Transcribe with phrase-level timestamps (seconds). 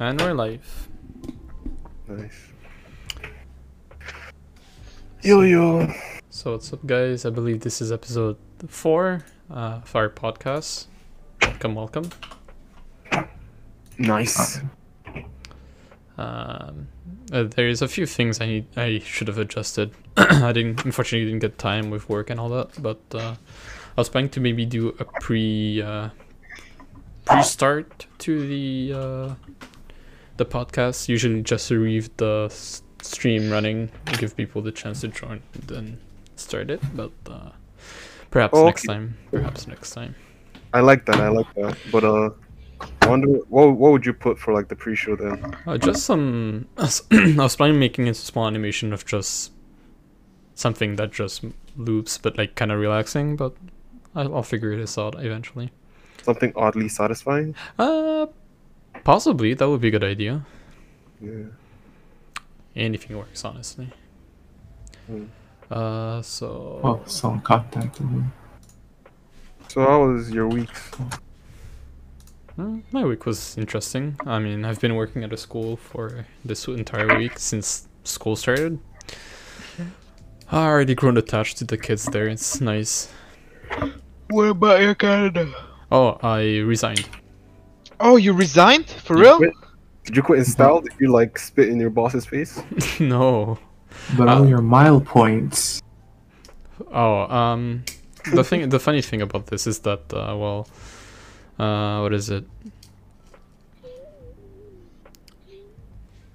[0.00, 0.88] And we're live.
[2.08, 2.48] Nice.
[5.22, 5.88] Yo yo.
[6.30, 7.24] So what's up, guys?
[7.24, 8.36] I believe this is episode
[8.66, 10.86] four uh, of our podcast.
[11.42, 12.10] Welcome, welcome.
[13.96, 14.58] Nice.
[16.18, 16.88] Um,
[17.32, 19.92] uh, there's a few things I need, I should have adjusted.
[20.16, 22.82] I didn't, unfortunately, didn't get time with work and all that.
[22.82, 23.36] But uh,
[23.96, 26.08] I was planning to maybe do a pre uh,
[27.24, 29.34] pre start to the uh,
[30.36, 31.08] the podcast.
[31.08, 35.62] Usually, just to leave the s- stream running, give people the chance to join, and
[35.64, 35.98] then
[36.36, 36.80] start it.
[36.94, 37.50] But uh,
[38.30, 38.94] perhaps Oh, next okay.
[38.94, 39.16] time.
[39.30, 40.14] Perhaps next time.
[40.72, 41.16] I like that.
[41.16, 41.76] I like that.
[41.92, 42.30] But uh,
[43.02, 45.56] I wonder what what would you put for like the pre-show then?
[45.66, 46.66] Uh, just some.
[46.78, 46.82] I
[47.36, 49.52] was planning making a small animation of just
[50.54, 51.44] something that just
[51.76, 53.36] loops, but like kind of relaxing.
[53.36, 53.54] But
[54.14, 55.70] I'll, I'll figure this out eventually.
[56.22, 57.54] Something oddly satisfying.
[57.78, 58.26] Uh,
[59.04, 60.44] possibly that would be a good idea.
[61.20, 61.44] Yeah.
[62.76, 63.88] Anything works, honestly.
[65.06, 65.24] Hmm.
[65.70, 68.24] Uh, so Oh, someone contacted me.
[69.68, 70.70] So how was your week?
[72.58, 74.16] uh, my week was interesting.
[74.26, 78.78] I mean, I've been working at a school for this entire week since school started.
[80.52, 82.28] I already grown attached to the kids there.
[82.28, 83.10] It's nice.
[84.30, 85.52] What about your Canada?
[85.90, 87.08] Oh, I resigned.
[88.00, 88.88] Oh, you resigned?
[88.88, 89.36] For You real?
[89.38, 89.52] quit?
[90.04, 90.80] Did you quit in style?
[90.80, 92.60] Did you like spit in your boss's face?
[93.00, 93.58] no.
[94.16, 95.80] But Uh, all your mile points.
[96.92, 97.84] Oh, um,
[98.32, 100.68] the thing, the funny thing about this is that, uh, well,
[101.58, 102.44] uh, what is it?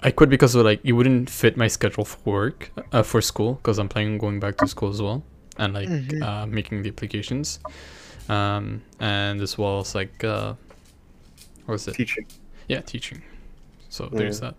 [0.01, 3.55] I quit because of like it wouldn't fit my schedule for work, uh, for school,
[3.55, 5.23] because I'm planning on going back to school as well,
[5.57, 6.23] and like Mhm.
[6.23, 7.59] uh, making the applications,
[8.29, 10.68] um, and as well as like, uh, what
[11.69, 11.93] was it?
[11.95, 12.25] Teaching.
[12.67, 13.21] yeah teaching
[13.89, 14.17] so Yeah.
[14.19, 14.55] there's that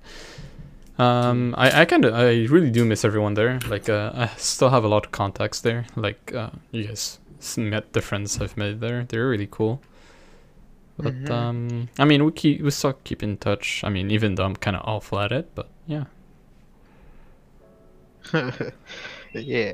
[0.98, 4.68] um i i kind of i really do miss everyone there like uh i still
[4.70, 7.18] have a lot of contacts there like uh you guys
[7.56, 9.80] met the friends i've made there they're really cool
[10.98, 11.30] but Mhm.
[11.30, 14.56] um i mean we keep we still keep in touch i mean even though i'm
[14.56, 16.04] kind of awful at it but yeah
[19.32, 19.72] yeah.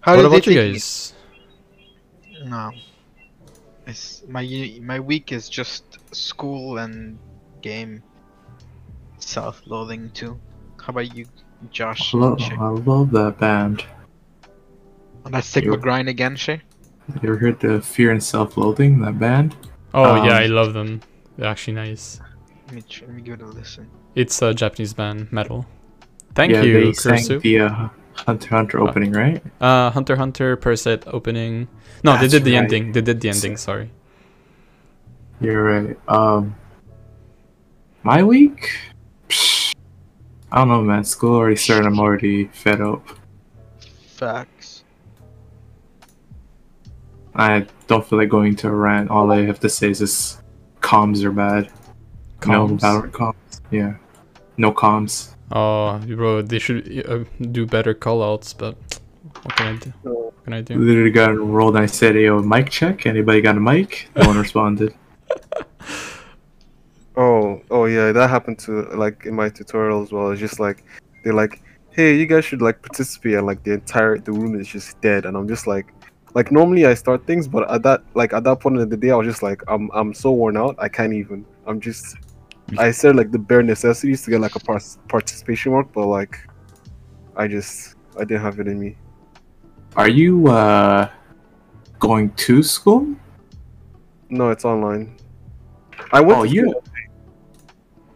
[0.00, 1.14] How what about you guys?
[2.44, 2.70] No.
[3.86, 4.44] It's my
[4.82, 7.18] my week is just school and
[7.62, 8.02] game.
[9.18, 10.38] Self-loathing too.
[10.80, 11.26] How about you,
[11.70, 12.14] Josh?
[12.14, 13.84] I love, I love that band.
[15.24, 16.60] On that Sigma You- grind again, Shay?
[17.22, 19.56] You ever heard the Fear and Self Loathing, that band?
[19.94, 21.00] oh yeah Um, i love them
[21.38, 22.20] they're actually nice
[22.66, 23.88] Let me tr- let me give it a listen.
[24.16, 25.64] it's a japanese band metal
[26.34, 27.40] thank yeah, you they sang Kursu.
[27.40, 29.42] the uh, Hunter x Hunter Uh, opening, right?
[29.60, 31.68] Uh, Hunter x Hunter Parasyte opening.
[32.02, 32.62] No, they did the right.
[32.62, 32.92] ending.
[32.92, 33.56] They did the ending.
[33.56, 33.90] Sorry.
[35.40, 35.98] You're right.
[36.08, 36.54] Um,
[38.02, 38.78] my week?
[39.28, 39.74] Psh,
[40.50, 41.04] I don't know, man.
[41.04, 41.86] School already started.
[41.86, 43.06] I'm already fed up.
[44.06, 44.84] Facts.
[47.34, 49.10] I don't feel like going to a rant.
[49.10, 50.40] All I have to say is just
[50.80, 51.70] comms are bad.
[52.46, 52.80] No Comms.
[52.80, 53.60] Valorant comms.
[53.70, 53.96] Yeah.
[54.56, 55.34] No comms.
[55.52, 58.76] Oh, bro, they should uh, do better callouts, but
[59.42, 59.92] what can I do?
[60.04, 60.12] No.
[60.12, 60.78] What can I do?
[60.78, 63.06] Literally got enrolled and I said, yo, mic check.
[63.06, 64.08] Anybody got a mic?
[64.16, 64.94] No one responded.
[67.16, 70.30] Oh, oh yeah, that happened to like in my tutorial as well.
[70.30, 70.84] It's just like
[71.24, 74.68] they're like, "Hey, you guys should like participate," and like the entire the room is
[74.68, 75.86] just dead, and I'm just like,
[76.34, 79.12] like normally I start things, but at that like at that point in the day,
[79.12, 81.46] I was just like, I'm I'm so worn out, I can't even.
[81.66, 82.16] I'm just,
[82.78, 86.36] I said like the bare necessities to get like a par- participation mark, but like,
[87.36, 88.96] I just I didn't have it in me.
[89.96, 91.08] Are you uh
[91.98, 93.14] going to school?
[94.28, 95.16] No, it's online.
[96.12, 96.84] I went Oh, to you- school.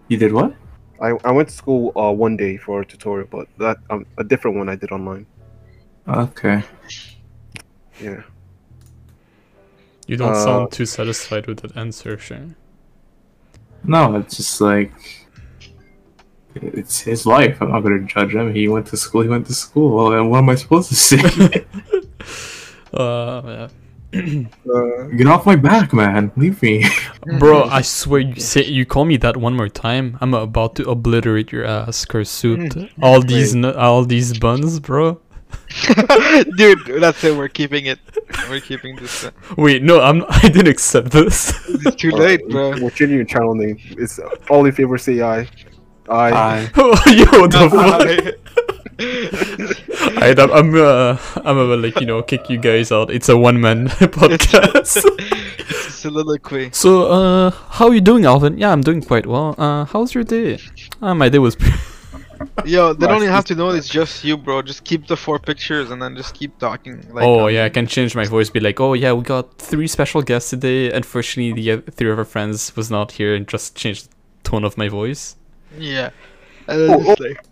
[0.08, 0.54] You did what?
[1.00, 4.24] I, I went to school uh, one day for a tutorial, but that um, a
[4.24, 5.24] different one I did online.
[6.06, 6.62] Okay.
[8.02, 8.22] Yeah.
[10.06, 12.56] You don't Uh, sound too satisfied with that answer, Shane.
[13.84, 14.92] No, it's just like
[16.54, 17.60] it's his life.
[17.60, 18.52] I'm not gonna judge him.
[18.52, 19.22] He went to school.
[19.22, 20.12] He went to school.
[20.12, 21.64] And what am I supposed to say?
[22.92, 23.68] Uh, yeah.
[24.12, 26.32] Uh, Get off my back, man.
[26.36, 26.84] Leave me.
[27.38, 30.90] bro, I swear you say you call me that one more time, I'm about to
[30.90, 32.90] obliterate your ass, Kursuit.
[33.00, 35.20] All these nu- all these buns, bro.
[36.56, 37.36] Dude, that's it.
[37.36, 37.98] We're keeping it.
[38.48, 39.24] We're keeping this.
[39.24, 41.52] Uh, Wait, no, I'm I didn't accept this.
[41.68, 42.78] it's too late, bro.
[42.80, 43.78] What's your new channel name?
[43.90, 44.18] It's
[44.48, 45.48] all in favor say I.
[46.08, 46.32] I.
[46.32, 48.36] I Yo, the fuck?
[50.22, 53.10] I, I'm, I'm, uh, I'm gonna like you know kick you guys out.
[53.10, 55.02] It's a one man podcast.
[55.06, 56.70] it's soliloquy.
[56.72, 58.58] So, uh, how are you doing, Alvin?
[58.58, 59.54] Yeah, I'm doing quite well.
[59.56, 60.58] Uh, how's your day?
[61.00, 61.56] Uh, my day was.
[62.64, 64.62] Yo, they don't even have to know it's just you, bro.
[64.62, 67.04] Just keep the four pictures and then just keep talking.
[67.12, 68.50] Like, oh um, yeah, I can change my voice.
[68.50, 70.90] Be like, oh yeah, we got three special guests today.
[70.90, 74.08] Unfortunately, the three of our friends was not here, and just change the
[74.44, 75.36] tone of my voice.
[75.76, 76.10] Yeah.
[76.68, 77.44] And then Oh, just like,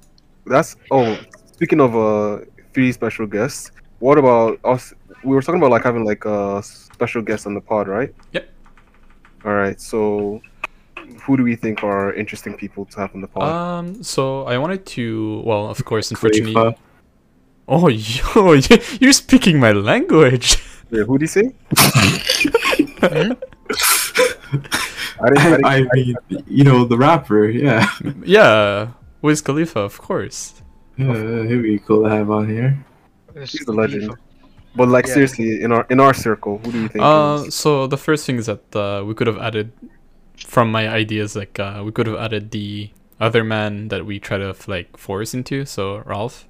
[0.46, 1.18] That's oh.
[1.52, 4.94] Speaking of uh, three special guests, what about us?
[5.24, 8.14] We were talking about like having like a special guest on the pod, right?
[8.32, 8.48] Yep.
[9.44, 9.80] All right.
[9.80, 10.40] So,
[11.28, 13.42] who do we think are interesting people to have on the pod?
[13.44, 16.54] Um, so I wanted to, well, of course, unfortunately.
[16.54, 16.80] Khalifa.
[17.68, 18.56] Oh, yo,
[18.98, 20.56] you're speaking my language.
[20.90, 21.52] Wait, who do you say?
[22.98, 23.32] Hmm?
[25.20, 25.64] I didn't.
[25.64, 26.16] I didn't I mean,
[26.48, 27.86] you know, the rapper, yeah.
[28.24, 28.88] yeah,
[29.22, 30.54] Wiz Khalifa, of course.
[30.96, 32.74] Yeah, he'd be cool to have on here.
[33.36, 34.14] it's He's a legend.
[34.74, 35.14] But like Yeah.
[35.14, 37.04] seriously, in our in our circle, who do you think?
[37.04, 39.70] Uh, so the first thing is that uh, we could have added,
[40.46, 42.90] from my ideas, like uh, we could have added the
[43.20, 45.64] other man that we try to like force into.
[45.64, 46.46] So Ralph.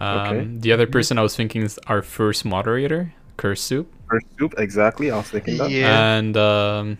[0.00, 0.46] Um, Okay.
[0.58, 5.10] The other person I was thinking is our first moderator, Curse Soup, First soup, exactly.
[5.10, 5.70] I was thinking that.
[5.70, 6.16] Yeah.
[6.18, 6.98] and um,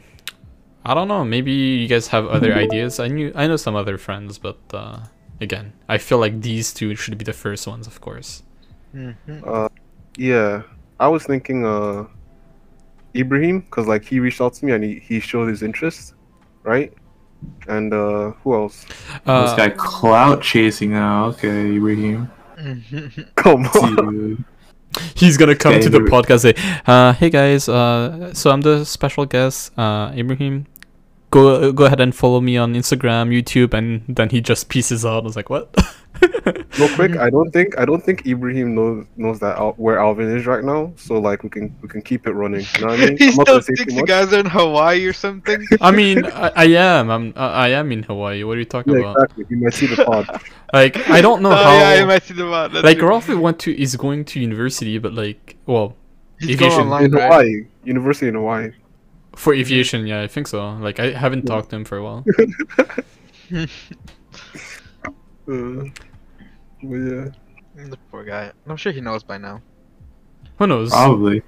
[0.84, 1.24] I don't know.
[1.24, 3.00] Maybe you guys have other ideas.
[3.00, 5.00] I knew I know some other friends, but uh,
[5.40, 8.42] again, I feel like these two should be the first ones, of course.
[8.94, 9.14] Mhm.
[9.46, 9.68] Uh,
[10.16, 10.62] yeah,
[11.00, 12.06] I was thinking uh,
[13.14, 16.14] Ibrahim, cause like he reached out to me and he, he showed his interest,
[16.62, 16.92] right?
[17.68, 18.86] And uh, who else?
[19.26, 21.26] Uh, this guy clout chasing now.
[21.26, 22.30] Okay, Raheem.
[22.58, 23.28] Mhm.
[23.36, 24.44] Come on.
[25.14, 28.32] He's gonna come Okay, to the here we- podcast and say, uh, "Hey guys, uh,
[28.34, 30.66] so I'm the special guest, uh, Ibrahim.
[31.30, 35.22] Go go ahead and follow me on Instagram, YouTube." And then he just pieces out.
[35.22, 35.74] I was like, "What?"
[36.78, 40.34] Real quick, I don't think I don't think Ibrahim knows knows that Al- where Alvin
[40.36, 40.92] is right now.
[40.96, 42.64] So like we can we can keep it running.
[42.76, 43.16] You know what I mean?
[43.18, 45.64] he I'm not still thinks you guys are in Hawaii or something.
[45.80, 47.10] I mean, I, I am.
[47.10, 47.32] I'm.
[47.36, 48.44] I I am in Hawaii.
[48.44, 49.16] What are you talking Yeah, about?
[49.16, 49.44] exactly.
[49.48, 50.40] He might see the pod.
[50.72, 51.72] Like, I don't know oh how.
[51.72, 52.72] yeah, you might see the one.
[52.72, 53.08] That's like true.
[53.08, 55.96] Ralph went to is going to university, but like, well,
[56.40, 56.80] He's going aviation.
[56.86, 57.24] online, in right?
[57.24, 58.70] Hawaii, University in Hawaii.
[59.36, 60.72] for aviation, yeah, I think so.
[60.76, 62.24] Like, I haven't talked to him for a while.
[65.48, 65.84] Uh,
[66.82, 67.28] but yeah.
[67.74, 68.52] The poor guy.
[68.66, 69.62] I'm sure he knows by now.
[70.58, 70.90] Who knows?
[70.90, 71.42] Probably.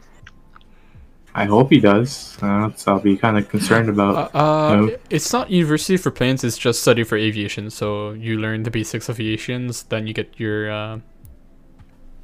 [1.34, 2.38] I hope he does.
[2.40, 4.34] Uh, so I'll be kind of concerned Uh, about.
[4.34, 4.88] uh, No.
[4.90, 6.44] i- It's not university for planes.
[6.44, 7.70] It's just study for aviation.
[7.70, 10.98] So you learn the basics of aviations, then you get your, uh,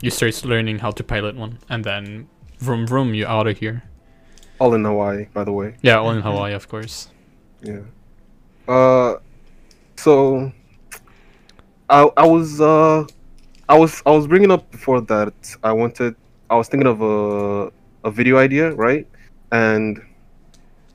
[0.00, 2.28] you start learning how to pilot one, and then
[2.58, 3.82] vroom vroom, you out of here.
[4.60, 5.74] All in Hawaii, by the way.
[5.82, 7.08] Yeah, all in Hawaii, of course.
[7.62, 7.80] Yeah.
[8.68, 9.16] Uh,
[9.96, 10.52] so
[11.90, 13.04] I I was uh
[13.68, 16.14] I was I was bringing up before that I wanted
[16.48, 17.72] I was thinking of a
[18.04, 19.06] a video idea, right?
[19.52, 20.00] And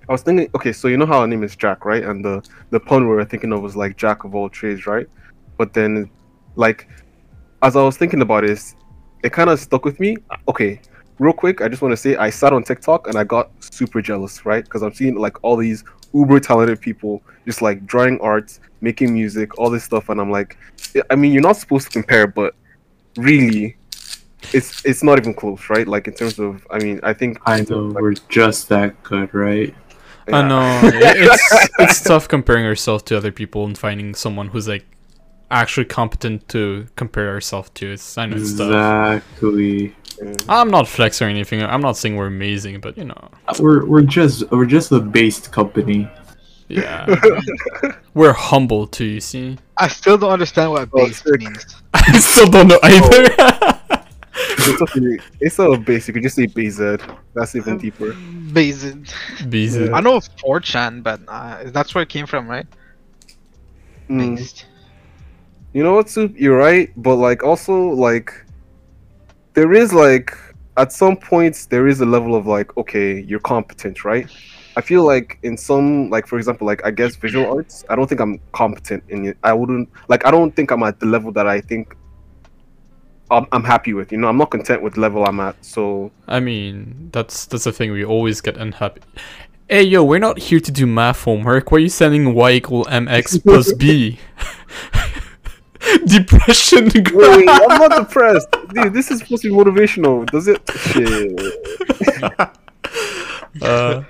[0.07, 2.03] I was thinking, okay, so you know how our name is Jack, right?
[2.03, 5.07] And the the pun we were thinking of was like Jack of all trades, right?
[5.57, 6.09] But then,
[6.55, 6.87] like,
[7.61, 8.75] as I was thinking about it,
[9.23, 10.17] it kind of stuck with me.
[10.47, 10.79] Okay,
[11.19, 14.01] real quick, I just want to say I sat on TikTok and I got super
[14.01, 14.63] jealous, right?
[14.63, 15.83] Because I'm seeing like all these
[16.13, 20.57] uber talented people just like drawing art, making music, all this stuff, and I'm like,
[21.09, 22.55] I mean, you're not supposed to compare, but
[23.17, 23.77] really,
[24.53, 25.87] it's it's not even close, right?
[25.87, 29.73] Like in terms of, I mean, I think I know we're just that good, right?
[30.27, 34.85] I know it's it's tough comparing ourselves to other people and finding someone who's like
[35.51, 37.91] actually competent to compare ourselves to.
[37.91, 38.67] It's I know it's tough.
[38.67, 39.95] Exactly.
[40.21, 40.33] Yeah.
[40.47, 41.61] I'm not flex or anything.
[41.61, 45.51] I'm not saying we're amazing, but you know, We're we're just we're just a based
[45.51, 46.09] company.
[46.67, 47.05] Yeah,
[48.13, 49.05] we're humble too.
[49.05, 51.39] You see, I still don't understand what Oh, based sick.
[51.39, 51.81] means.
[51.93, 53.79] I still don't know either.
[54.37, 55.17] It's, okay.
[55.39, 56.07] it's a base.
[56.07, 57.17] You could just say BZ.
[57.33, 58.13] That's even deeper.
[58.51, 58.95] Based.
[59.49, 59.77] Bees.
[59.77, 59.93] Yeah.
[59.93, 62.65] I know 4chan, but uh, that's where it came from, right?
[64.09, 64.35] Mm.
[64.35, 64.65] Based.
[65.73, 66.33] You know what, Soup?
[66.37, 68.31] You're right, but like also like
[69.53, 70.35] there is like
[70.77, 74.29] at some points there is a level of like okay, you're competent, right?
[74.77, 78.07] I feel like in some like for example like I guess visual arts, I don't
[78.07, 79.37] think I'm competent in it.
[79.43, 81.95] I wouldn't like I don't think I'm at the level that I think
[83.31, 84.11] I'm, I'm happy with.
[84.11, 85.63] You know, I'm not content with the level I'm at.
[85.63, 87.91] So I mean, that's that's the thing.
[87.91, 89.01] We always get unhappy.
[89.69, 91.71] Hey yo, we're not here to do math homework.
[91.71, 94.19] Why are you sending y equal mx plus b?
[96.05, 96.91] Depression.
[97.13, 98.93] wait, I'm not depressed, dude.
[98.93, 100.29] This is supposed to be motivational.
[100.29, 100.61] Does it?
[100.75, 101.39] Shit.
[103.61, 104.03] uh,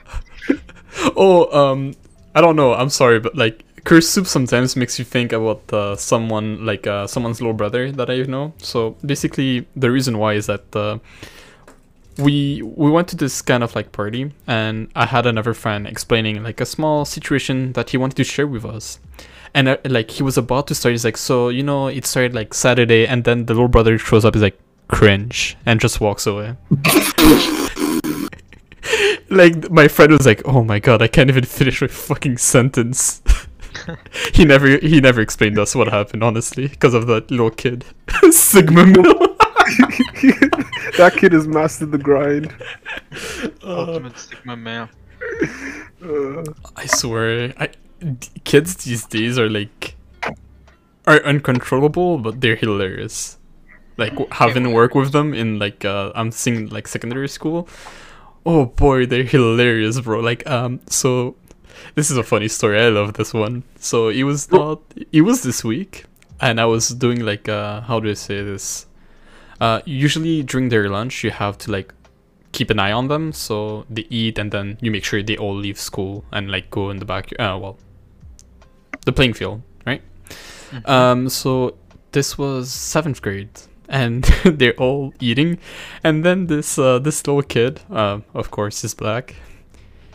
[1.16, 1.96] oh, um,
[2.34, 2.74] I don't know.
[2.74, 7.08] I'm sorry, but like curse soup sometimes makes you think about uh, someone like uh,
[7.08, 8.54] someone's little brother that I know.
[8.58, 11.00] So basically, the reason why is that uh,
[12.18, 16.44] we we went to this kind of like party, and I had another friend explaining
[16.44, 19.00] like a small situation that he wanted to share with us.
[19.54, 22.34] And uh, like he was about to start, he's like, so you know, it started
[22.34, 26.28] like Saturday, and then the little brother shows up, he's like, cringe, and just walks
[26.28, 26.56] away.
[29.30, 33.22] like my friend was like, "Oh my god, I can't even finish my fucking sentence."
[34.34, 37.86] he never he never explained us what happened, honestly, because of that little kid,
[38.32, 39.04] Sigma Mill.
[40.98, 42.54] that kid has mastered the grind.
[43.64, 44.90] Ultimate Sigma male.
[46.04, 46.44] Uh,
[46.76, 49.96] I swear, I d- kids these days are like
[51.08, 53.38] are uncontrollable, but they're hilarious.
[53.98, 57.68] Like having work with them in like uh, I'm seeing like secondary school.
[58.46, 60.20] Oh boy, they're hilarious, bro.
[60.20, 61.36] Like um, so
[61.96, 62.80] this is a funny story.
[62.80, 63.64] I love this one.
[63.80, 64.82] So it was not.
[65.12, 66.06] It was this week,
[66.40, 68.86] and I was doing like uh, how do I say this?
[69.60, 71.94] Uh, usually during their lunch, you have to like
[72.56, 75.54] keep an eye on them so they eat and then you make sure they all
[75.54, 77.78] leave school and like go in the back uh well
[79.06, 80.02] the playing field right
[80.86, 81.76] um so
[82.14, 83.50] this was seventh grade
[83.90, 85.58] and they're all eating
[86.04, 89.36] and then this uh this little kid uh of course is black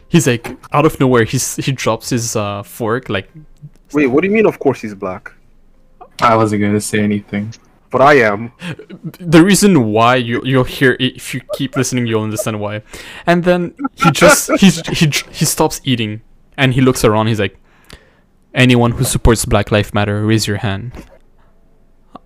[0.08, 3.28] he's like out of nowhere he's he drops his uh fork like
[3.92, 4.46] wait, what do you mean?
[4.46, 5.32] Of course he's black,
[6.20, 7.52] I wasn't gonna say anything.
[7.90, 8.52] but I am.
[9.18, 12.82] the reason why you you'll hear it, if you keep listening you'll understand why
[13.26, 16.22] and then he just he's he j- he stops eating
[16.56, 17.56] and he looks around he's like
[18.54, 20.92] anyone who supports black life matter raise your hand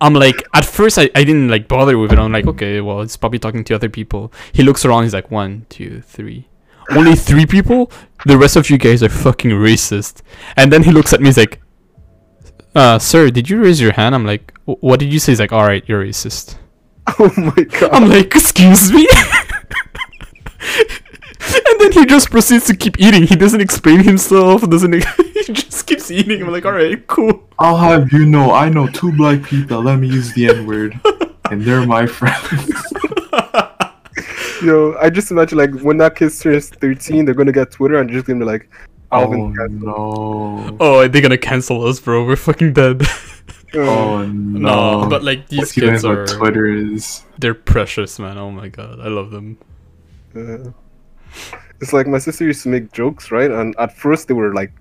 [0.00, 2.18] i'm like at first I, I didn't like bother with it.
[2.18, 4.32] I'm like okay well it's probably talking to other people.
[4.52, 5.04] He looks around.
[5.04, 6.48] He's like one two three.
[6.90, 7.90] Only three people?
[8.26, 10.22] The rest of you guys are fucking racist.
[10.56, 11.60] And then he looks at me he's like
[12.74, 14.14] uh sir did you raise your hand?
[14.14, 15.32] I'm like what did you say?
[15.32, 16.56] He's like all right you're racist.
[17.18, 17.90] Oh my god.
[17.92, 19.06] I'm like, excuse me?
[21.70, 23.24] and then he just proceeds to keep eating.
[23.24, 24.92] He doesn't explain himself, doesn't
[25.34, 26.42] he just keeps eating.
[26.42, 27.48] I'm like, alright, cool.
[27.58, 29.82] I'll have you know, I know two black people.
[29.82, 30.98] Let me use the N word,
[31.50, 32.82] and they're my friends.
[34.62, 38.08] Yo, I just imagine like when that kid turns 13, they're gonna get Twitter and
[38.08, 38.68] just gonna be like,
[39.12, 39.54] oh Alvin.
[39.54, 39.78] Cancel.
[39.78, 40.76] no!
[40.80, 42.24] Oh, they're gonna cancel us, bro.
[42.24, 43.02] We're fucking dead.
[43.02, 43.08] Uh,
[43.76, 45.08] Oh no, no!
[45.10, 47.24] but like these Let's kids are what Twitter is.
[47.38, 48.38] they're precious, man.
[48.38, 49.00] Oh my god.
[49.00, 49.58] I love them.
[50.36, 50.70] uh,
[51.80, 53.50] it's like my sister used to make jokes, right?
[53.50, 54.72] And at first they were like,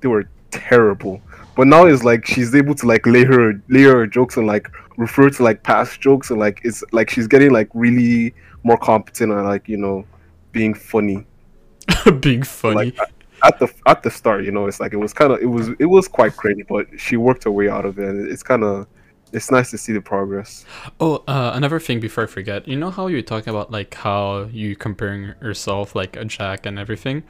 [0.00, 1.20] they were terrible.
[1.56, 4.68] But now it's like she's able to like lay her lay her jokes and like
[4.96, 8.34] refer to like past jokes and like it's like she's getting like really
[8.64, 10.04] more competent and like you know
[10.52, 11.26] being funny.
[12.20, 12.92] Being funny.
[12.96, 12.98] Like
[13.44, 15.68] at the at the start, you know, it's like it was kind of it was
[15.78, 18.08] it was quite crazy, but she worked her way out of it.
[18.08, 18.86] and It's kind of
[19.34, 20.64] it's nice to see the progress.
[21.00, 22.66] Oh, uh, another thing before I forget.
[22.68, 26.78] You know how you're talking about like how you comparing yourself like a Jack and
[26.78, 27.22] everything.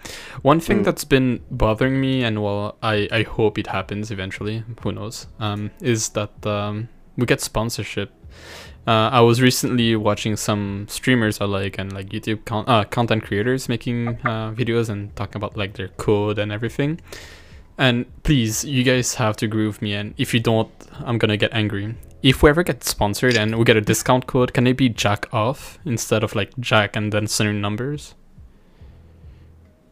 [0.43, 0.85] One thing Mm.
[0.85, 4.63] that's been bothering me, and well, I I hope it happens eventually.
[4.83, 5.27] Who knows?
[5.41, 8.11] Um, is that um we get sponsorship.
[8.87, 13.23] Uh, I was recently watching some streamers I like and like YouTube con- uh, content
[13.25, 17.01] creators making uh, videos and talking about like their code and everything.
[17.77, 19.95] And please, you guys have to agree with me.
[19.95, 20.71] And if you don't,
[21.05, 21.97] I'm gonna get angry.
[22.23, 25.33] If we ever get sponsored and we get a discount code, can it be Jack
[25.33, 28.15] off instead of like Jack and then certain numbers?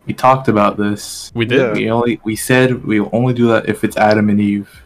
[0.06, 1.30] We talked about this.
[1.34, 1.60] We did.
[1.60, 1.72] Yeah.
[1.72, 4.82] We only we said we will only do that if it's Adam and Eve.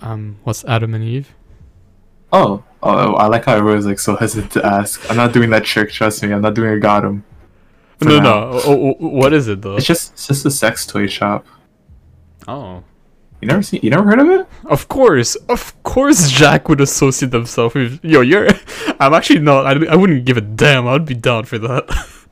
[0.00, 1.34] Um, what's Adam and Eve?
[2.32, 5.10] Oh, oh, I like how everyone's like so hesitant to ask.
[5.10, 5.90] I'm not doing that trick.
[5.90, 7.24] Trust me, I'm not doing a got him.
[7.37, 7.37] For
[8.00, 8.22] no, now.
[8.22, 8.30] no.
[8.52, 9.76] Oh, oh, oh, what is it though?
[9.76, 11.46] It's just it's just a sex toy shop.
[12.46, 12.82] Oh,
[13.40, 13.80] You never seen?
[13.82, 14.46] You never heard of it?
[14.66, 16.30] of course, of course.
[16.30, 18.20] Jack would associate himself with yo.
[18.20, 18.48] You're.
[19.00, 19.66] I'm actually not.
[19.66, 20.86] I, I wouldn't give a damn.
[20.86, 21.84] I'd be down for that.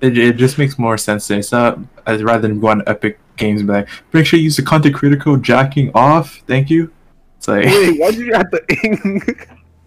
[0.00, 1.30] It, it just makes more sense.
[1.30, 4.44] It's not as rather than go on Epic Games and be like, make sure you
[4.44, 6.42] use the content critical code jacking off.
[6.46, 6.92] Thank you.
[7.38, 9.46] It's like, Wait, why did you have to?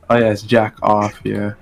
[0.09, 1.21] oh yeah, it's jack off.
[1.23, 1.53] Yeah.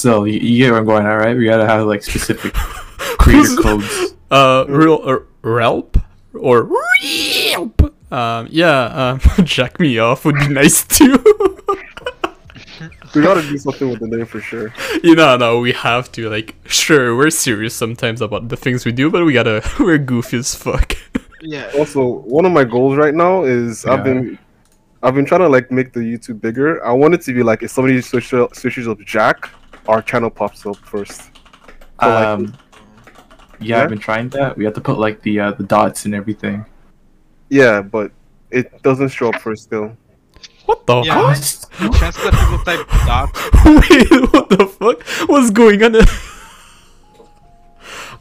[0.00, 1.36] So you, you get where I'm going all right?
[1.36, 2.54] We gotta have like specific
[3.18, 4.14] creator codes.
[4.30, 6.02] Uh, real uh, Relp
[6.32, 7.92] or Relp.
[8.10, 9.18] Um, yeah.
[9.20, 11.22] Um, jack me off would be nice too.
[13.14, 14.72] we gotta do something with the name for sure.
[15.04, 16.30] you know, no, we have to.
[16.30, 19.62] Like, sure, we're serious sometimes about the things we do, but we gotta.
[19.78, 20.94] We're goofy as fuck.
[21.42, 21.70] Yeah.
[21.76, 24.38] Also, one of my goals right now is I've been
[25.02, 26.82] I've been trying to like make the YouTube bigger.
[26.84, 29.50] I want it to be like if somebody searches searches up Jack,
[29.88, 31.22] our channel pops up first.
[31.22, 32.56] So, like, Um,
[33.60, 33.82] yeah, Yeah?
[33.82, 34.56] I've been trying that.
[34.56, 36.64] We have to put like the uh, the dots and everything.
[37.48, 38.12] yeah, but
[38.50, 39.96] it doesn't show up first still.
[40.66, 41.14] What the Yeah.
[41.34, 41.94] fuck?
[41.98, 43.28] Chances that people type dot.
[43.64, 45.02] Wait, what the fuck?
[45.28, 45.96] What's going on?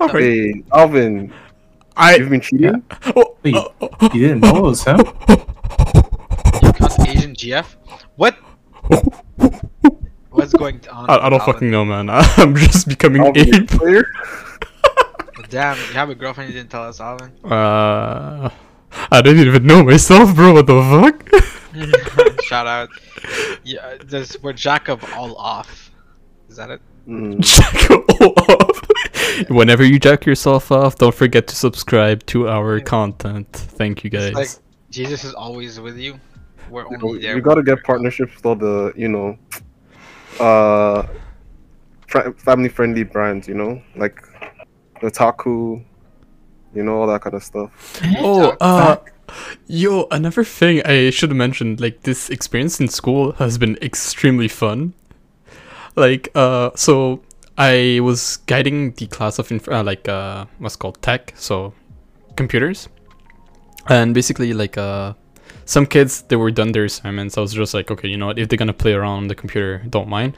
[0.02, 1.32] Alright, Hey, Alvin,
[1.98, 2.16] I.
[2.16, 2.84] you've been cheating?
[3.16, 5.00] Oh, Wait, oh, oh, You didn't know it was him?
[6.64, 7.66] You cuss Asian GF.
[8.16, 8.36] What?
[10.40, 11.10] What's going on?
[11.10, 12.10] I, I don't fucking know, man.
[12.12, 13.68] I'm just becoming Alvin, ape.
[13.70, 14.06] player?
[15.50, 17.32] Damn, you have a girlfriend you didn't tell us, Alvin.
[17.44, 18.50] Uh,
[19.12, 20.54] I didn't even know myself, bro.
[20.54, 22.44] What the fuck?
[22.44, 22.90] Shout out.
[23.64, 25.92] Yeah, there's we're jack of all off.
[26.50, 26.82] Is that it?
[27.08, 27.40] Mm.
[27.40, 27.90] jack
[28.22, 29.50] all off.
[29.50, 33.48] Whenever you jack yourself off, don't forget to subscribe to our content.
[33.52, 34.26] Thank you, guys.
[34.30, 34.50] It's like
[34.92, 36.20] Jesus is always with you.
[36.70, 37.36] We're You, only there.
[37.36, 39.38] you gotta get partnerships with all the, you know,
[40.40, 41.08] uh,
[42.08, 43.48] fr- family-friendly brands.
[43.48, 44.22] You know, like
[45.02, 45.84] Otaku,
[46.74, 48.02] you know, all that kind of stuff.
[48.18, 48.98] Oh, uh,
[49.68, 54.48] yo, another thing I should have mentioned, like this experience in school has been extremely
[54.48, 54.94] fun.
[55.96, 57.22] Like, uh, so
[57.58, 61.74] I was guiding the class of inf- uh, like uh, what's called tech, so
[62.36, 62.88] computers,
[63.88, 65.14] and basically like uh,
[65.70, 67.38] some kids they were done their assignments.
[67.38, 68.40] I was just like, okay, you know what?
[68.40, 70.36] If they're gonna play around on the computer, don't mind.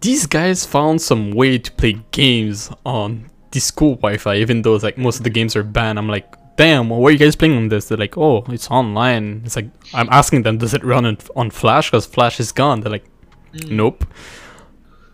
[0.00, 4.82] These guys found some way to play games on the school Wi-Fi, even though it's
[4.82, 6.00] like most of the games are banned.
[6.00, 7.88] I'm like, damn, why are you guys playing on this?
[7.88, 9.42] They're like, oh, it's online.
[9.44, 11.92] It's like I'm asking them, does it run on, on Flash?
[11.92, 12.80] Because Flash is gone.
[12.80, 13.06] They're like,
[13.54, 13.70] mm.
[13.70, 14.04] nope.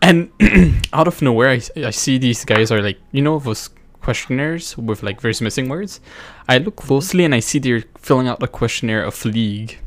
[0.01, 0.31] And
[0.93, 3.69] out of nowhere, I, I see these guys are like, you know, those
[4.01, 5.99] questionnaires with like various missing words.
[6.47, 9.79] I look closely and I see they're filling out a questionnaire of League.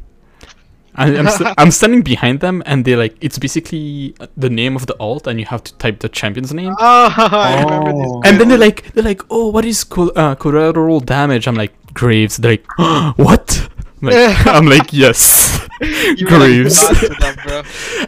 [0.95, 4.87] I, I'm, st- I'm standing behind them and they're like, it's basically the name of
[4.87, 6.75] the alt and you have to type the champion's name.
[6.79, 8.21] Oh, I remember Oh.
[8.21, 8.31] this.
[8.31, 11.49] And then they're like, they're like, oh, what is col- uh, collateral damage?
[11.49, 12.37] I'm like, Graves.
[12.37, 12.67] They're like,
[13.19, 13.69] what?
[14.03, 16.81] I'm like, I'm like, yes, You were like Graves.
[16.83, 17.63] God to them, bro.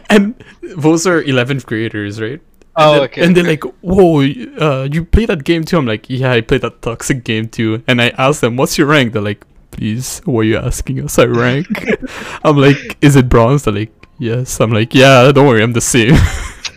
[0.09, 0.43] and
[0.77, 2.39] those are 11th graders, right?
[2.77, 3.23] Oh, and, okay.
[3.23, 5.77] and they're like, whoa, uh, you play that game too?
[5.77, 7.83] I'm like, yeah, I played that toxic game too.
[7.87, 9.13] And I asked them, what's your rank?
[9.13, 11.17] They're like, please, what are you asking us?
[11.17, 11.67] I rank.
[12.43, 13.63] I'm like, is it bronze?
[13.63, 14.59] They're like, yes.
[14.59, 16.15] I'm like, yeah, don't worry, I'm the same.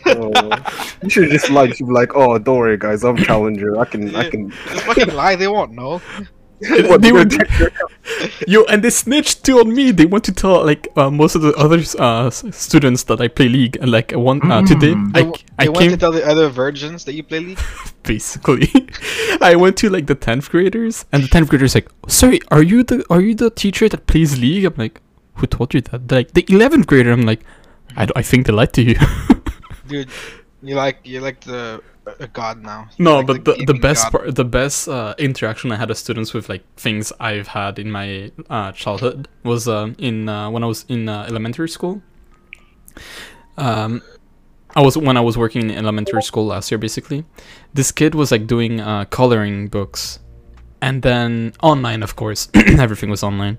[0.07, 0.51] Oh,
[1.03, 3.79] you should just like, you should be like, oh, don't worry, guys, I'm challenger.
[3.79, 4.51] I can, I can.
[4.51, 6.01] Just fucking lie, they won't know.
[6.61, 7.71] What, they you were gonna check your-
[8.47, 9.91] Yo, and they snitched too on me.
[9.93, 13.49] They want to tell like uh, most of the other uh, students that I play
[13.49, 15.13] League, and like one uh, today, Mm.
[15.13, 17.41] They, I, w- I they want came to tell the other virgins that you play
[17.41, 17.59] League.
[18.03, 18.71] basically.
[19.41, 22.83] I went to like the tenth graders, and the tenth graders like, sorry, are you
[22.83, 24.65] the are you the teacher that plays League?
[24.65, 25.01] I'm like,
[25.35, 26.09] who told you that?
[26.09, 27.13] They're like the eleventh grader.
[27.13, 27.43] I'm like,
[27.97, 28.97] I, d- I think they lied to you.
[29.87, 30.09] Dude,
[30.63, 31.83] you like you like the
[32.19, 32.89] a god now.
[32.99, 34.13] no, Like but the, the gaming best god.
[34.13, 37.91] part, the best uh, interaction I had with students with like things I've had in
[37.91, 42.03] my uh, childhood was um, in uh, when I was in uh, elementary school.
[43.57, 44.03] Um,
[44.77, 46.79] I was when I was working in elementary school last year.
[46.79, 47.25] Basically,
[47.75, 50.21] this kid was like doing uh, coloring books,
[50.81, 53.59] and then online, of course, everything was online,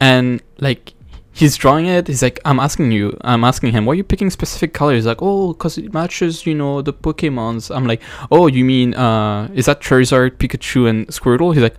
[0.00, 0.94] and like
[1.34, 2.06] he's drawing it.
[2.06, 4.98] He's like, I'm asking you, I'm asking him, why are you picking specific colors?
[4.98, 7.74] He's like, oh, cause it matches, you know, the Pokemons.
[7.74, 11.52] I'm like, oh, you mean, uh, is that Charizard, Pikachu, and Squirtle?
[11.52, 11.76] He's like,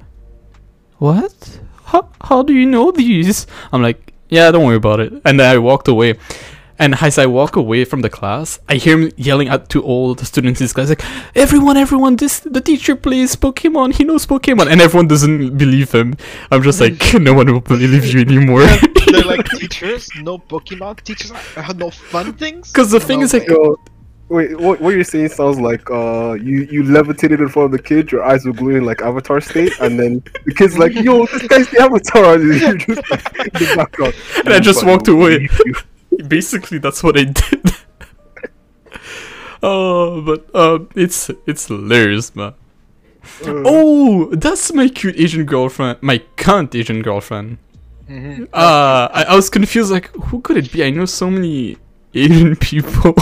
[0.98, 1.60] what?
[1.86, 3.48] How, how do you know these?
[3.72, 5.14] I'm like, yeah, don't worry about it.
[5.24, 6.16] And then I walked away.
[6.78, 10.14] And as I walk away from the class, I hear him yelling at to all
[10.14, 11.04] the students in his class, like,
[11.36, 16.16] everyone, everyone, this the teacher plays Pokemon, he knows Pokemon, and everyone doesn't believe him.
[16.52, 18.66] I'm just like, no one will believe you anymore.
[19.08, 21.02] They're like teachers, no Pokemon.
[21.04, 22.72] Teachers have no fun things.
[22.72, 23.78] Because the thing No is, like, Yo,
[24.30, 27.82] wait, what, what you're saying sounds like uh, you you levitated in front of the
[27.82, 31.48] kid, your eyes were gluing like Avatar state, and then the kid's like, "Yo, this
[31.48, 34.14] guy's the Avatar," and you're just like, the background.
[34.40, 35.48] And I just But walked away.
[36.18, 37.62] You- basically that's what I did.
[39.64, 42.54] oh, but uh, it's it's hilarious, man.
[43.46, 47.58] uh, Oh, that's my cute Asian girlfriend, my cunt Asian girlfriend.
[48.10, 48.44] Mhm.
[48.54, 50.84] Uh, I, I was confused, like, who could it be?
[50.84, 51.78] I know so many
[52.14, 53.14] Asian people.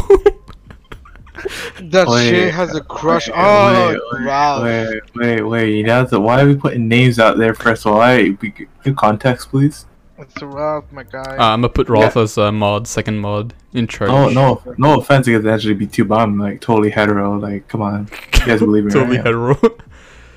[1.81, 3.27] That Wait, shit has a crush.
[3.27, 4.63] wait, Oh, wait, wow.
[4.63, 5.75] Wait, wait, wait.
[5.77, 8.01] You know, why are we putting names out there first of all?
[8.01, 8.53] I we,
[8.83, 9.85] give context, please.
[10.17, 11.21] It's Ralph, my guy.
[11.37, 14.11] uh, I'm gonna put Ralph as a mod, second mod, in charge.
[14.11, 17.37] Oh no, no offense against Angela B2, but I'm like totally hetero.
[17.39, 18.91] Like, come on, you guys believe me?
[18.93, 19.25] totally right?
[19.25, 19.55] hetero.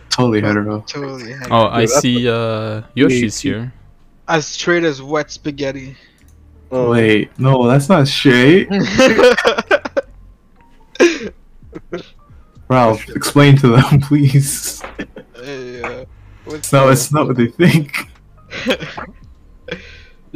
[0.08, 0.80] Totally hetero.
[0.86, 1.34] totally.
[1.50, 2.26] oh, I that's see.
[2.26, 3.70] Uh, Yoshi's here.
[4.28, 5.94] As straight as wet spaghetti.
[6.72, 8.66] uh, Wait, no, that's not shade.
[12.68, 14.80] Ralph, explain to them, please.
[15.34, 16.04] Hey, uh,
[16.46, 18.08] what's No, it's not what they think.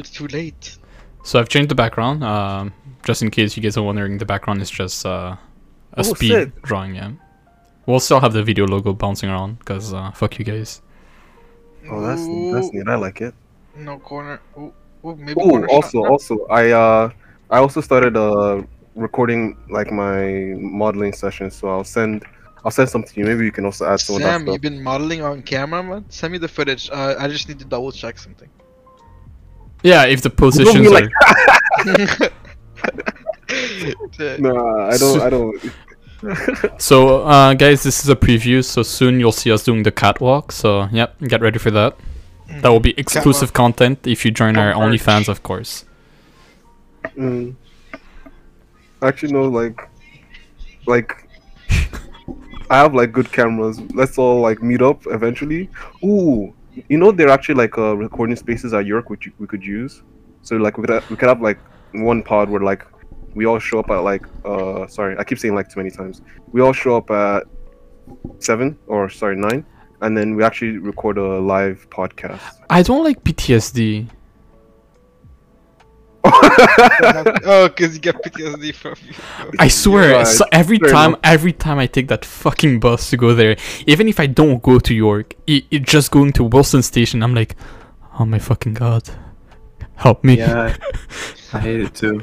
[0.00, 0.76] It's too late.
[1.22, 2.24] So I've changed the background.
[2.24, 2.72] Um,
[3.04, 5.36] just in case you guys are wondering, the background is just uh,
[5.94, 6.62] a Oh, speed sick.
[6.62, 6.94] drawing.
[6.94, 7.12] Yeah.
[7.86, 10.80] We'll still have the video logo bouncing around because uh, fuck you guys.
[11.90, 12.88] Oh, that's that's neat.
[12.88, 13.34] I like it.
[13.76, 14.40] No corner.
[14.58, 14.72] Ooh,
[15.04, 16.10] ooh maybe Oh, corner also, shot.
[16.10, 17.10] also, I uh,
[17.50, 18.62] I also started uh
[18.96, 21.56] recording like my modeling sessions.
[21.56, 22.24] So I'll send,
[22.64, 23.26] I'll send something to you.
[23.26, 26.04] Maybe you can also add some of that Sam, you've been modeling on camera, man.
[26.10, 26.90] Send me the footage.
[26.90, 28.48] Uh, I just need to double check something.
[29.82, 31.10] Yeah, if the positions like-
[31.86, 32.30] are.
[34.38, 35.60] Nah, I don't, I don't.
[36.80, 38.62] So, uh, guys, this is a preview.
[38.64, 40.52] So soon you'll see us doing the catwalk.
[40.52, 41.96] So, yep, get ready for that.
[42.60, 45.00] That will be exclusive content if you join our Come merch.
[45.00, 45.84] OnlyFans, of course.
[47.16, 47.54] Mm.
[49.02, 49.80] Actually, no, like,
[50.86, 51.26] like,
[52.68, 53.80] I have like good cameras.
[53.94, 55.70] Let's all like meet up eventually.
[56.04, 56.52] Ooh,
[56.88, 60.02] you know, there are actually like uh, recording spaces at York which we could use.
[60.42, 61.58] So like we could have, we could have like
[61.92, 62.86] one pod where like
[63.34, 66.22] we all show up at like uh sorry I keep saying like too many times.
[66.52, 67.44] We all show up at
[68.38, 69.64] seven or sorry nine,
[70.00, 72.40] and then we actually record a live podcast.
[72.68, 74.08] I don't like PTSD.
[76.24, 78.94] oh, because you get PTSD from.
[79.58, 80.26] I swear, right.
[80.26, 81.20] so every Fair time, enough.
[81.24, 83.56] every time I take that fucking bus to go there,
[83.86, 87.34] even if I don't go to York, it, it just going to Wilson Station, I'm
[87.34, 87.56] like,
[88.18, 89.08] oh my fucking god,
[89.94, 90.36] help me.
[90.38, 90.76] Yeah,
[91.54, 92.22] I hate it too.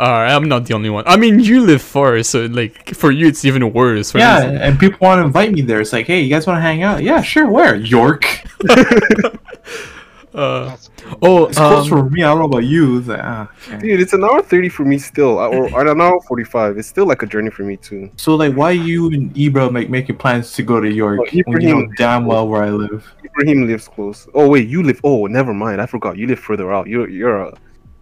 [0.00, 1.04] Alright, I'm not the only one.
[1.08, 4.12] I mean, you live far, so like for you, it's even worse.
[4.12, 5.80] For Yeah, me, and people want to invite me there.
[5.80, 7.02] It's like, hey, you guys want to hang out?
[7.02, 7.48] Yeah, sure.
[7.48, 7.74] Where?
[7.74, 8.24] York.
[10.34, 10.90] uh, That's
[11.22, 12.22] oh, It's close um, for me.
[12.22, 12.98] I don't know about you.
[12.98, 13.78] It's like, ah, okay.
[13.78, 16.78] Dude, it's an hour thirty for me still, uh, or, or an hour forty-five.
[16.78, 18.10] It's still like a journey for me too.
[18.16, 21.60] So like, why you and Ibra make making plans to go to York Oh, when
[21.60, 23.10] you know Ibrahim- damn well where I live?
[23.24, 24.28] Ibrahim lives close.
[24.34, 25.00] Oh wait, you live.
[25.04, 25.80] Oh, never mind.
[25.80, 26.16] I forgot.
[26.18, 26.86] You live further out.
[26.88, 27.54] You're you're a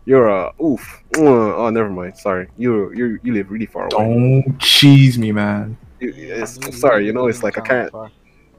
[0.05, 1.03] you're a oof.
[1.17, 1.23] Uh,
[1.57, 2.17] Oh, never mind.
[2.17, 2.49] Sorry.
[2.57, 4.45] You you you live really far away.
[4.45, 5.77] Don't cheese me, man.
[6.01, 7.07] It's, sorry.
[7.07, 7.93] You know, it's like I can't.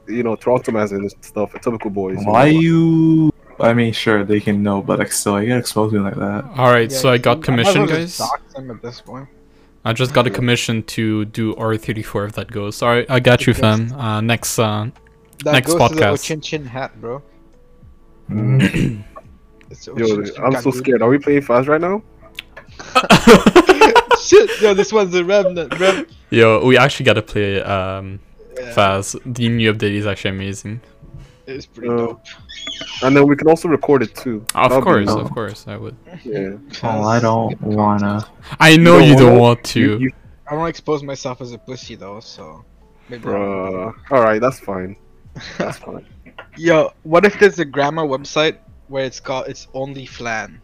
[0.08, 1.52] You know, Toronto man and stuff.
[1.60, 2.18] typical boys.
[2.22, 3.32] Why you?
[3.60, 6.44] I mean, sure they can know, but like still, you gotta expose me like that.
[6.56, 8.20] Alright, so I got might as commission, well guys.
[8.20, 9.28] at this point.
[9.84, 12.82] I just got a commission to do R34 if that goes.
[12.82, 13.92] Alright, I got you, fam.
[13.92, 14.90] Uh, next, uh,
[15.44, 16.12] That Next goes to the podcast.
[16.12, 17.22] Ochin Chin hat, bro.
[18.28, 19.02] Mm.
[19.96, 21.02] Yo, I'm so scared.
[21.02, 22.02] Are we playing fast right now?
[24.22, 28.20] Shit, yo, this one's a remnant, Rev- yo, we actually gotta play um,
[28.60, 29.16] yeah, fast.
[29.24, 30.80] The new update is actually amazing.
[31.46, 32.24] It's pretty Uh, dope.
[33.02, 34.44] And then we can also record it too.
[34.54, 35.96] Of That'll be course, of course, I would.
[36.24, 36.56] Yeah.
[36.82, 38.24] Oh, I don't wanna.
[38.60, 39.40] I know don't you don't wanna?
[39.40, 39.80] want to.
[39.80, 40.10] You, you,
[40.46, 42.64] I don't expose myself as a pussy though, so
[43.08, 43.24] maybe.
[43.24, 43.94] I bruh.
[44.10, 44.96] All right, that's fine.
[45.58, 46.04] That's fine.
[46.56, 50.60] Yo, what if there's a grammar website where it's called it's only flan,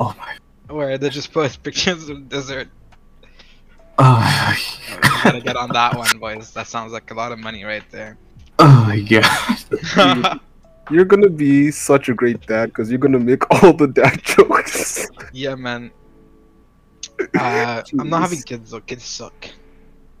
[0.00, 0.36] Oh my.
[0.74, 2.68] where they just post pictures of dessert.
[3.98, 4.56] Oh,
[5.24, 6.50] gotta get on that one, boys.
[6.52, 8.16] That sounds like a lot of money right there.
[8.58, 10.40] oh my god.
[10.90, 15.08] You're gonna be such a great dad because you're gonna make all the dad jokes.
[15.32, 15.90] yeah, man.
[17.38, 18.80] Uh, I'm not having kids though.
[18.80, 19.46] Kids suck.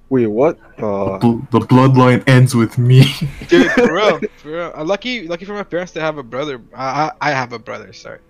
[0.08, 0.58] Wait, what?
[0.78, 3.02] Uh, Bl- the bloodline ends with me.
[3.48, 4.72] Dude, for real, for real.
[4.74, 6.60] I'm lucky, lucky for my parents to have a brother.
[6.74, 7.92] I, I, I have a brother.
[7.92, 8.20] Sorry.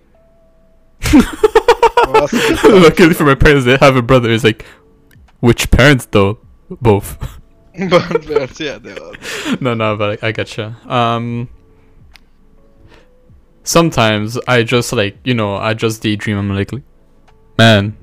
[1.12, 2.64] What else?
[2.64, 4.30] Luckily for my parents, they have a brother.
[4.30, 4.64] It's like,
[5.42, 6.38] which parents though?
[6.70, 7.18] Both.
[7.90, 9.12] but, but yeah, they are.
[9.60, 10.86] no, no, but I, I getcha.
[10.86, 11.48] Um,
[13.64, 16.38] sometimes I just like you know I just daydream.
[16.38, 16.70] I'm like,
[17.58, 17.96] man.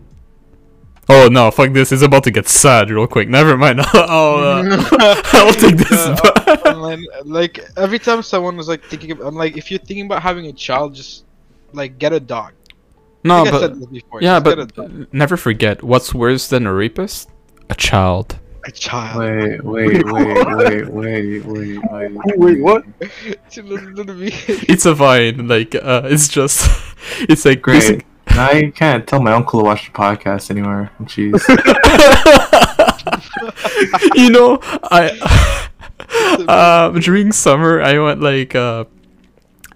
[1.12, 1.50] Oh no!
[1.50, 1.92] Fuck this!
[1.92, 3.30] It's about to get sad real quick.
[3.30, 3.82] Never mind.
[3.94, 4.84] I'll, uh,
[5.34, 5.92] I'll take this.
[5.92, 10.06] Uh, online, like every time someone was like thinking, of, I'm like, if you're thinking
[10.06, 11.26] about having a child, just
[11.74, 12.54] like get a dog.
[13.24, 14.22] No, I think I said but this before.
[14.22, 17.30] yeah, just but never forget what's worse than a rapist?
[17.70, 18.40] A child.
[18.66, 19.20] a child.
[19.20, 22.38] Wait, wait, wait, wait, wait, wait, wait.
[22.38, 22.84] Wait, what?
[23.56, 24.30] Listen to me.
[24.68, 25.48] It's a vine.
[25.48, 26.68] Like uh, it's just,
[27.22, 27.80] it's like Great.
[27.82, 30.92] basic- I can't tell my uncle to watch the podcast anymore.
[31.04, 31.42] Jeez.
[34.16, 34.60] you know,
[34.92, 35.18] I
[36.48, 38.86] Uh, during summer I went like uh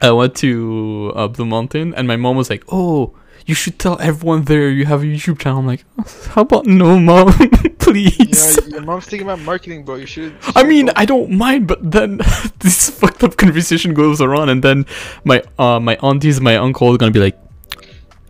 [0.02, 3.14] I went to uh, Blue Mountain and my mom was like, "Oh,
[3.46, 5.86] you should tell everyone there you have a YouTube channel." I'm like,
[6.30, 7.34] "How about no, mom,
[7.80, 9.96] please?" Yeah, your mom's thinking about marketing, bro.
[9.96, 10.36] You should.
[10.56, 12.18] I mean, I don't mind, but then
[12.60, 14.86] this fucked up conversation goes around, and then
[15.24, 17.38] my uh my aunties, my uncle are gonna be like,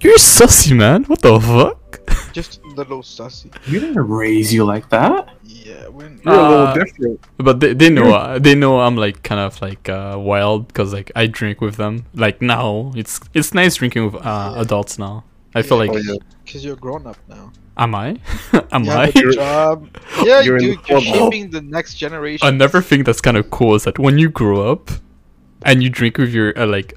[0.02, 1.04] "You're sussy, man.
[1.06, 1.80] What the fuck?"
[2.34, 3.50] just a little sussy.
[3.68, 5.30] we didn't raise you like that.
[5.44, 7.20] Yeah, when You're a Uh, little different.
[7.38, 10.94] But they, they know uh, they know I'm like kind of like uh, wild because
[10.94, 12.06] like I drink with them.
[12.14, 15.24] Like now, it's it's nice drinking with uh, adults now.
[15.56, 15.92] I feel Yeah.
[15.92, 16.18] like Oh.
[16.46, 17.52] Because you're grown up now.
[17.78, 18.18] am I?
[18.72, 19.88] am You have job.
[20.26, 22.46] Yeah, You're in dude, the you're shaping the next generation.
[22.48, 24.92] Another thing that's kind of cool is that when you grow up
[25.64, 26.94] and you drink with your uh, like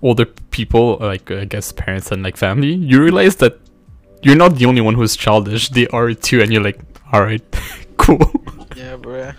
[0.00, 3.58] older people, uh, like I guess parents and like family, you realize that
[4.24, 5.68] you're not the only one who's childish.
[5.68, 6.80] They are too, and you're like,
[7.12, 7.42] all right,
[7.96, 8.30] cool.
[8.76, 9.32] Yeah, bro.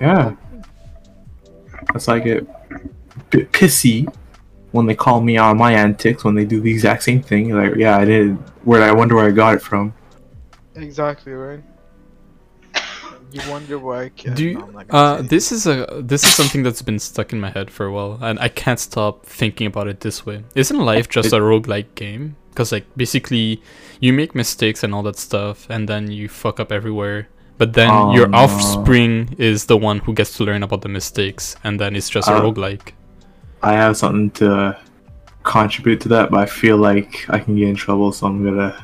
[0.00, 0.36] Yeah.
[1.92, 2.80] That's why I get a
[3.30, 4.12] bit pissy
[4.72, 7.54] when they call me on my antics when they do the exact same thing.
[7.54, 8.34] Like, yeah, I did.
[8.64, 9.92] Where I wonder where I got it from.
[10.74, 11.62] Exactly right.
[13.32, 14.36] You wonder why I can't.
[14.36, 17.32] Do you, I'm not gonna uh, this is a this is something that's been stuck
[17.32, 20.42] in my head for a while, and I can't stop thinking about it this way.
[20.56, 22.34] Isn't life just a roguelike game?
[22.50, 23.62] Because like basically,
[24.00, 27.28] you make mistakes and all that stuff, and then you fuck up everywhere.
[27.58, 28.38] But then Oh, your no.
[28.38, 32.26] offspring is the one who gets to learn about the mistakes, and then it's just
[32.28, 32.92] a Uh, roguelike.
[33.62, 34.76] I have something to
[35.42, 38.74] contribute to that, but I feel like I can get in trouble, so I'm gonna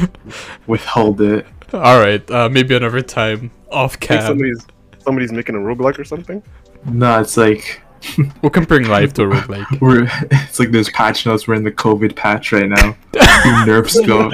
[0.66, 1.46] withhold it.
[1.72, 4.26] All right, uh, maybe another time off I think cam.
[4.26, 4.66] somebody's
[5.04, 6.42] somebody's making a roguelike or something.
[6.84, 7.80] No, it's like
[8.42, 9.80] We're comparing life to a roguelike.
[9.80, 11.46] we're it's like there's patch notes.
[11.48, 12.96] We're in the COVID patch right now.
[13.14, 14.28] A few nerfs go,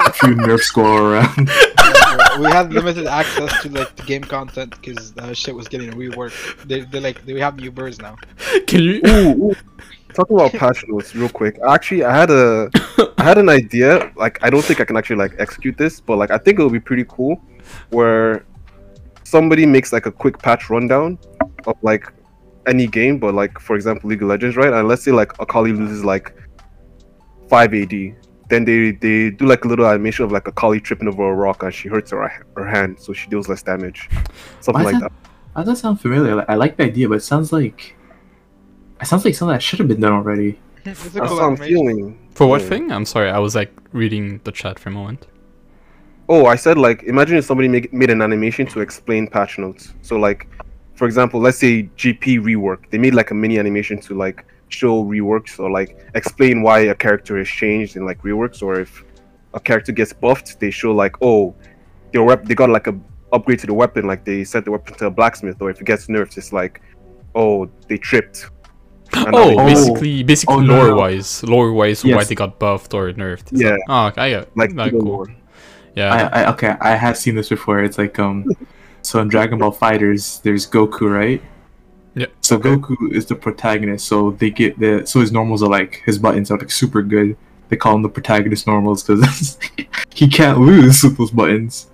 [0.00, 1.48] a few nerfs go around.
[1.48, 5.92] Yeah, we had limited access to like the game content because that shit was getting
[5.92, 6.66] reworked.
[6.66, 8.16] They they like they have new birds now.
[8.66, 9.00] Can you?
[9.06, 9.54] Ooh, ooh.
[10.14, 11.58] Talking about patch notes real quick.
[11.68, 12.70] Actually, I had a
[13.18, 14.12] I had an idea.
[14.16, 16.62] Like, I don't think I can actually like execute this, but like, I think it
[16.62, 17.40] would be pretty cool,
[17.90, 18.44] where
[19.24, 21.18] somebody makes like a quick patch rundown
[21.66, 22.12] of like
[22.66, 24.72] any game, but like for example, League of Legends, right?
[24.72, 26.34] And let's say like Akali loses like
[27.48, 27.90] five AD,
[28.50, 31.62] then they they do like a little animation of like Akali tripping over a rock
[31.62, 34.08] and she hurts her her hand, so she deals less damage,
[34.60, 35.12] something Why like is that.
[35.54, 36.34] How does that sound familiar?
[36.34, 37.96] Like, I like the idea, but it sounds like
[39.00, 40.58] it sounds like something that should have been done already.
[40.84, 42.18] It's a That's cool what I'm feeling.
[42.34, 42.68] For what Yeah.
[42.68, 42.92] thing?
[42.92, 45.26] I'm sorry, I was like reading the chat for a moment.
[46.28, 49.92] Oh, I said like imagine if somebody make, made an animation to explain patch notes.
[50.02, 50.48] So like,
[50.94, 52.90] for example, let's say GP rework.
[52.90, 56.94] They made like a mini animation to like show reworks or like explain why a
[56.94, 59.04] character is changed in like reworks, or if
[59.54, 61.54] a character gets buffed, they show like oh,
[62.12, 62.94] their wep- they got like a
[63.32, 65.84] upgrade to the weapon, like they set the weapon to a blacksmith, or if it
[65.84, 66.80] gets nerfed, it's like
[67.34, 68.50] oh they tripped.
[69.14, 69.66] And Oh, they- Oh.
[69.66, 70.96] basically, basically Oh, no, lore no.
[70.96, 73.52] wise, lore wise, why they got buffed or nerfed.
[73.52, 73.70] Is Yeah.
[73.70, 75.00] that- oh, okay, I got like that cool.
[75.02, 75.26] lore.
[75.94, 76.12] Yeah.
[76.32, 77.80] I, I okay, I have seen this before.
[77.84, 78.44] It's like um,
[79.04, 81.42] so in Dragon Ball FighterZ, there's Goku, right?
[82.14, 82.26] Yeah.
[82.40, 84.06] So Goku is the protagonist.
[84.06, 87.36] So they get the so his normals are like his buttons are like super good.
[87.68, 89.58] They call him the protagonist normals because
[90.14, 91.88] he can't lose with those buttons.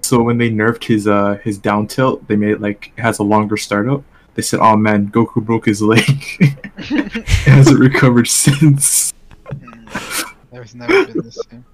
[0.00, 3.18] So when they nerfed his uh his down tilt, they made it like it has
[3.18, 4.02] a longer startup.
[4.34, 6.02] They said, "Oh man, Goku broke his leg.
[6.78, 9.12] it hasn't recovered since."
[9.46, 10.34] Mm.
[10.50, 11.64] There's never been the same.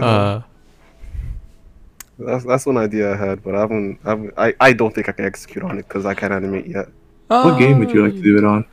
[0.00, 0.40] uh,
[2.26, 3.98] That's that's one idea I had, but I haven't.
[4.04, 6.66] I haven't, I, I don't think I can execute on it because I can't animate
[6.66, 6.88] yet.
[7.28, 8.64] What game would you like to do it on?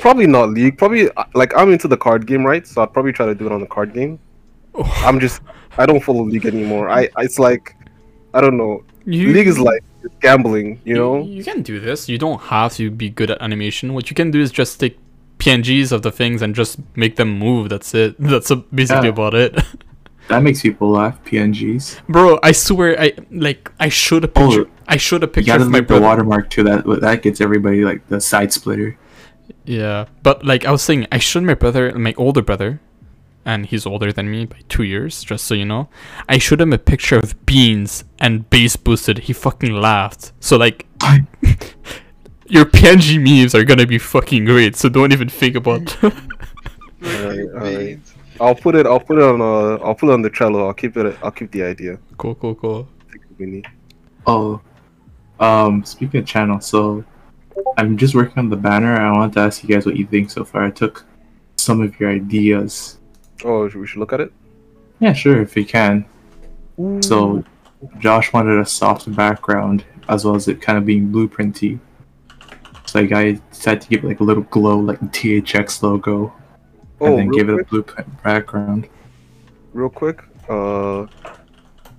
[0.00, 0.76] Probably not League.
[0.78, 2.66] Probably uh, like I'm into the card game, right?
[2.66, 4.18] So I'd probably try to do it on the card game.
[4.74, 5.40] Oh, I'm just
[5.78, 6.88] I don't follow League anymore.
[6.88, 7.76] I it's like
[8.32, 8.84] I don't know.
[9.04, 11.22] you, League is like it's gambling, you know.
[11.22, 12.08] You can do this.
[12.08, 13.94] You don't have to be good at animation.
[13.94, 14.98] What you can do is just take
[15.38, 17.68] PNGs of the things and just make them move.
[17.68, 18.16] That's it.
[18.18, 19.12] That's a, basically Yeah.
[19.14, 19.58] about it.
[20.28, 21.22] That makes people laugh.
[21.24, 22.00] PNGs.
[22.08, 24.70] Bro, I swear, I like I showed a Oh, picture.
[24.88, 26.62] I showed a You picture gotta of my leave the watermark too.
[26.64, 28.96] That that gets everybody like the side splitter.
[29.66, 32.80] Yeah, but like I was saying, I showed my brother, my older brother,
[33.44, 35.88] and he's older than me by two years, just so you know.
[36.28, 39.18] I showed him a picture of beans and bass boosted.
[39.20, 40.32] He fucking laughed.
[40.40, 40.86] So like,
[42.46, 44.76] your PNG memes are gonna be fucking great.
[44.76, 45.96] So don't even think about.
[47.04, 48.00] Alright, alright.
[48.40, 48.86] I'll put it.
[48.86, 49.40] I'll put it on.
[49.40, 50.66] Uh, I'll put it on the Trello.
[50.66, 51.18] I'll keep it.
[51.22, 51.98] I'll keep the idea.
[52.18, 52.88] cool, cool, cool.
[53.08, 53.62] I think we.
[54.26, 54.60] Oh,
[55.40, 57.04] um, speaking of channel, so
[57.76, 58.96] I'm just working on the banner.
[58.96, 60.64] I wanted to ask you guys what you think so far.
[60.64, 61.04] I took
[61.56, 62.98] some of your ideas.
[63.44, 64.32] Oh, we should look at it.
[65.00, 66.06] Yeah, sure, if you can.
[67.00, 67.44] So,
[67.98, 71.78] Josh wanted a soft background as well as it kind of being blueprinty.
[72.86, 76.32] So, like, I decided to give it like a little glow, like the THX logo,
[77.04, 78.88] Oh, and then give it a blueprint background.
[79.72, 80.22] real quick.
[80.48, 81.06] Uh,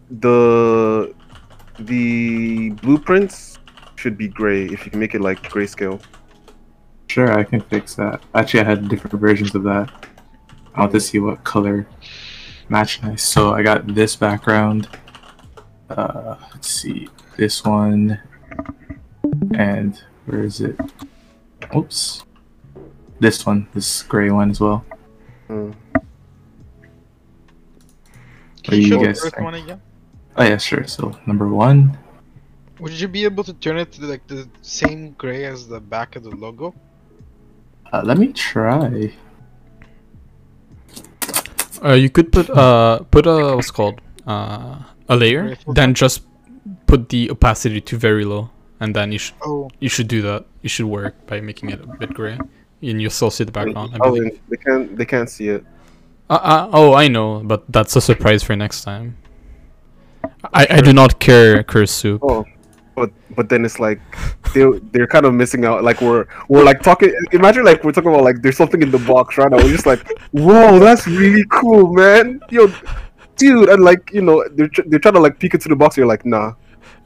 [0.09, 1.13] the
[1.79, 3.59] the blueprints
[3.95, 6.01] should be gray if you can make it like grayscale.
[7.07, 8.21] Sure, I can fix that.
[8.33, 9.91] Actually, I had different versions of that.
[10.73, 11.87] I want to see what color
[12.69, 13.23] match nice.
[13.23, 14.89] So I got this background.
[15.89, 18.19] Uh, let's see, this one,
[19.53, 20.75] and where is it?
[21.75, 22.23] Oops,
[23.19, 24.83] this one, this gray one as well.
[25.55, 25.73] Are
[28.63, 29.81] Can you, show the one again?
[30.37, 30.85] Oh yeah, sure.
[30.87, 31.97] So number one.
[32.79, 36.15] Would you be able to turn it to like the same gray as the back
[36.15, 36.75] of the logo?
[37.93, 39.13] Uh, let me try.
[41.83, 46.23] Uh, you could put uh put a what's called uh, a layer, then just
[46.87, 49.69] put the opacity to very low, and then you should oh.
[49.79, 50.45] you should do that.
[50.61, 52.39] You should work by making it a bit gray
[52.89, 53.95] and you'll still see the background.
[54.01, 54.09] I
[54.49, 55.65] they can't they can't see it.
[56.29, 59.17] Uh, uh, oh, I know, but that's a surprise for next time.
[60.53, 62.21] I, I do not care, curse soup.
[62.23, 62.45] Oh,
[62.95, 63.99] but but then it's like
[64.53, 65.83] they they're kind of missing out.
[65.83, 67.13] Like we're we're like talking.
[67.31, 69.57] Imagine like we're talking about like there's something in the box right now.
[69.57, 72.39] We're just like, whoa, that's really cool, man.
[72.49, 72.71] Yo,
[73.35, 75.95] dude, and like you know they're they're trying to like peek into the box.
[75.97, 76.53] You're like, nah,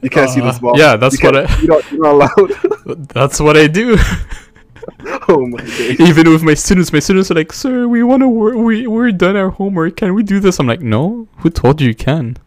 [0.01, 0.79] you can't see this Uh, box.
[0.79, 3.07] yeah, that's You what I- You're not, you're not allowed.
[3.09, 3.97] That's what I do.
[5.29, 5.99] oh my days.
[5.99, 8.55] Even with my students, my students are like, "Sir, we want to work.
[8.55, 9.95] We we're done our homework.
[9.97, 11.27] Can we do this?" I'm like, "No.
[11.37, 12.37] Who told you you can?"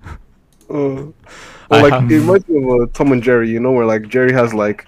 [0.71, 1.07] Uh,
[1.71, 4.09] I like have- it reminds me of uh, Tom and Jerry, you know, where like
[4.09, 4.87] Jerry has like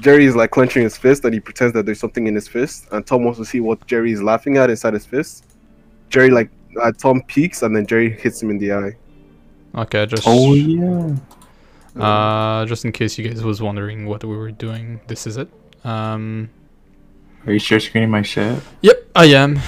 [0.00, 2.86] Jerry is like clenching his fist and he pretends that there's something in his fist,
[2.92, 5.44] and Tom wants to see what Jerry is laughing at inside his fist.
[6.10, 6.50] Jerry like
[6.82, 8.96] uh, Tom peeks and then Jerry hits him in the eye.
[9.76, 11.14] Okay, just Oh yeah.
[12.00, 15.48] uh, just in case you guys was wondering what we were doing, this is it.
[15.84, 16.50] Um,
[17.46, 18.58] Are you share screening my shit?
[18.80, 19.60] yep, I am.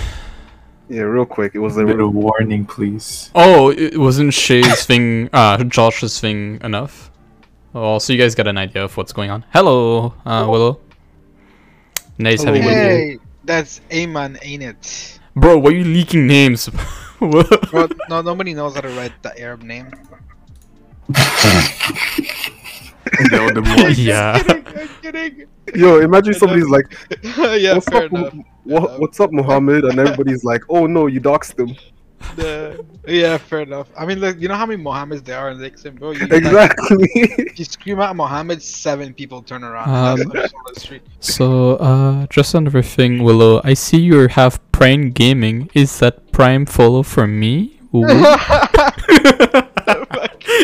[0.89, 3.31] Yeah, real quick, it was A a bit of warning, please.
[3.35, 7.11] Oh, it wasn't Shay's thing, uh, Josh's thing enough.
[7.75, 9.45] Oh, so you guys got an idea of what's going on.
[9.53, 10.81] Hello, uh, Willow.
[12.19, 12.89] Nice Hello, having you here.
[12.89, 15.19] hey, that's Aman, ain't it?
[15.35, 16.67] Bro, why are you leaking names?
[17.19, 17.73] What?
[17.73, 19.91] Well, no, nobody knows how to write the Arab name.
[23.31, 24.33] No, the more- yeah.
[24.35, 24.67] I'm kidding.
[24.81, 25.47] I'm kidding.
[25.75, 26.01] yo.
[26.01, 26.87] Imagine somebody's like,
[27.23, 28.35] yeah, "What's fair up, enough.
[28.65, 31.77] What, what's up, Muhammad?" And everybody's like, "Oh no, you doxed him."
[32.35, 33.89] The- yeah, fair enough.
[33.97, 36.11] I mean, like, you know how many Mohammeds there are in Dixon, bro?
[36.11, 37.09] You, like, Exactly.
[37.55, 39.89] you scream out Mohammed, seven people turn around.
[40.23, 41.03] Um, That's on the street.
[41.21, 43.61] So, uh, just another thing, Willow.
[43.63, 45.71] I see you have Prime Gaming.
[45.75, 47.79] Is that Prime follow for me?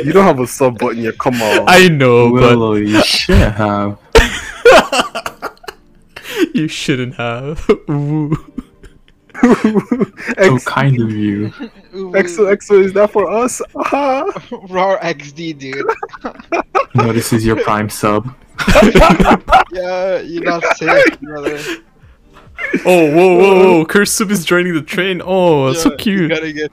[0.03, 0.07] Ooh.
[0.07, 1.19] you don't have a sub button yet.
[1.19, 1.65] Come on.
[1.69, 3.99] I know, Willow, you should have.
[6.55, 7.69] you shouldn't have.
[7.91, 8.37] Ooh.
[9.43, 11.47] So kind of you.
[11.95, 13.61] Ooh, EXO, EXO, is that for us?
[13.75, 14.25] Ah.
[14.69, 15.85] Raw XD, dude.
[16.95, 18.33] No, this is your prime sub.
[19.73, 21.59] Yeah, you're not safe, brother.
[22.85, 23.87] Oh, whoa, whoa, whoa!
[23.87, 25.21] Curse Soup is joining the train.
[25.25, 26.73] Oh, it's so Yeah, You cute.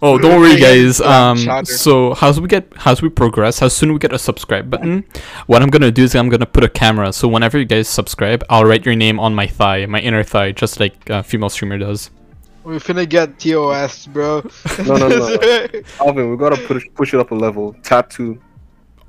[0.00, 0.24] Gotta get.
[0.24, 1.00] Oh, don't worry, guys.
[1.00, 5.04] Um, so as we get, as we progress, as soon we get a subscribe button,
[5.46, 7.12] what I'm gonna do is I'm gonna put a camera.
[7.12, 10.52] So whenever you guys subscribe, I'll write your name on my thigh, my inner thigh,
[10.52, 12.10] just like a female streamer does.
[12.62, 14.42] We're finna get TOS, bro.
[14.86, 15.36] No, no, no.
[16.00, 17.74] Alvin, we gotta push push it up a level.
[17.82, 18.40] Tattoo.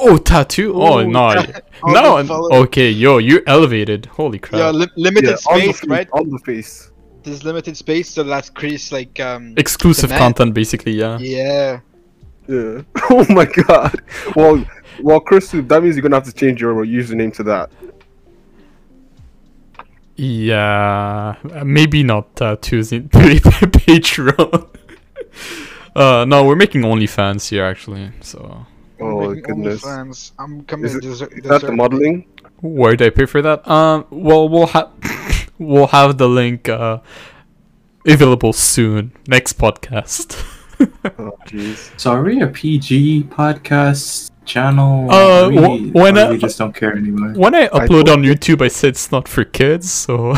[0.03, 0.73] Oh, tattoo!
[0.73, 2.17] Oh no, ta- no.
[2.63, 4.07] Okay, yo, you're elevated.
[4.07, 4.59] Holy crap!
[4.59, 6.09] Yeah, li- limited Yeah, on the space, face, right?
[6.13, 6.90] on the face.
[7.23, 9.53] There's limited space, so that's crease like um.
[9.57, 10.93] Exclusive the content, basically.
[10.93, 11.17] Yeah.
[11.19, 11.79] Yeah.
[12.47, 12.81] Yeah.
[13.09, 14.01] Oh my god.
[14.35, 14.65] Well,
[15.01, 17.69] well, Chris, that means you're gonna have to change your username to that.
[20.15, 24.67] Yeah, maybe not tattoos in Patreon.
[25.95, 28.11] uh, no, we're making OnlyFans here actually.
[28.21, 28.65] So
[29.01, 29.83] Oh Making goodness.
[29.83, 30.31] OnlyFans.
[30.37, 30.85] I'm coming.
[30.85, 32.27] Is, it, dessert, is that the modeling?
[32.61, 33.67] where do I pay for that?
[33.67, 34.91] Um, well, we'll have
[35.61, 36.99] we'll have the link uh
[38.07, 39.11] available soon.
[39.27, 40.35] Next podcast.
[41.19, 41.91] Oh jeez.
[41.99, 45.11] So are we a PG podcast channel?
[45.11, 47.33] Uh, Are we, when or I- we just don't care anymore.
[47.37, 50.33] when I upload told on YouTube, I said it's not for kids, so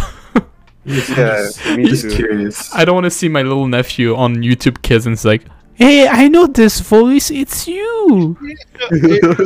[0.86, 2.15] Just, Yeah, me just too.
[2.17, 2.75] curious.
[2.75, 5.43] I don't want to see my little nephew on YouTube Kids and it's like,
[5.75, 7.31] "Hey, I know this voice.
[7.31, 8.36] It's you."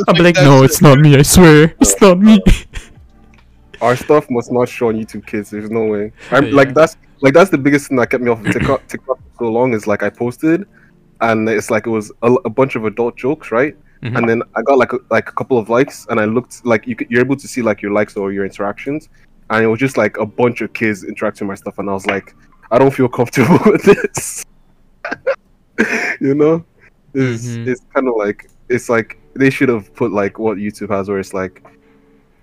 [0.10, 1.16] I'm like, "No, it's not me.
[1.16, 2.42] I swear, it's not me."
[3.82, 5.50] Our stuff must not show on YouTube Kids.
[5.50, 6.12] There's no way.
[6.32, 6.56] I'm Yeah.
[6.56, 9.52] like that's like that's the biggest thing that kept me off of TikTok, TikTok so
[9.52, 10.68] long is like I posted,
[11.22, 13.76] and it's like it was a, a bunch of adult jokes, right?
[14.04, 14.18] Mhm.
[14.18, 16.86] And then I got like a, like a couple of likes, and I looked like
[16.88, 19.10] you could, you're able to see like your likes or your interactions,
[19.50, 21.94] and it was just like a bunch of kids interacting with my stuff, and I
[21.94, 22.36] was like,
[22.72, 24.44] I don't feel comfortable with this.
[26.20, 26.64] you know,
[27.14, 27.68] it's Mhm.
[27.68, 31.20] it's kind of like it's like they should have put like what YouTube has, where
[31.20, 31.64] it's like,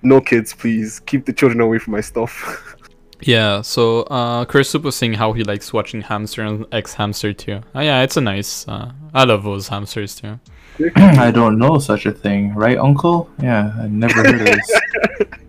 [0.04, 2.76] no kids, please keep the children away from my stuff.
[3.20, 7.32] Yeah, so uh Chris Soup was saying how he likes watching Hamster and X Hamster
[7.32, 7.60] too.
[7.74, 10.38] Oh, yeah, it's a nice uh I love those hamsters too.
[10.96, 13.30] I don't know such a thing, right, Uncle?
[13.40, 14.80] Yeah, I never heard of this.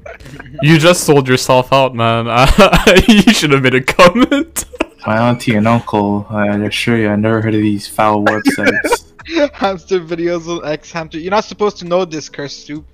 [0.61, 2.25] You just sold yourself out, man.
[3.07, 4.65] you should have made a comment.
[5.05, 9.11] My auntie and uncle, I assure you, I never heard of these foul websites.
[9.53, 11.19] hamster videos on X Hamster.
[11.19, 12.85] You're not supposed to know this, Curse Soup.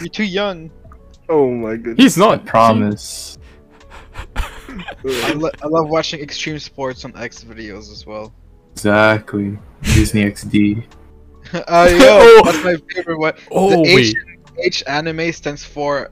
[0.00, 0.70] You're too young.
[1.28, 1.96] Oh my goodness.
[2.14, 2.46] He's I not.
[2.46, 3.38] promise.
[4.36, 8.32] I, lo- I love watching extreme sports on X videos as well.
[8.72, 9.58] Exactly.
[9.82, 10.84] Disney XD.
[11.52, 12.42] Uh, yo, Oh.
[12.44, 13.32] that's my favorite one.
[13.52, 14.16] Oh the wait, H,
[14.58, 16.10] H anime stands for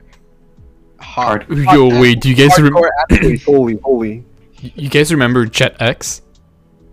[1.01, 1.43] hard.
[1.43, 1.59] Hard.
[1.75, 2.21] yo wait.
[2.21, 3.21] Do you guys rem- Hardcore anime.
[3.21, 4.25] holy, holy, holy.
[4.61, 6.21] you guys remember Jetix?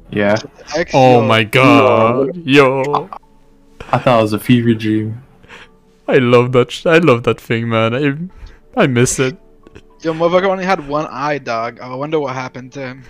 [0.09, 0.38] Yeah.
[0.76, 1.28] X, Oh yo.
[1.28, 3.09] my god, yo!
[3.91, 5.22] I thought it was a fever dream.
[6.12, 6.72] I love that.
[6.72, 7.95] Sh- I love that thing, man.
[7.95, 9.38] I I miss it.
[10.01, 11.80] Yo, motherfucker only had one eye, dog.
[11.80, 13.03] I wonder what happened to him.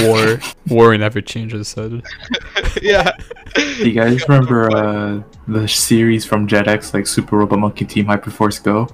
[0.00, 0.38] War,
[0.68, 1.68] war never changes.
[1.68, 2.02] Said.
[2.82, 3.10] yeah.
[3.54, 8.62] Do you guys remember uh, the series from Jetix, like Super Robot Monkey Team Hyperforce
[8.62, 8.88] Go?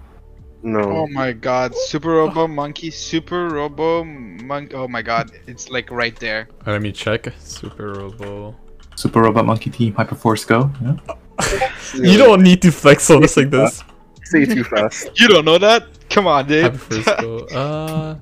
[0.63, 0.81] No.
[0.81, 4.75] Oh my god, Super Robo Monkey, Super Robo Monkey.
[4.75, 6.49] Oh my god, it's like right there.
[6.65, 7.33] Let me check.
[7.39, 8.55] Super Robo.
[8.95, 10.71] Super Robot Monkey Team Hyperforce Go?
[10.81, 11.15] Yeah.
[11.95, 13.85] You don't need to flex on us like this.
[14.25, 15.11] say too fast.
[15.21, 15.87] You don't know that?
[16.09, 16.65] Come on, dude.
[16.65, 17.47] Happy first go.
[17.53, 18.17] Uh.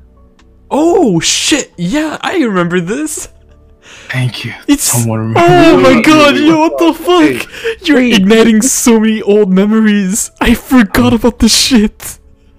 [0.72, 1.72] Oh shit!
[1.76, 3.28] Yeah, I remember this.
[4.08, 4.54] Thank you.
[4.68, 4.84] It's.
[4.84, 7.86] Someone Oh my god, yo, what the fuck?
[7.88, 10.30] You're igniting so many old memories.
[10.40, 12.18] I forgot about this shit.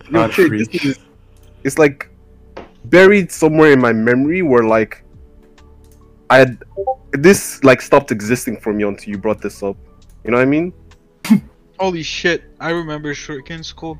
[0.10, 1.00] No, shit, this is,
[1.64, 2.10] it's like
[2.86, 5.04] buried somewhere in my memory where like
[6.30, 6.64] I had
[7.12, 9.78] this like stopped existing for me until you brought this up.
[10.24, 10.74] You know what I mean?
[11.80, 13.98] Holy shit, I remember Shuriken School.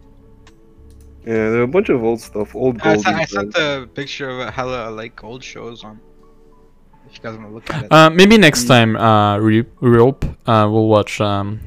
[1.26, 3.04] Yeah, there are a bunch of old stuff, old I gold.
[3.04, 6.00] sent, I sent a picture of a hella like old shows on.
[7.10, 7.92] If you guys want to look at it.
[7.92, 11.60] Uh, maybe next time, uh, Re- Rope, uh, we'll watch um,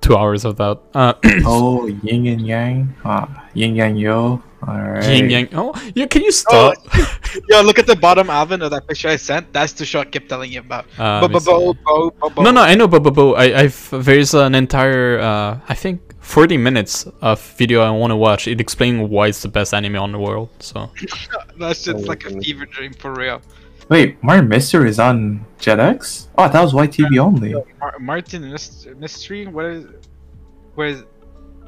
[0.00, 0.80] two hours of that.
[0.94, 1.12] Uh,
[1.44, 2.94] Oh, Yin and Yang.
[3.04, 4.42] Ah, Yin Yang Yo.
[4.66, 5.04] Alright.
[5.08, 5.48] Yin Yang.
[5.54, 6.06] Oh, yeah.
[6.06, 6.74] Can you stop?
[7.48, 9.52] Yo, look at the bottom Alvin of that picture I sent.
[9.52, 10.84] That's the shot I kept telling you about.
[10.98, 11.26] Uh.
[11.26, 14.54] Bo- bo- bo- bo- No, no, I know, but, but, but I, I've there's an
[14.54, 18.46] entire, uh, I think, 40 minutes of video I want to watch.
[18.48, 20.50] It explains why it's the best anime on the world.
[20.60, 20.90] So
[21.58, 22.44] That's Oh just my like a goodness.
[22.44, 23.40] fever dream for real.
[23.88, 26.28] Wait, Martin Mister is on Jetix?
[26.38, 27.54] Oh, that was YTV only.
[27.80, 29.46] Mar- Martin Mys- Mystery?
[29.46, 29.86] What is.
[30.74, 31.02] Where is.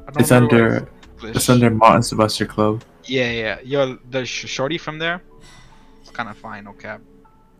[0.07, 0.89] I don't It's remember what under
[1.27, 1.35] English.
[1.37, 2.83] it's under Martin Sylvester Club.
[3.05, 3.57] Yeah, yeah.
[3.63, 5.21] Yo, the sh- shorty from there?
[6.01, 6.95] It's kind of fine, okay.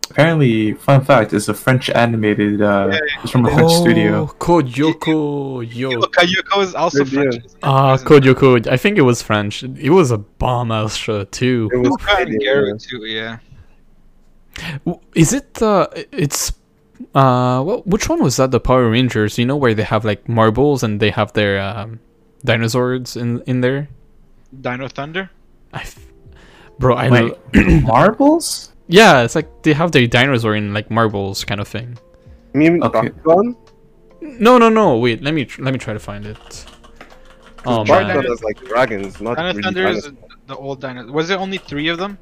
[0.09, 2.61] Apparently, fun fact, it's a French animated.
[2.61, 4.27] Uh, Yeah, It's from a French studio.
[4.27, 5.91] Code Lyoko, yo.
[5.91, 7.13] Yo, Kayuko is also Good.
[7.13, 7.35] French.
[7.37, 7.55] isn't it?
[7.63, 8.67] Ah, Isn't Code Lyoko.
[8.67, 9.63] I think it was French.
[9.63, 11.69] It was a bomb ass show too.
[11.73, 12.73] It was Luca and pretty, yeah.
[12.77, 13.37] too, yeah.
[14.85, 15.61] W- Is it?
[15.61, 16.51] Uh, it's.
[17.15, 18.51] Uh, well, which one was that?
[18.51, 19.37] The Power Rangers.
[19.39, 21.99] You know where they have like marbles and they have their um,
[22.45, 23.87] dinosaurs in in there.
[24.61, 25.29] Dino Thunder?
[25.73, 25.97] I f-
[26.79, 28.71] bro, I Wait, lo- marbles?
[28.87, 31.97] yeah, it's like they have their dinosaur in like marbles kind of thing.
[32.53, 33.09] You mean Okay.
[33.09, 33.55] Bakugan?
[34.21, 34.97] No, no, no.
[34.97, 36.65] Wait, let me tr- let me try to find it.
[37.65, 40.11] Oh Bakugan man, is like dragons, not Dino really Thunder is
[40.47, 41.11] the old dino.
[41.11, 42.17] Was there only three of them?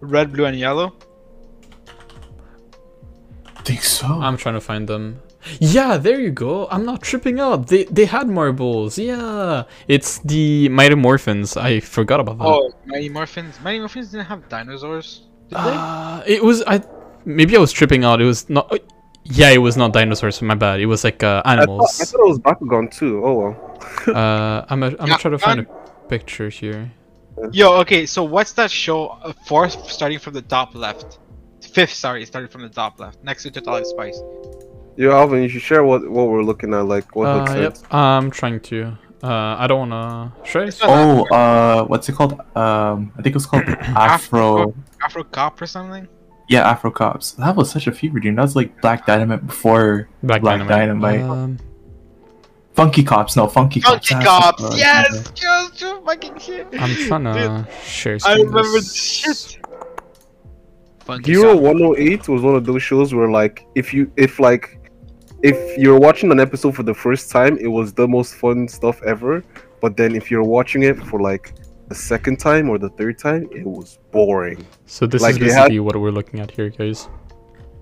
[0.00, 0.94] Red, blue, and yellow?
[3.56, 4.06] I think so.
[4.06, 5.20] I'm trying to find them.
[5.60, 6.66] Yeah, there you go.
[6.70, 7.68] I'm not tripping out.
[7.68, 8.98] They they had marbles.
[8.98, 11.56] Yeah, it's the Mighty Morphins.
[11.56, 12.58] I forgot about that.
[12.58, 13.60] Oh, Mighty Morphins.
[13.60, 15.28] Mighty Morphins didn't have dinosaurs.
[15.48, 15.80] Did they?
[15.80, 16.82] Uh, it was I.
[17.24, 18.20] Maybe I was tripping out.
[18.20, 18.72] It was not.
[18.72, 18.78] uh,
[19.24, 20.40] Yeah, it was not dinosaurs.
[20.42, 20.80] My bad.
[20.80, 22.06] It was like uh, I thought, I animals.
[22.06, 23.22] thought it was Bakugan too.
[23.24, 23.56] Oh well.
[24.12, 24.82] uh, I'm.
[24.82, 25.66] A, I'm Yeah, gonna try to find a
[26.08, 26.92] picture here.
[27.50, 29.08] Yo, okay, so what's that show?
[29.22, 31.18] Uh, fourth, starting from the top left.
[31.62, 34.22] Fifth, sorry, starting from the top left, next to Totally Spies.
[34.98, 37.76] Yo, Alvin, you should share what what we're looking at, like what Uh, looks yep.
[37.82, 37.94] like.
[37.94, 38.98] I'm trying to.
[39.22, 40.32] Uh, I don't wanna.
[40.44, 40.66] Should I?
[40.66, 42.32] It's not oh, uh, what's it called?
[42.56, 44.74] Um, I think it was called Afro.
[45.00, 46.08] Afro Cop or something?
[46.48, 47.32] Yeah, Afro Cops.
[47.32, 48.34] That was such a fever dream.
[48.34, 51.20] That was like Black Dynamite before Black, Black Dynamite.
[51.20, 51.20] Dynamite.
[51.30, 51.58] Um,
[52.74, 53.36] Funky Cops.
[53.36, 54.08] No, Funky Cops.
[54.08, 54.62] Funky that's Cops!
[54.62, 54.78] what it.
[54.78, 55.32] Yes!
[55.40, 55.70] Yes!
[55.74, 56.66] Just fucking shit!
[56.78, 58.18] I'm trying to Dude, share.
[58.24, 59.22] I remember this.
[59.24, 59.64] this shit!
[61.04, 64.77] Funky Hero 108 was one of those shows where like if you if like
[65.42, 69.02] if you're watching an episode for the first time, it was the most fun stuff
[69.02, 69.44] ever.
[69.80, 71.54] But then if you're watching it for like
[71.88, 74.66] the second time or the third time, it was boring.
[74.86, 77.08] So this Like, is it had- basically what we're looking at here, guys.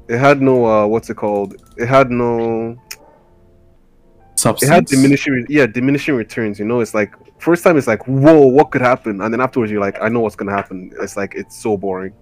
[0.08, 1.56] It had no uh what's it called?
[1.76, 2.76] It had no
[4.36, 4.70] substance.
[4.70, 8.46] it had diminishing yeah, diminishing returns, you know, it's like first time it's like, whoa,
[8.46, 9.20] what could happen?
[9.20, 10.92] And then afterwards you're like, I know what's gonna happen.
[11.00, 12.12] It's like it's so boring.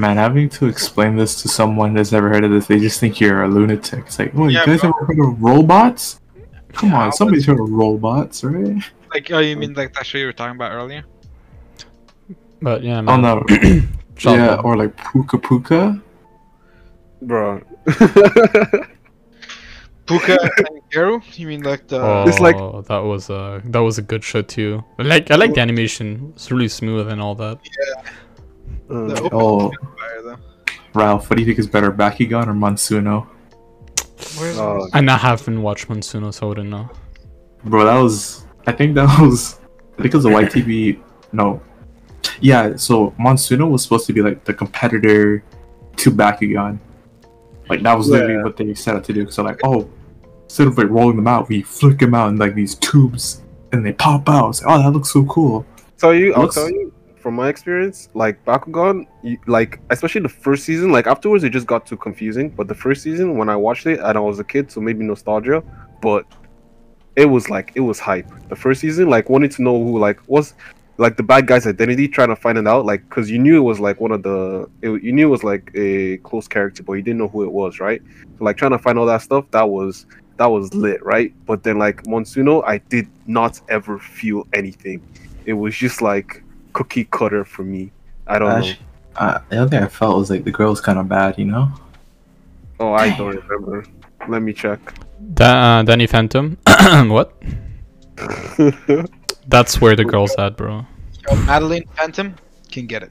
[0.00, 3.20] Man, having to explain this to someone that's never heard of this, they just think
[3.20, 4.04] you're a lunatic.
[4.06, 4.90] It's like, oh, Yeah, you guys bro.
[4.96, 6.20] ever heard of robots?
[6.72, 8.82] Come Yeah, on, somebody's heard of robots, right?
[9.12, 11.04] Like, oh, you mean like that show you were talking about earlier?
[12.62, 13.20] But yeah, Oh man.
[13.20, 13.44] no,
[14.16, 16.00] Child yeah, or like Pucca Pucca.
[17.22, 17.60] Bro.
[20.06, 21.38] Pucca and Garu?
[21.38, 22.00] You mean like the?
[22.00, 24.82] Oh, It's like- that was a that was a good show too.
[24.98, 27.58] Like I like the animation; it's really smooth and all that.
[27.58, 28.02] Uh,
[28.90, 30.36] the mm, open Oh, fire.
[30.94, 33.26] Ralph, what do you think is better, Bakugan or Monsuno?
[34.36, 36.90] Where's uh, And I haven't watched Monsuno, so I wouldn't know.
[37.64, 38.44] Bro, that was.
[38.66, 39.60] I think that was.
[39.98, 41.00] I think it was a YTV.
[41.32, 41.62] No.
[42.40, 45.44] Yeah, so Monsuno was supposed to be like the competitor
[45.96, 46.78] to Bakugan.
[47.68, 49.30] Like that was literally what they set out to do.
[49.30, 49.88] So like, oh,
[50.44, 53.86] instead of like rolling them out, we flick them out in like these tubes, and
[53.86, 54.48] they pop out.
[54.48, 55.64] It's like, oh, that looks so cool.
[55.96, 60.64] So, you, I'll tell you from my experience, like Bakugan, you, like especially the first
[60.64, 62.50] season, like afterwards it just got too confusing.
[62.50, 65.04] But the first season, when I watched it, and I was a kid, so maybe
[65.04, 65.62] nostalgia,
[66.00, 66.26] but
[67.16, 68.28] it was like it was hype.
[68.48, 70.54] The first season, like wanting to know who like was
[71.00, 73.64] like the bad guy's identity, trying to find it out, like because you knew it
[73.64, 76.92] was like one of the, it, you knew it was like a close character, but
[76.92, 78.02] you didn't know who it was, right?
[78.38, 80.06] So like trying to find all that stuff, that was
[80.36, 81.34] that was lit, right?
[81.46, 85.02] But then like Monsuno, I did not ever feel anything.
[85.46, 86.42] It was just like
[86.72, 87.92] cookie cutter for me.
[88.26, 88.72] I don't know.
[89.16, 91.44] Uh, the other thing I felt was like the girl was kind of bad, you
[91.44, 91.68] know.
[92.78, 93.84] Oh, I don't remember.
[94.28, 94.80] Let me check.
[95.34, 96.56] Da- uh, Danny Phantom.
[97.08, 97.34] what?
[99.48, 100.86] That's where the girl's at, bro.
[101.28, 102.34] Yo, Madeline Phantom
[102.70, 103.10] can get it.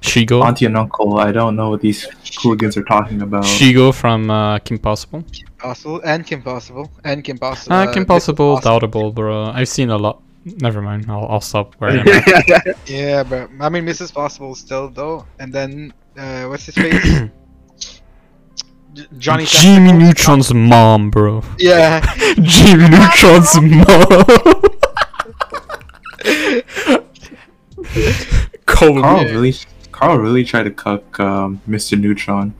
[0.00, 0.44] Shego.
[0.44, 2.06] Auntie and uncle, I don't know what these
[2.40, 3.44] hooligans are talking about.
[3.44, 5.24] Shego from uh, Kim Possible.
[5.58, 7.74] Possible and Kim Possible and Kim Possible.
[7.74, 8.08] Uh, Kim Mrs.
[8.08, 9.46] Possible, doubtable, bro.
[9.46, 10.22] I've seen a lot.
[10.44, 11.06] Never mind.
[11.08, 12.06] I'll, I'll stop where I am.
[12.86, 14.12] Yeah, but I mean Mrs.
[14.12, 17.28] Possible still though, and then uh, what's his face?
[19.18, 19.44] Johnny.
[19.46, 19.98] Jimmy Tentacle.
[20.06, 21.42] Neutron's mom, bro.
[21.58, 22.00] Yeah.
[22.42, 24.24] Jimmy Neutron's mom.
[28.66, 29.00] Kobe.
[29.00, 29.54] Carl really,
[29.92, 31.98] Carl really tried to cuck um, Mr.
[31.98, 32.54] Neutron.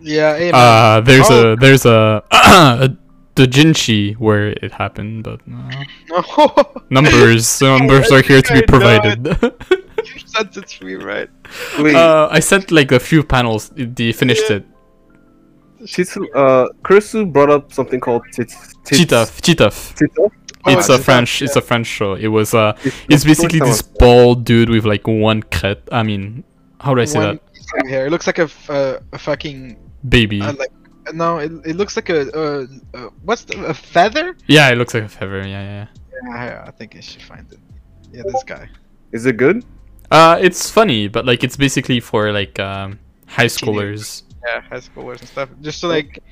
[0.00, 0.36] Yeah.
[0.36, 0.50] Hey.
[0.52, 1.52] Uh, there's Oh.
[1.52, 2.90] a there's a, a
[3.34, 9.26] Dojinshi where it happened, but uh, numbers numbers are here to be provided.
[10.04, 11.28] you sent it to me, right?
[11.78, 13.70] Wait, uh, I sent like a few panels.
[13.74, 14.64] They finished it.
[15.82, 18.74] Chitsu, uh, Kurisu brought up something called Tits.
[18.84, 19.94] tits Titeuf, Titeuf.
[19.96, 20.30] Tita?
[20.66, 21.42] It's Oh, a it's French.
[21.42, 22.14] It's a French show.
[22.14, 25.82] It was uh, It's, it's basically this bald dude with like one cut.
[25.92, 26.42] I mean,
[26.80, 27.52] how do I say One that?
[27.52, 28.06] piece hair.
[28.06, 29.76] It looks like a, f- uh, a fucking
[30.08, 30.40] Baby.
[30.40, 30.70] uh, like.
[31.12, 34.36] No, it, it looks like a uh, uh, what's the, a feather?
[34.46, 35.38] yeah, it looks like a feather.
[35.38, 35.86] Yeah, yeah.
[35.86, 35.86] yeah.
[36.24, 37.58] Yeah, I, I think I should find it.
[38.12, 38.68] Yeah, this guy.
[39.12, 39.64] Is it good?
[40.10, 44.22] Uh, it's funny, but like it's basically for like um high schoolers.
[44.46, 45.48] Yeah, high schoolers and stuff.
[45.60, 46.22] Just so like,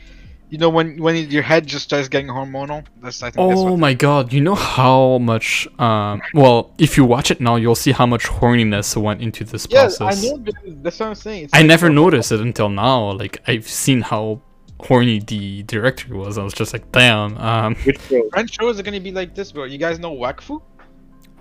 [0.50, 2.84] you know, when when your head just starts getting hormonal.
[3.02, 3.78] That's I think Oh what.
[3.78, 7.92] my god, you know how much um well, if you watch it now, you'll see
[7.92, 10.24] how much horniness went into this Yeah, process.
[10.24, 10.38] I know.
[10.38, 11.44] but That's what I'm saying.
[11.44, 13.12] It's I like- never noticed it until now.
[13.12, 14.40] Like I've seen how
[14.84, 16.38] horny the director was.
[16.38, 17.36] I was just like, damn.
[17.38, 18.28] Um, Which show?
[18.30, 19.64] French shows are gonna be like this, bro.
[19.64, 20.62] You guys know Wakfu?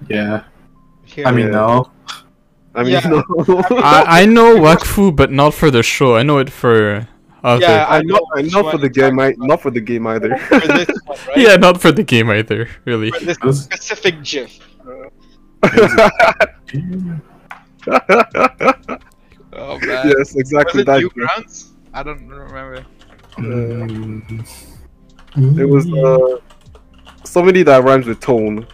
[0.10, 0.44] Yeah,
[1.06, 1.92] Here, I mean, no.
[2.74, 3.02] I mean, Yeah.
[3.10, 3.24] no.
[3.70, 6.16] I I know Wakfu, but not for the show.
[6.16, 7.08] I know it for
[7.44, 7.62] other.
[7.62, 9.72] Yeah, I I know, know I which not for the game, talking I, not for
[9.72, 10.38] the game either.
[10.38, 10.86] for one,
[11.28, 11.38] right?
[11.38, 12.70] Yeah, not for the game either.
[12.86, 13.12] Really.
[13.12, 14.60] For this specific GIF.
[19.54, 20.08] Oh man.
[20.08, 21.02] yes, Was exactly it that.
[21.02, 21.72] Newgrounds?
[21.94, 22.86] I don't remember.
[23.38, 24.46] Mm.
[25.60, 26.38] It was uh,
[27.24, 28.68] somebody that rhymes with tone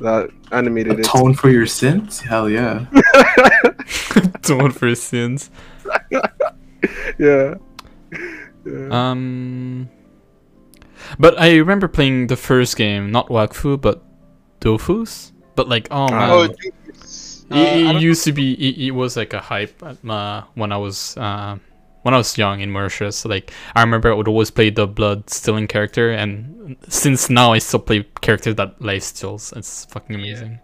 [0.00, 1.04] that animated it.
[1.04, 2.20] Tone for your sins?
[2.20, 2.86] Hell yeah.
[4.42, 5.50] Don't for sins.
[7.18, 7.54] Yeah.
[8.66, 8.88] yeah.
[8.90, 9.88] Um,
[11.18, 14.02] but I remember playing the first game, not Wakfu, but
[14.60, 15.32] Dofus.
[15.54, 16.72] But like, oh man, Oh, it, dude,
[17.50, 18.52] uh, it I don't- used to be.
[18.52, 21.56] It, it was like a hype at my, when I was uh,
[22.04, 23.24] when I was young in Mauritius.
[23.24, 27.58] Like I remember I would always play the blood stealing character, and since now I
[27.58, 29.52] still play characters that life steals.
[29.56, 30.24] It's fucking Yeah.
[30.24, 30.58] amazing.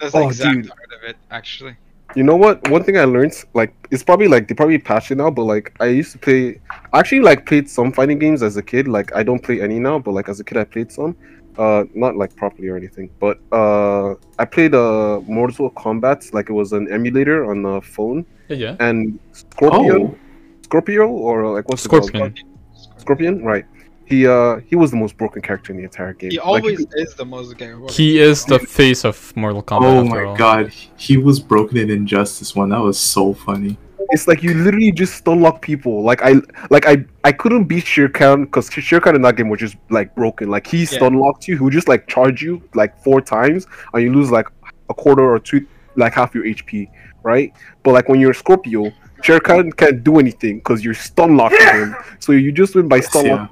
[0.00, 0.68] That's the Oh, exact dude.
[0.68, 1.74] part of it, actually.
[2.16, 2.66] You know what?
[2.70, 5.74] One thing I learned, like, it's probably like they probably patched it now, but like
[5.78, 6.58] I used to play.
[6.92, 8.88] I actually like played some fighting games as a kid.
[8.88, 11.14] Like I don't play any now, but like as a kid I played some.
[11.58, 16.32] Uh, not like properly or anything, but uh, I played uh Mortal Kombat.
[16.32, 18.76] Like it was an emulator on the phone, Yeah, yeah.
[18.78, 20.18] and Scorpion, Oh,
[20.68, 22.04] Scorpio, or like what's it called?
[22.06, 22.34] Scorpion.
[22.98, 23.64] Scorpion, right?
[24.04, 26.30] He uh he was the most broken character in the entire game.
[26.30, 27.72] He Like, always is the most gay.
[27.90, 29.82] He is the face of Mortal Kombat.
[29.82, 30.36] oh after my all.
[30.36, 30.72] god.
[30.96, 32.68] He was broken in Injustice one.
[32.70, 33.76] That was so funny.
[34.10, 36.02] it's like you literally just stun lock people.
[36.02, 36.32] Like I
[36.70, 39.76] like I I couldn't beat Shao Kahn because Shao Kahn in that game was just
[39.90, 40.48] like broken.
[40.50, 44.02] Like he stun locked you, he would just like charge you like four times and
[44.02, 44.48] you lose like
[44.90, 45.66] a quarter or two
[45.96, 46.88] like half your HP,
[47.22, 47.52] right?
[47.82, 48.90] But like when you're Scorpio,
[49.22, 51.94] Shao Kahn can't do anything because you're stun locking him.
[52.20, 53.46] So you just win by stun Yeah.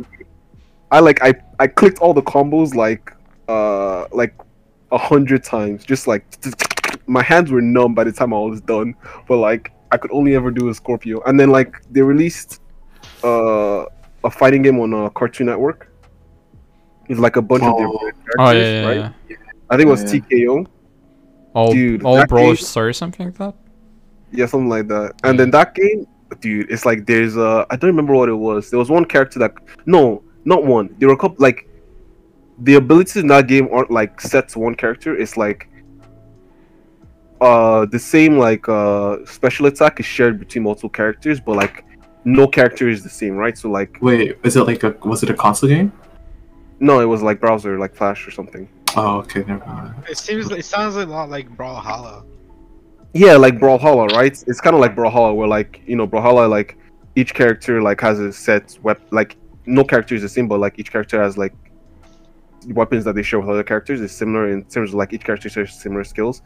[0.91, 3.12] I like I I clicked all the combos like
[3.49, 4.35] uh like
[4.93, 5.85] a hundred times.
[5.85, 6.25] Just like
[7.07, 8.95] my hands were numb by the time I was done.
[9.29, 11.21] But like I could only ever do a Scorpio.
[11.27, 12.61] And then like they released
[13.25, 13.85] uh
[14.25, 15.93] a fighting game on uh, Cartoon Network.
[17.09, 17.79] It's like a bunch of Oh.
[17.79, 19.12] different characters, Oh yeah, yeah, right?
[19.29, 19.37] yeah.
[19.71, 20.21] I think it was Yeah.
[20.21, 20.67] TKO.
[21.55, 23.55] All Dude, all that brawl game- story something like that.
[24.33, 25.14] Yeah, something like that.
[25.24, 26.07] And then that game,
[26.41, 28.70] dude, it's like there's a I don't remember what it was.
[28.70, 29.55] There was one character that
[29.87, 30.95] no, not one.
[30.99, 31.68] There were a couple like
[32.59, 35.16] the abilities in that game aren't like set to one character.
[35.16, 35.68] It's like
[37.41, 41.85] uh the same like uh special attack is shared between multiple characters, but like
[42.24, 43.57] no character is the same, right?
[43.57, 45.93] So like Wait, is it like a was it a console game?
[46.81, 48.68] no, it was like browser, like Flash or something.
[48.97, 49.95] Oh, okay, never mind.
[50.09, 50.51] It seems.
[50.51, 52.24] It sounds a lot like Brawlhalla.
[53.17, 54.45] Yeah, like Brawlhalla, right?
[54.47, 56.77] It's kind of like Brawlhalla, where like you know Brawlhalla, like
[57.14, 60.79] each character like has a set wep like no character is the same, but like
[60.79, 61.55] each character has like
[62.69, 65.49] weapons that they share with other characters is similar in terms of like each character
[65.49, 66.43] shares similar skills.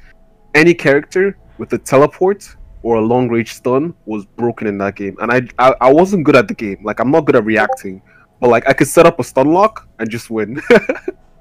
[0.55, 5.17] Any character with a teleport or a long range stun was broken in that game,
[5.21, 6.79] and I, I I wasn't good at the game.
[6.85, 8.01] Like I'm not good at reacting,
[8.41, 10.63] but like I could set up a stun lock and just win.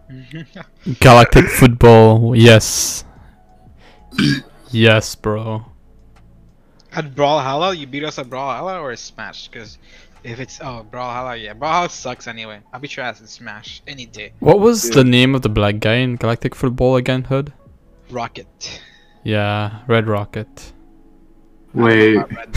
[1.06, 3.06] Galactik football, yes.
[4.72, 5.66] yes, bro.
[6.92, 9.48] At Brawlhalla, you beat us at Brawlhalla or Smash?
[9.48, 9.78] Because
[10.24, 12.60] if it's oh Brawlhalla, yeah, Brawlhalla sucks anyway.
[12.74, 14.34] I'll beat your ass in Smash any day.
[14.40, 14.96] What was Yeah.
[14.96, 17.54] the name of the black guy in Galactik football again, Hood?
[18.10, 18.82] Rocket.
[19.24, 20.72] Yeah, Red Rocket.
[21.74, 22.56] Wait, Not Red,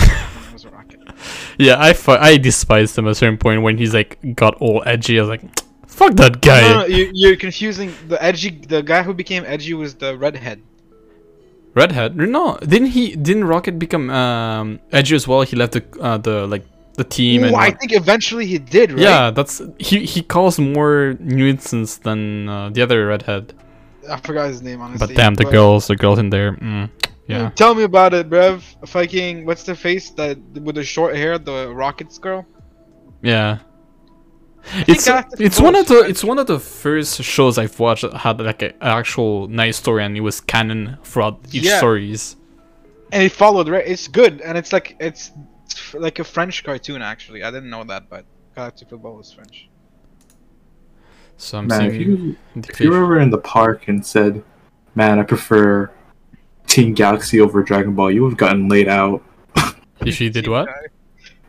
[0.72, 1.00] Rocket.
[1.58, 4.82] Yeah, I fu- I despised him at a certain point when he's like got all
[4.86, 5.18] edgy.
[5.18, 5.42] I was like,
[5.86, 6.62] fuck that guy.
[6.62, 8.48] No, no, you, you're confusing the edgy.
[8.50, 10.62] The guy who became edgy was the redhead.
[11.74, 12.16] Redhead?
[12.16, 13.16] No, didn't he?
[13.16, 15.42] Didn't Rocket become um edgy as well?
[15.42, 16.64] He left the uh, the like
[16.94, 19.00] the team and Ooh, I think eventually he did, right?
[19.00, 23.54] yeah, that's he he caused more nuisance than uh, the other redhead.
[24.10, 25.06] I forgot his name honestly.
[25.06, 26.52] But damn, the girls, the girls in there.
[26.52, 26.90] Mm,
[27.26, 27.50] yeah.
[27.50, 28.62] Tell me about it, Brev.
[28.86, 32.44] Fucking, what's the face that with the short hair, the Rockets girl?
[33.22, 33.58] Yeah.
[34.62, 38.02] Think It's Galactik it's one of the it's one of the first shows I've watched
[38.02, 41.78] that had like an actual nice story and it was canon throughout each Yeah.
[41.78, 42.36] stories.
[43.10, 43.86] And it followed, right?
[43.86, 45.32] It's good, and it's like it's
[45.92, 47.42] like a French cartoon actually.
[47.42, 48.24] I didn't know that, but
[48.56, 49.68] Galactik Football was French.
[51.36, 54.42] So I'm man, if you if you were ever in the park and said,
[54.94, 55.90] "Man, I prefer
[56.66, 59.22] Team Galaxy over Dragon Ball," you would have gotten laid out.
[60.06, 60.68] if you did what?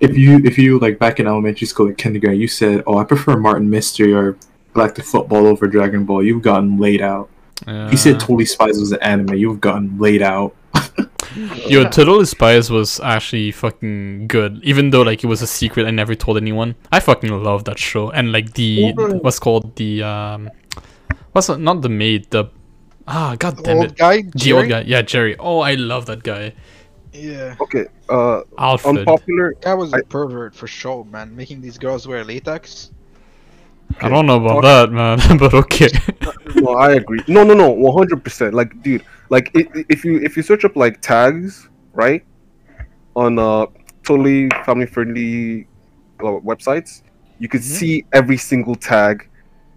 [0.03, 3.03] If you if you like back in elementary school or kindergarten, you said, "Oh, I
[3.05, 4.35] prefer Martin Mystery or
[4.75, 7.29] Galactik Football over Dragon Ball," you've gotten laid out.
[7.65, 10.53] Uh, He said Totally Spies was an anime, you've gotten laid out.
[11.67, 15.91] Yo, Totally Spies was actually fucking good, even though like it was a secret I
[15.91, 16.75] never told anyone.
[16.91, 20.49] I fucking love that show, and like the Over- what's called the um,
[21.31, 22.45] what's not the maid, the
[23.07, 24.59] ah, god The damn old it, guy, the Jerry?
[24.59, 25.35] old guy, yeah, Jerry.
[25.39, 26.53] Oh, I love that guy,
[27.13, 28.99] Yeah, okay, uh, Alfred.
[28.99, 29.53] unpopular.
[29.61, 31.35] that was a I- pervert for sure, man.
[31.35, 32.91] Making these girls wear latex.
[34.01, 35.87] I don't know about that, man, but okay.
[36.55, 37.19] no, I agree.
[37.27, 38.55] No, no, no, one hundred percent.
[38.55, 42.25] Like, dude, like i i- if you if you search up like tags, right,
[43.15, 43.67] on uh
[44.03, 45.67] totally family friendly
[46.21, 47.03] uh, websites,
[47.37, 47.77] you could Mhm.
[47.77, 49.29] see every single tag,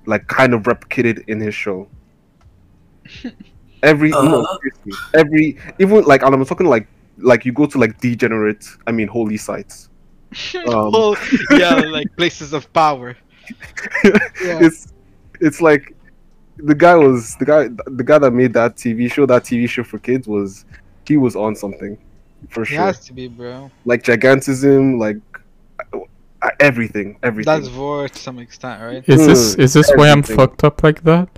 [0.07, 1.87] like kind of replicated in his show.
[3.83, 4.59] Every no,
[5.15, 6.89] every even like and I'm talking like
[7.19, 9.89] like you go to like degenerate, I mean holy sites.
[10.69, 11.17] Um, well,
[11.53, 13.17] yeah, like places of power.
[14.05, 14.59] Yeah.
[14.67, 14.93] it's
[15.41, 15.95] it's like
[16.57, 19.85] the guy was the guy the guy that made that TV show that TV show
[19.85, 20.65] for kids was
[21.07, 21.97] he was on something
[22.51, 23.71] for He sure has to be, bro.
[23.85, 25.19] like gigantism like
[26.43, 29.05] uh, everything everything That's Vor to some extent, right?
[29.07, 31.29] Is this Hmm, is this why I'm fucked up like that?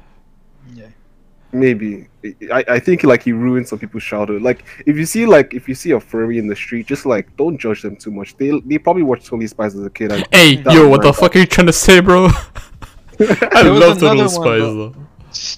[1.53, 1.59] Yeah.
[1.61, 2.09] maybe
[2.53, 5.69] I, I think like he ruined some people's childhood like if you see like if
[5.69, 8.61] you see a furry in the street just like don't judge them too much they
[8.67, 11.39] they probably watched Totally Spies as a kid and Hey, yo, what the fuck are
[11.41, 12.27] you trying to say, bro?
[13.21, 14.89] I There was love Total another Spies though.
[14.91, 14.95] though.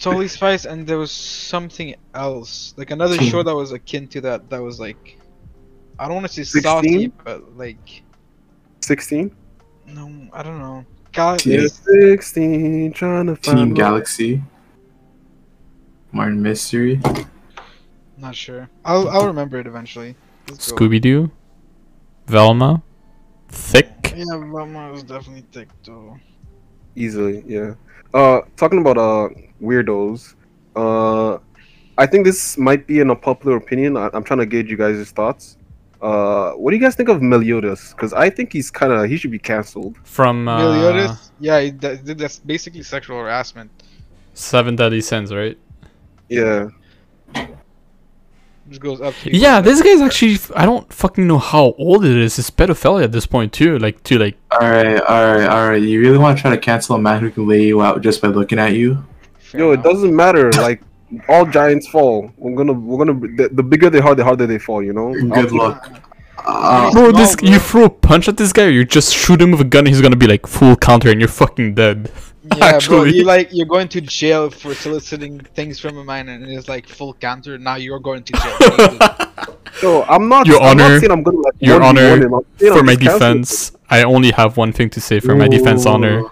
[0.00, 4.50] Totally Spies, and there was something else, like another show that was akin to that.
[4.50, 5.16] That was like,
[5.98, 6.62] I don't want to say 16?
[6.62, 8.02] saucy, but like,
[8.82, 9.30] 16
[9.86, 10.84] no, I don't know.
[11.12, 11.66] Gal- Yeah.
[11.66, 13.76] 16 trying to find Team love.
[13.76, 14.42] Galaxy,
[16.12, 17.00] Martin Mystery.
[18.16, 18.68] Not sure.
[18.84, 20.14] I'll I'll remember it eventually.
[20.48, 20.70] Let's.
[20.72, 21.30] Scooby Doo,
[22.26, 22.82] Velma,
[23.48, 24.14] Thick.
[24.16, 26.18] Yeah, Velma was definitely thick though.
[26.96, 27.74] easily yeah
[28.12, 29.28] uh talking about uh
[29.62, 30.34] weirdos
[30.74, 31.38] uh
[31.96, 35.10] i think this might be an unpopular opinion I- i'm trying to gauge you guys'
[35.12, 35.56] thoughts
[36.02, 37.92] Uh, what do you guys think of Meliodas?
[37.92, 39.94] Because I think he's kind of he should be canceled.
[40.16, 41.28] From uh, Meliodas?
[41.46, 43.68] Yeah, he- that, that's basically sexual harassment.
[44.32, 45.58] Seven Deadly Sins, right?
[46.30, 46.68] Yeah.
[48.68, 49.14] Just goes up.
[49.22, 50.38] to Yeah, this guy's actually.
[50.54, 52.38] I don't fucking know how old it is.
[52.38, 53.78] It's pedophilia at this point too.
[53.78, 54.36] Like to like.
[54.52, 55.82] Alright, alright, alright.
[55.82, 58.22] You really want to try to cancel a man who can lay you out just
[58.22, 59.04] by looking at you?
[59.40, 60.52] Fair Yo, it doesn't matter.
[60.52, 60.82] Like
[61.28, 62.30] all giants fall.
[62.36, 64.84] We're gonna we're gonna the, the bigger they are, the harder they fall.
[64.84, 65.12] You know.
[65.12, 65.90] Good I'll- luck.
[66.42, 67.48] Uh, Bro, No, this bro.
[67.50, 69.84] you throw a punch at this guy, or you just shoot him with a gun.
[69.84, 72.10] He's gonna be like full counter, and you're fucking dead.
[72.56, 76.44] Yeah, bro, you like you're going to jail for soliciting things from a minor, and
[76.44, 77.58] it's like full counter.
[77.58, 79.56] Now you're going to jail.
[79.82, 80.46] Yo, I'm not.
[80.46, 82.34] Your I'm Honor, not I'm gonna like Your Honor, him.
[82.34, 85.34] I'm saying for my just canceling defense, I only have one thing to say for
[85.34, 86.24] my defense honor.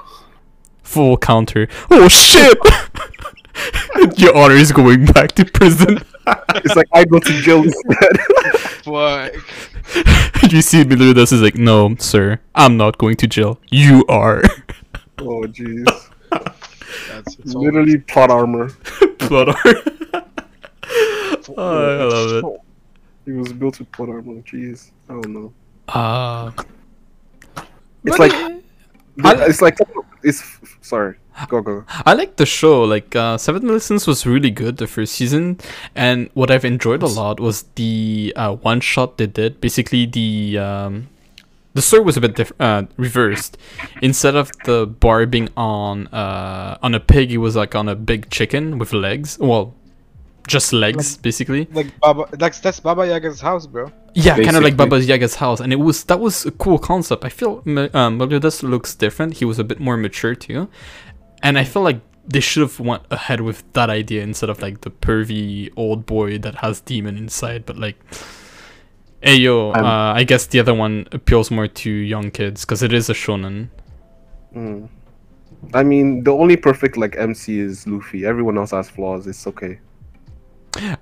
[0.82, 1.68] Full counter.
[1.90, 2.58] Oh shit!
[4.18, 5.98] Your honor is going back to prison.
[6.56, 8.20] It's like I go to jail instead.
[8.84, 9.32] Fuck.
[10.52, 13.58] you see Meliodas is like, no, sir, I'm not going to jail.
[13.70, 14.42] You are.
[15.20, 16.10] Oh jeez.
[17.10, 17.66] That's it's over.
[17.66, 18.68] Literally plot armor.
[19.18, 19.82] plot armor.
[21.56, 22.60] oh, I love it.
[23.24, 24.40] He was built with plot armor.
[24.42, 24.90] Jeez.
[25.08, 25.52] I don't know.
[25.88, 26.50] Uh,
[28.04, 29.76] It's like I- it's like
[30.22, 30.42] it's
[30.80, 31.16] sorry.
[31.48, 31.84] Go go.
[32.04, 32.82] I like the show.
[32.82, 35.58] Like uh, Seven Millicents was really good the first season,
[35.94, 39.60] and what I've enjoyed a lot was the uh, one shot they did.
[39.60, 41.08] Basically, the um,
[41.78, 43.56] the story was a bit diff- uh, reversed.
[44.02, 47.94] Instead of the bar being on uh, on a pig, it was like on a
[47.94, 49.38] big chicken with legs.
[49.38, 49.76] Well,
[50.48, 51.68] just legs, basically.
[51.72, 53.92] Like Baba, that's that's Baba Yaga's house, bro.
[54.14, 57.24] Yeah, kind of like Baba Yaga's house, and it was that was a cool concept.
[57.24, 59.34] I feel Me- um, Meliodas looks different.
[59.34, 60.68] He was a bit more mature too,
[61.44, 64.80] and I feel like they should have went ahead with that idea instead of like
[64.80, 67.66] the pervy old boy that has demon inside.
[67.66, 67.96] But like,
[69.20, 72.82] hey yo, I'm- uh, I guess the other one appeals more to young kids because
[72.82, 73.68] it is a shonen.
[74.54, 74.88] Mm.
[75.74, 78.24] I mean, the only perfect like MC is Luffy.
[78.24, 79.26] Everyone else has flaws.
[79.26, 79.80] It's okay.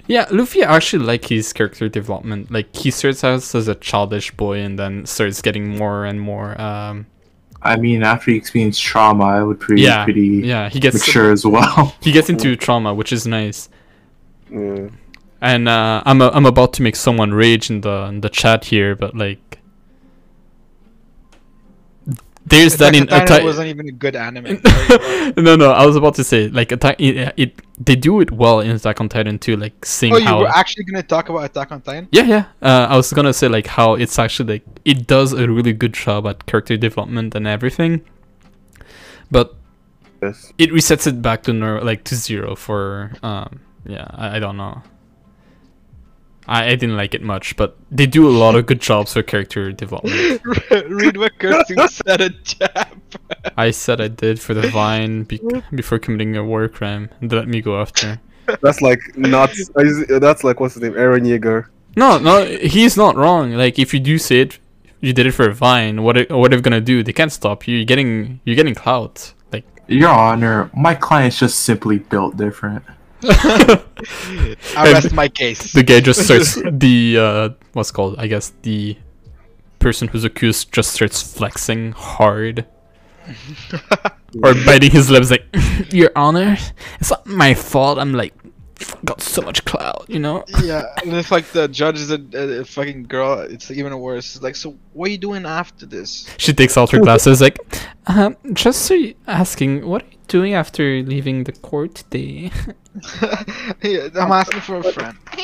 [0.06, 2.50] Yeah, Luffy I actually like his character development.
[2.50, 6.58] Like he starts out as a childish boy and then starts getting more and more.
[6.60, 7.06] Um,
[7.62, 11.32] I mean, after he experienced trauma, I would pretty yeah, pretty yeah, he gets mature
[11.32, 11.94] as well.
[12.00, 13.68] he gets into trauma, which is nice.
[14.50, 14.88] Yeah.
[15.46, 18.64] And uh, I'm a, I'm about to make someone rage in the in the chat
[18.64, 19.60] here, but like,
[22.44, 23.44] there's that in Attack on Titan Attack.
[23.44, 24.60] wasn't even a good anime.
[25.36, 27.00] no, no, I was about to say like attack.
[27.00, 30.24] It, it they do it well in Attack on Titan too, like seeing oh, you
[30.24, 30.40] how.
[30.40, 32.08] were actually gonna talk about Attack on Titan?
[32.10, 32.44] yeah, yeah.
[32.60, 35.92] Uh, I was gonna say like how it's actually like it does a really good
[35.94, 38.04] job at character development and everything,
[39.30, 39.54] but
[40.20, 40.52] Yes.
[40.58, 44.56] it resets it back to nor- like to zero for um yeah I, I don't
[44.56, 44.82] know
[46.48, 49.22] I, I didn't like it much but they do a lot of good jobs for
[49.22, 50.40] character development
[50.88, 52.92] Read what Kurtzu said in chat.
[53.56, 55.40] i said i did for the vine be-
[55.74, 58.20] before committing a war crime and let me go after
[58.62, 59.50] That's like not.
[60.20, 60.92] That's like what's his name?
[60.94, 61.66] Eren Yeager.
[61.96, 64.58] no no he's not wrong like if you do say it
[65.00, 67.32] you did it for a vine what are, what are they gonna do they can't
[67.32, 72.36] stop you you're getting you're getting clout like Your Honor, my client's just simply built
[72.36, 72.82] different.
[73.24, 75.72] I rest my case.
[75.72, 78.96] the guy just starts the uh what's called i guess the
[79.78, 82.66] person who's accused just starts flexing hard
[84.42, 85.46] or biting his lips like
[85.90, 86.56] your honor
[87.00, 88.34] it's not my fault i'm like
[89.04, 92.60] got so much clout you know yeah, and if like the judge is a, a,
[92.60, 94.34] a fucking girl, it's even worse.
[94.36, 96.28] It's like, so what are you doing after this?
[96.36, 97.58] she takes out her glasses like
[98.08, 102.50] um just so you asking what are you doing after leaving the court today
[103.82, 105.16] Yeah, I'm asking for a friend.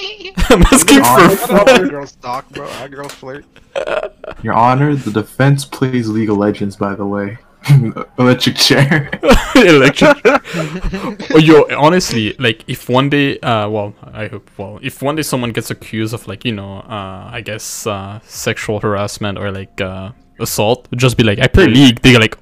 [0.50, 1.36] i'm asking for a Honor.
[1.36, 2.66] How friend girls talk, bro.
[2.66, 3.44] How girls flirt.
[4.42, 7.38] Your Honor, the defense plays League of Legends, by the way.
[8.18, 9.10] Electric chair.
[9.54, 10.16] electric
[11.30, 15.22] oh, yo honestly like if one day uh well i hope well if one day
[15.22, 19.80] someone gets accused of like you know uh i guess uh sexual harassment or like
[19.80, 20.10] uh
[20.40, 22.36] assault just be like i play league they're like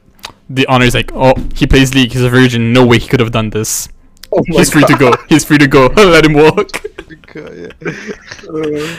[0.51, 3.20] the honor is like oh he plays league he's a virgin no way he could
[3.20, 3.88] have done this
[4.32, 6.84] Oh he's free to go he's free to go let him walk
[7.28, 7.68] Okay,
[8.48, 8.96] Uh,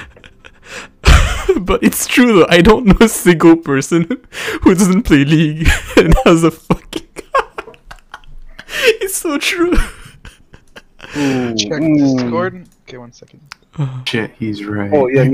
[1.61, 4.03] but it's true though i don't know a single person
[4.61, 7.07] who doesn't play league and has a fucking
[9.01, 9.73] it's so true
[11.17, 11.95] ooh, Check ooh.
[11.97, 12.67] Discord.
[12.87, 13.41] Okay, one second.
[14.05, 14.91] Shit, he's right.
[14.93, 15.29] Oh yeah.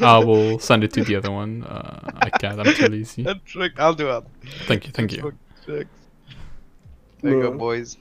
[0.00, 1.64] Me- I will send it to the other one.
[1.64, 2.60] Uh, I can't.
[2.60, 3.22] I'm too lazy.
[3.28, 4.24] That's like, I'll do it.
[4.66, 4.92] Thank you.
[4.92, 5.32] Thank you.
[5.66, 5.88] Checks.
[7.22, 7.96] There you go, boys.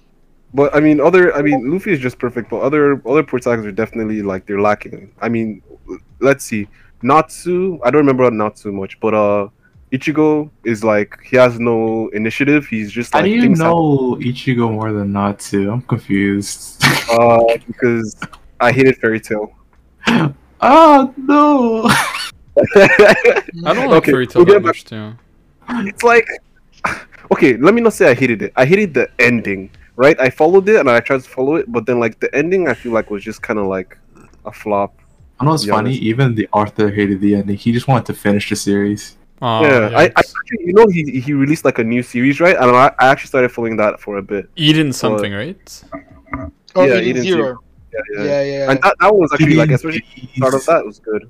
[0.53, 3.71] But I mean, other I mean, Luffy is just perfect, but other other protagonists are
[3.71, 5.11] definitely like they're lacking.
[5.21, 5.61] I mean,
[6.21, 6.67] let's see,
[7.01, 7.79] Natsu.
[7.83, 9.47] I don't remember Natsu much, but uh,
[9.91, 12.67] Ichigo is like he has no initiative.
[12.67, 15.71] He's just How do you things know Ichigo more than Natsu?
[15.71, 16.83] I'm confused.
[17.11, 18.15] uh, because
[18.59, 19.53] I hated Fairy Tail.
[20.68, 21.89] oh no!
[22.76, 25.13] I don't like Okay, Fairy Tail we'll get that much too.
[25.70, 26.28] it's like
[27.32, 30.70] okay let me not say i hated it i hated the ending right i followed
[30.70, 33.09] it and i tried to follow it but then like the ending i feel like
[33.09, 33.97] was just kind of like
[34.45, 34.93] a flop
[35.38, 35.89] I know it's funny.
[35.89, 36.01] honest.
[36.01, 37.57] Even the author hated the ending.
[37.57, 39.18] He just wanted to finish the series.
[39.41, 42.55] Oh, yeah I, I actually you know he, he released like a new series right
[42.55, 45.84] and I, I actually started following that for a bit Eden something, right?
[46.76, 47.47] Oh, Yeah, Eden Eden Zero.
[47.49, 47.55] yeah
[48.15, 48.71] yeah, Yeah, yeah.
[48.71, 49.75] and that, that one was actually like Please.
[49.75, 51.29] especially the start of that was good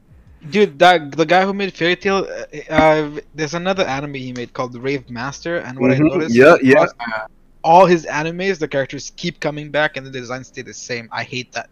[0.49, 4.53] Dude, that the guy who made Fairy Tail, uh, uh, there's another anime he made
[4.53, 6.83] called Rave Master, and what Mhm, I noticed, yeah, yeah.
[6.83, 6.93] across
[7.63, 11.09] all his animes, the characters keep coming back, and the designs stay the same.
[11.11, 11.69] I hate that.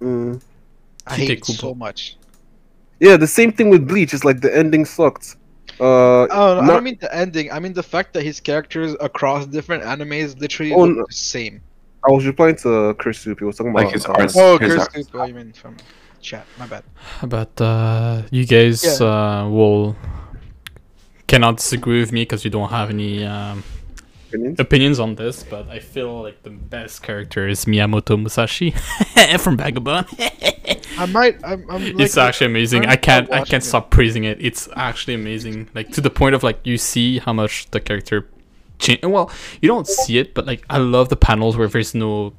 [0.00, 0.40] mm.
[1.06, 2.18] I hate it so much.
[3.00, 5.36] yeah the same thing with bleach it's like the ending sucked
[5.80, 7.50] uh Oh, no, I don't mean the ending.
[7.52, 11.04] I mean the fact that his characters across different animes literally Oh, look no.
[11.08, 11.62] the same.
[12.06, 14.34] I was replying to chris soup he was talking Like about his uh, arts.
[14.36, 15.76] Oh, Here's Chris our- Coop, what you mean from
[16.20, 16.46] chat?
[16.58, 16.84] My bad.
[17.26, 19.06] But uh, you guys Yeah.
[19.06, 19.96] uh, will
[21.26, 23.64] cannot disagree with me because you don't have any um,
[24.28, 24.60] opinions.
[24.60, 25.42] opinions on this.
[25.42, 28.70] But I feel like the best character is Miyamoto Musashi
[29.40, 30.06] from Vagabond.
[30.98, 31.40] I might.
[31.44, 31.68] I'm.
[31.70, 32.84] I'm like, it's actually amazing.
[32.84, 33.32] I'm I can't.
[33.32, 33.66] I can't it.
[33.66, 34.38] stop praising it.
[34.40, 35.70] It's actually amazing.
[35.74, 38.28] Like to the point of like you see how much the character
[38.82, 39.02] change.
[39.02, 39.30] Well,
[39.62, 42.34] you don't see it, but like I love the panels where there's no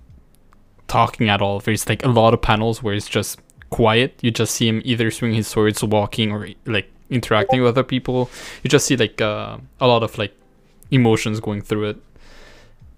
[0.87, 1.59] talking at all.
[1.59, 3.39] There's like a lot of panels where it's just
[3.69, 4.19] quiet.
[4.21, 8.29] You just see him either swinging his swords, walking, or like interacting with other people.
[8.63, 10.33] You just see like uh, a lot of like
[10.91, 11.97] emotions going through it.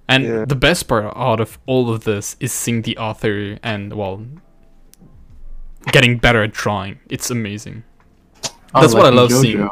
[0.07, 0.45] And Yeah.
[0.45, 4.21] the best part out of all of this is seeing the author and well
[5.91, 6.99] getting better at drawing.
[7.09, 7.83] It's amazing.
[8.73, 9.41] Oh, That's what I love JoJo.
[9.41, 9.69] seeing.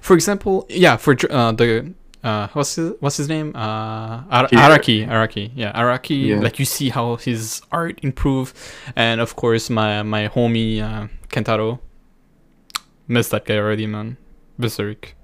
[0.00, 1.92] For example, yeah, for uh, the
[2.22, 3.52] uh, what's his what's his name?
[3.54, 5.06] Uh, Ar- Araki.
[5.08, 5.50] Araki.
[5.54, 6.26] Yeah, Araki.
[6.26, 6.40] Yeah.
[6.40, 8.54] Like you see how his art improved,
[8.96, 11.78] and of course my my homie uh, Kentaro.
[13.08, 14.16] Missed that guy already, man.
[14.58, 15.16] Berserk.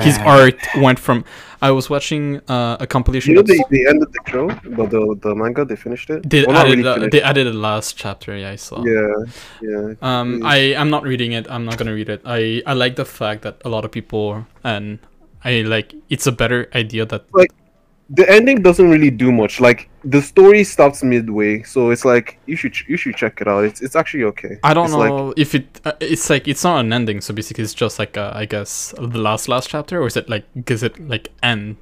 [0.00, 1.24] His art went from.
[1.60, 3.30] I was watching uh, a compilation.
[3.30, 6.28] you know of they, they ended the show the, the the manga they finished it
[6.28, 7.12] they Well, not added really finished.
[7.12, 8.36] they added the last chapter.
[8.36, 8.84] Yeah, I saw.
[8.84, 9.24] yeah
[9.60, 10.46] yeah Um, Mm.
[10.46, 11.46] I I'm not reading it.
[11.50, 12.22] I'm not gonna read it.
[12.24, 14.98] I I like the fact that a lot of people and
[15.48, 17.52] I like it's a better idea that like
[18.10, 19.60] the ending doesn't really do much.
[19.60, 23.64] Like the story stops midway, so it's like you should you should check it out.
[23.64, 24.58] It's it's actually okay.
[24.62, 27.20] I don't It's like- know if it uh, it's like it's not an ending.
[27.20, 30.28] So basically, it's just like uh, I guess the last last chapter, or is it
[30.28, 31.76] like is it like end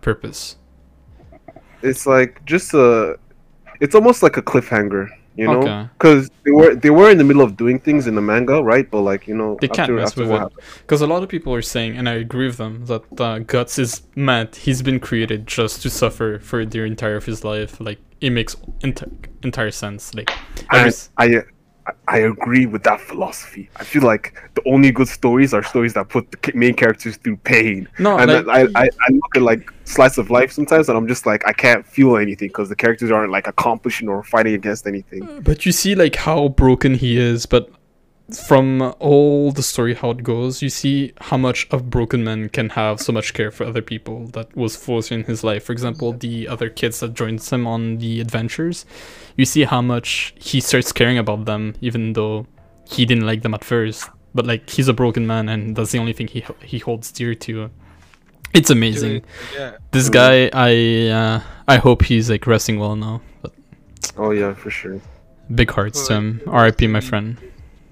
[0.00, 0.56] purpose?
[1.82, 3.18] it's like just a,
[3.80, 7.42] it's almost like a cliffhanger, you know, because they were they were in the middle
[7.42, 8.88] of doing things in the manga, right?
[8.90, 11.52] But like you know, They can't mess after with it because a lot of people
[11.54, 14.56] are saying, and I agree with them, that uh, Guts is mad.
[14.56, 17.80] He's been created just to suffer for the entire of his life.
[17.80, 19.02] Like it makes ent-
[19.42, 20.14] entire sense.
[20.14, 20.30] Like
[20.70, 21.42] I, I
[22.08, 23.68] I agree with that philosophy.
[23.76, 27.36] I feel like the only good stories are stories that put the main characters through
[27.38, 27.88] pain.
[27.98, 31.08] no, and like, I, I, I look at like slice of life sometimes, and I'm
[31.08, 34.86] just like I can't feel anything because the characters aren't like accomplishing or fighting against
[34.86, 35.40] anything.
[35.42, 37.70] But you see like how broken he is, but
[38.32, 42.70] from all the story how it goes, you see how much a broken man can
[42.70, 45.64] have so much care for other people that was forced in his life.
[45.64, 48.86] For example, the other kids that joins him on the adventures,
[49.36, 52.46] you see how much he starts caring about them, even though
[52.88, 54.08] he didn't like them at first.
[54.34, 57.34] But like he's a broken man, and that's the only thing he he holds dear
[57.36, 57.70] to.
[58.52, 59.12] It's amazing.
[59.20, 59.76] Dude, yeah.
[59.92, 60.12] This Mm.
[60.12, 63.20] guy, I uh, I hope he's like resting well now.
[63.42, 63.52] But
[64.16, 65.00] Oh yeah, for sure.
[65.54, 66.40] big hearts to him.
[66.48, 66.86] R.I.P.
[66.88, 67.36] My friend.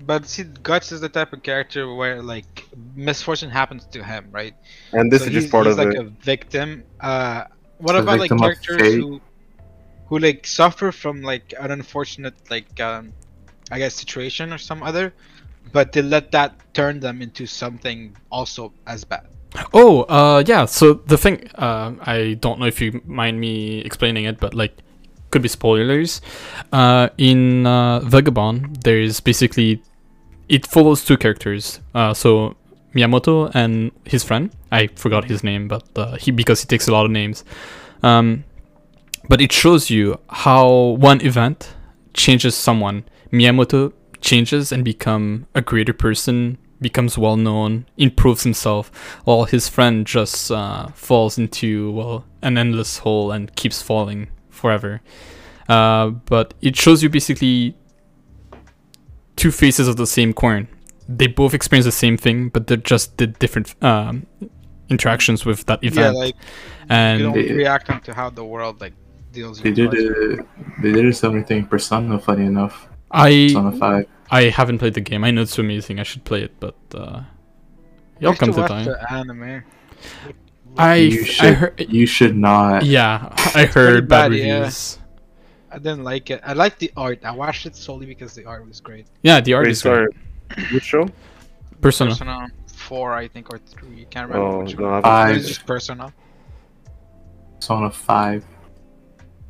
[0.06, 4.54] But see, Guts is the type of character where like misfortune happens to him, right?
[4.92, 6.00] And this So is just he's- part he's of like it.
[6.00, 6.84] a victim.
[7.00, 7.44] Uh,
[7.78, 9.20] what A about like victim of characters who,
[10.06, 13.12] who like suffer from like an unfortunate like um,
[13.70, 15.12] I guess situation or some other,
[15.72, 19.26] but they let that turn them into something also as bad.
[19.74, 20.64] Oh, uh, yeah.
[20.64, 24.72] So the thing, uh, I don't know if you mind me explaining it, but like,
[25.30, 26.22] could be spoilers.
[26.72, 29.82] Uh, in uh, Vagabond, there's basically
[30.52, 31.80] it follows two characters.
[31.94, 32.54] Uh, so
[32.94, 34.54] Miyamoto and his friend.
[34.70, 37.42] I forgot his name, but uh, he because he takes a lot of names.
[38.02, 38.44] Um,
[39.30, 40.68] but it shows you how
[41.00, 41.74] one event
[42.12, 43.04] changes someone.
[43.32, 48.92] Miyamoto changes and become a greater person, becomes well known, improves himself,
[49.24, 55.00] while his friend just uh, falls into well an endless hole and keeps falling forever.
[55.66, 57.74] Uh, but it shows you basically
[59.36, 60.68] two faces of the same coin.
[61.08, 64.26] They both experience the same thing, but they're just did different um,
[64.88, 66.16] interactions with that Yeah, event.
[66.16, 68.94] like you and don't They- react onto how the world like
[69.32, 69.94] deals They with did us.
[69.98, 70.46] it.
[70.82, 72.18] They did a similar thing Persona.
[72.18, 74.06] Funny enough, I Persona Five.
[74.30, 75.24] I haven't played the game.
[75.24, 75.98] I know it's amazing.
[76.00, 77.24] I should play it, but uh, I
[78.20, 78.84] it'll come to to watch time.
[78.86, 79.62] the anime.
[80.78, 81.84] I You I heard.
[81.88, 82.84] You should not.
[82.86, 84.70] Yeah, I heard bad, bad, yeah.
[85.72, 85.86] Reviews.
[85.86, 86.40] I didn't like it.
[86.44, 87.20] I liked the art.
[87.24, 89.06] I watched it solely because the art was great.
[89.22, 90.08] Yeah, the art Wait, is great.
[90.56, 90.68] sorry.
[90.72, 91.08] Which show?
[91.80, 92.10] Persona.
[92.10, 94.06] Persona 4, I think, or 3.
[94.10, 94.92] Can't remember Oh, which no, one.
[94.94, 95.36] I've- It Five.
[95.36, 96.12] was just Persona.
[97.56, 98.44] Persona Five.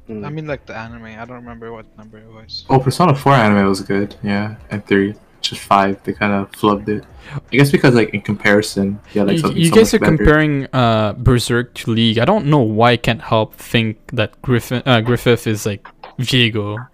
[0.07, 0.25] Hmm.
[0.25, 1.05] I mean, like the anime.
[1.05, 2.65] I don't remember what number it was.
[2.69, 5.15] Oh, Persona 4 anime was good, yeah, and 3.
[5.41, 7.05] Just 5, they kind of flubbed it.
[7.35, 10.17] I guess because, like, in comparison, yeah, like, you, something you so guys are better.
[10.17, 12.19] comparing uh, Berserk to League.
[12.19, 15.85] I don't know why I can't help think that Griffin uh, Griffith is like
[16.19, 16.89] Viego,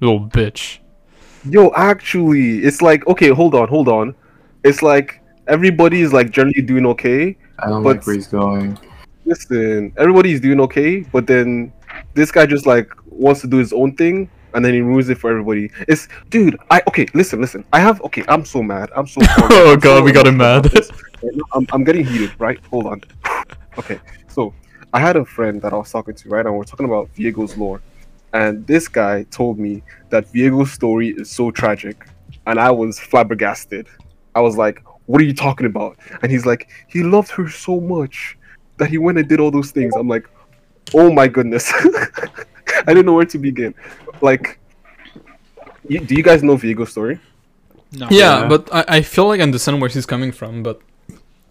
[0.00, 0.78] little bitch.
[1.48, 4.14] Yo, actually, it's like okay, hold on, hold on.
[4.64, 7.36] It's like everybody is like generally doing okay.
[7.58, 8.78] I don't but- like where he's going.
[9.26, 11.72] Listen, everybody's doing okay, but then
[12.12, 15.16] this guy just like wants to do his own thing, and then he ruins it
[15.16, 15.70] for everybody.
[15.88, 16.58] It's dude.
[16.70, 17.06] I okay.
[17.14, 17.64] Listen, listen.
[17.72, 18.22] I have okay.
[18.28, 18.90] I'm so mad.
[18.94, 19.20] I'm so.
[19.38, 20.66] Oh, I'm God, so we got him mad.
[20.66, 20.90] about this.
[21.22, 22.32] Right now, I'm, I'm getting heated.
[22.38, 23.00] Right, hold on.
[23.78, 23.98] Okay,
[24.28, 24.54] so
[24.92, 27.56] I had a friend that I was talking to, right, and we're talking about Viego's
[27.56, 27.80] lore,
[28.34, 32.06] and this guy told me that Viego's story is so tragic,
[32.46, 33.86] and I was flabbergasted.
[34.34, 37.80] I was like, "What are you talking about?" And he's like, "He loved her so
[37.80, 38.36] much
[38.78, 40.26] that he went and did all those things." I'm like,
[40.92, 41.72] "Oh my goodness!"
[42.86, 43.72] I didn't know where to begin.
[44.20, 44.58] Like,
[45.88, 47.18] you, do you guys know Viego's story?
[47.92, 48.08] No.
[48.10, 48.48] Yeah, Yeah.
[48.48, 50.80] but I, I feel like I understand where he's coming from, but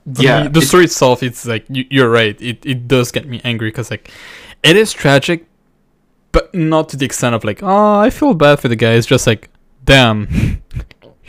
[0.05, 2.39] the, Yeah, the it- story itself, it's like you, you're right.
[2.41, 4.11] It it does get me angry because like
[4.63, 5.45] it is tragic,
[6.33, 8.91] but not to the extent of like oh I feel bad for the guy.
[8.91, 9.49] It's just like
[9.85, 10.27] damn,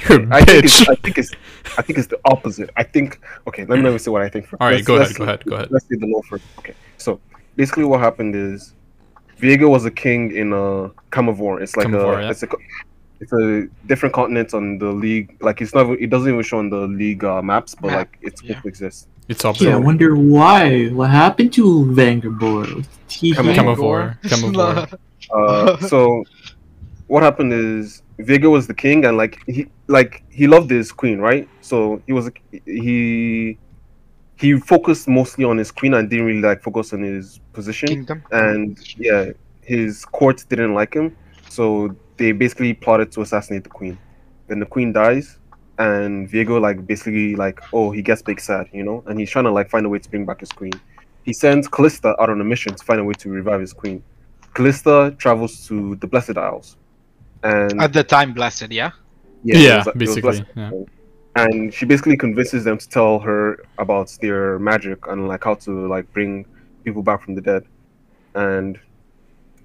[0.08, 0.80] you're a I think bitch.
[0.80, 1.30] it's, I think it's
[1.78, 2.70] I think it's the opposite.
[2.76, 4.60] I think okay, let me let me say what I think first.
[4.60, 5.70] All right, Let's- go let's ahead, go ahead, go ahead.
[5.70, 6.44] Let's see the law first.
[6.58, 7.20] Okay, so
[7.54, 8.74] basically what happened is
[9.38, 11.62] Viego was a king in uh Camavor.
[11.62, 12.30] It's like Camavor, a yeah.
[12.30, 12.48] it's a
[13.20, 15.36] it's a different continent on the league.
[15.40, 18.18] Like it's not it doesn't even show on the league uh, maps, but Map, like
[18.22, 18.60] it's yeah.
[18.60, 19.60] supposed to exist.
[19.60, 20.88] Yeah, I wonder why.
[20.88, 22.86] What happened to Vanguard?
[23.08, 24.98] He Come- come Camavor, Camavor.
[25.32, 26.24] Uh, so
[27.06, 31.18] what happened is Viego was the king, and like he like he loved his queen,
[31.18, 31.48] right?
[31.60, 32.30] So he was
[32.66, 33.58] he
[34.36, 37.88] he focused mostly on his queen and didn't really like focus on his position.
[37.88, 38.22] Kingdom.
[38.30, 39.30] And yeah,
[39.62, 41.16] his court didn't like him,
[41.48, 43.98] so they basically plotted to assassinate the queen.
[44.48, 45.38] Then the queen dies,
[45.78, 49.44] and Viego like basically like oh he gets big sad, you know, and he's trying
[49.44, 50.72] to like find a way to bring back his queen.
[51.24, 54.02] He sends Kalista out on a mission to find a way to revive his queen.
[54.54, 56.76] Kalista travels to the Blessed Isles,
[57.42, 58.70] and At the time, blessed.
[58.70, 58.90] Yeah.
[59.42, 60.44] Yeah, it was- basically.
[60.56, 60.70] Yeah.
[61.36, 65.88] and she basically convinces them to tell her about their magic and like how to
[65.88, 66.46] like bring
[66.84, 67.64] people back from the dead
[68.36, 68.78] and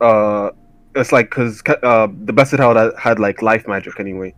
[0.01, 0.49] uh
[0.95, 4.33] it's like because uh the blessed house had, had like life magic anyway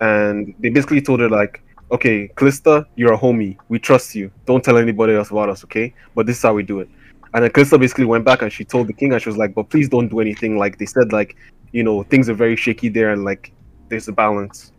[0.00, 3.56] and they basically told her like okay Kalista, you're a homie.
[3.68, 4.30] We trust you.
[4.46, 5.94] Don't tell anybody else about us okay?
[6.14, 6.88] But this is how we do it.
[7.34, 9.54] And then Kalista basically went back and she told the king and she was like
[9.54, 10.58] but please don't do anything.
[10.58, 11.36] Like they said like
[11.72, 13.52] you know things are very shaky there and like
[13.88, 14.72] there's a balance.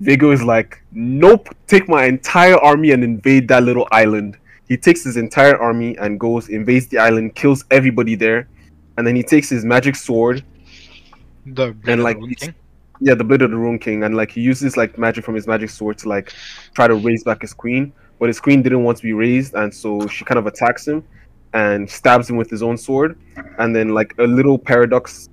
[0.00, 4.36] Viego is like, nope, take my entire army and invade that little island.
[4.68, 8.48] He takes his entire army and goes, invades the island, kills everybody there,
[8.96, 10.44] and then he takes his magic sword,
[11.46, 12.18] The of like,
[13.00, 15.46] yeah, the blade of the Ruined King, and like he uses like magic from his
[15.46, 16.32] magic sword to like
[16.74, 19.72] try to raise back his queen, but his queen didn't want to be raised, and
[19.72, 21.04] so she kind of attacks him
[21.54, 23.18] and stabs him with his own sword,
[23.58, 25.28] and then like a little paradox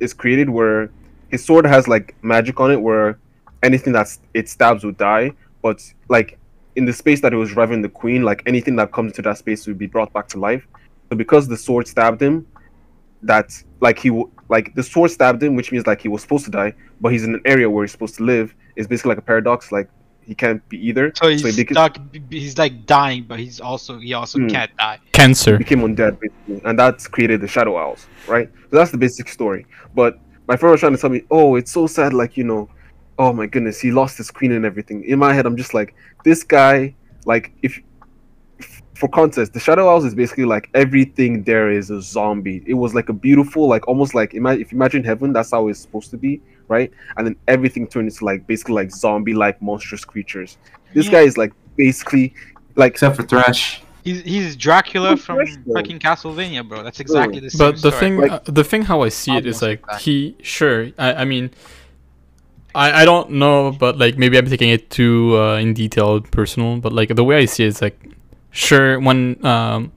[0.00, 0.90] is created where
[1.30, 3.18] his sword has like magic on it, where
[3.62, 6.38] anything that it stabs would die, but like
[6.76, 9.38] in the space that it was reviving the queen, like anything that comes into that
[9.38, 10.66] space would be brought back to life.
[11.08, 12.46] So because the sword stabbed him,
[13.22, 13.50] that
[13.80, 14.10] like he
[14.48, 17.24] like the sword stabbed him, which means like he was supposed to die, but he's
[17.24, 18.54] in an area where he's supposed to live.
[18.76, 19.88] It's basically like a paradox, like
[20.22, 21.12] he can't be either.
[21.14, 21.98] So he's he became, stuck.
[22.30, 24.48] He's like dying, but he's also he also Hmm.
[24.48, 24.98] can't die.
[25.12, 25.58] Cancer.
[25.58, 28.48] became undead basically, and that's created the Shadow Isles, right?
[28.70, 29.66] So that's the basic story.
[29.94, 30.18] But
[30.48, 32.68] my friend was trying to tell me, oh, it's so sad, like you know,
[33.18, 35.04] oh my goodness, he lost his queen and everything.
[35.04, 36.94] In my head, I'm just like, this guy,
[37.26, 37.78] like if
[38.94, 42.62] for context, the Shadow Isles is basically like everything there is a zombie.
[42.66, 45.66] It was like a beautiful, like almost like ima- if you imagine heaven, that's how
[45.68, 46.92] it's supposed to be, right?
[47.16, 50.58] And then everything turned into like basically like zombie-like monstrous creatures.
[50.94, 51.12] This Yeah.
[51.12, 52.34] guy is like basically
[52.76, 53.82] like Except for Thresh.
[54.04, 55.74] He's he's Dracula Who's from Dracula?
[55.76, 56.82] fucking Castlevania, bro.
[56.82, 58.00] That's exactly the same But the story.
[58.00, 60.90] thing, Like- uh, the thing, how I see it is Almost like he sure.
[60.98, 61.50] I, I mean,
[62.74, 66.78] I I don't know, but like maybe I'm taking it too uh, in detail, personal.
[66.78, 67.98] But like the way I see it is like,
[68.54, 69.92] sure, when um,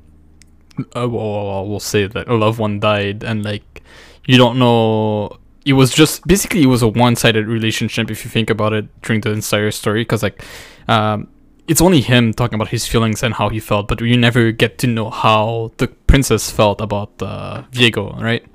[0.96, 3.82] uh, well, we'll say that a loved one died, and like
[4.26, 5.38] you don't know.
[5.66, 9.20] It was just basically it was a one-sided relationship if you think about it during
[9.20, 10.42] the entire story, because like,
[10.88, 11.28] um,
[11.68, 14.78] it's only him talking about his feelings and how he felt, but you never get
[14.80, 18.46] to know how the princess felt about uh, Viego, right?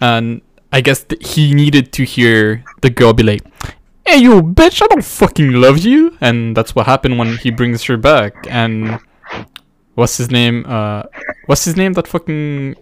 [0.00, 0.40] And
[0.72, 3.42] I guess th- he needed to hear the girl be like,
[4.06, 4.80] "Hey, you bitch!
[4.80, 8.34] I don't fucking love you," and that's what happened when he brings her back.
[8.48, 8.98] And
[9.94, 10.64] what's his name?
[10.66, 11.04] Uh,
[11.46, 11.92] what's his name?
[11.94, 12.76] That fucking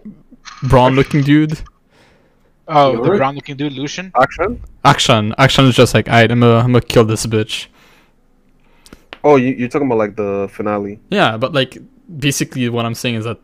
[0.63, 1.61] brown-looking dude.
[2.67, 4.11] oh, the brown looking dude, Lucian.
[4.19, 4.61] Action.
[4.83, 5.33] Action.
[5.37, 7.67] Action is just like, alright, I'm gonna, I'm gonna kill this bitch.
[9.23, 10.99] Oh, you, you're talking about like the finale.
[11.09, 11.77] Yeah, but like
[12.19, 13.39] basically what I'm saying is that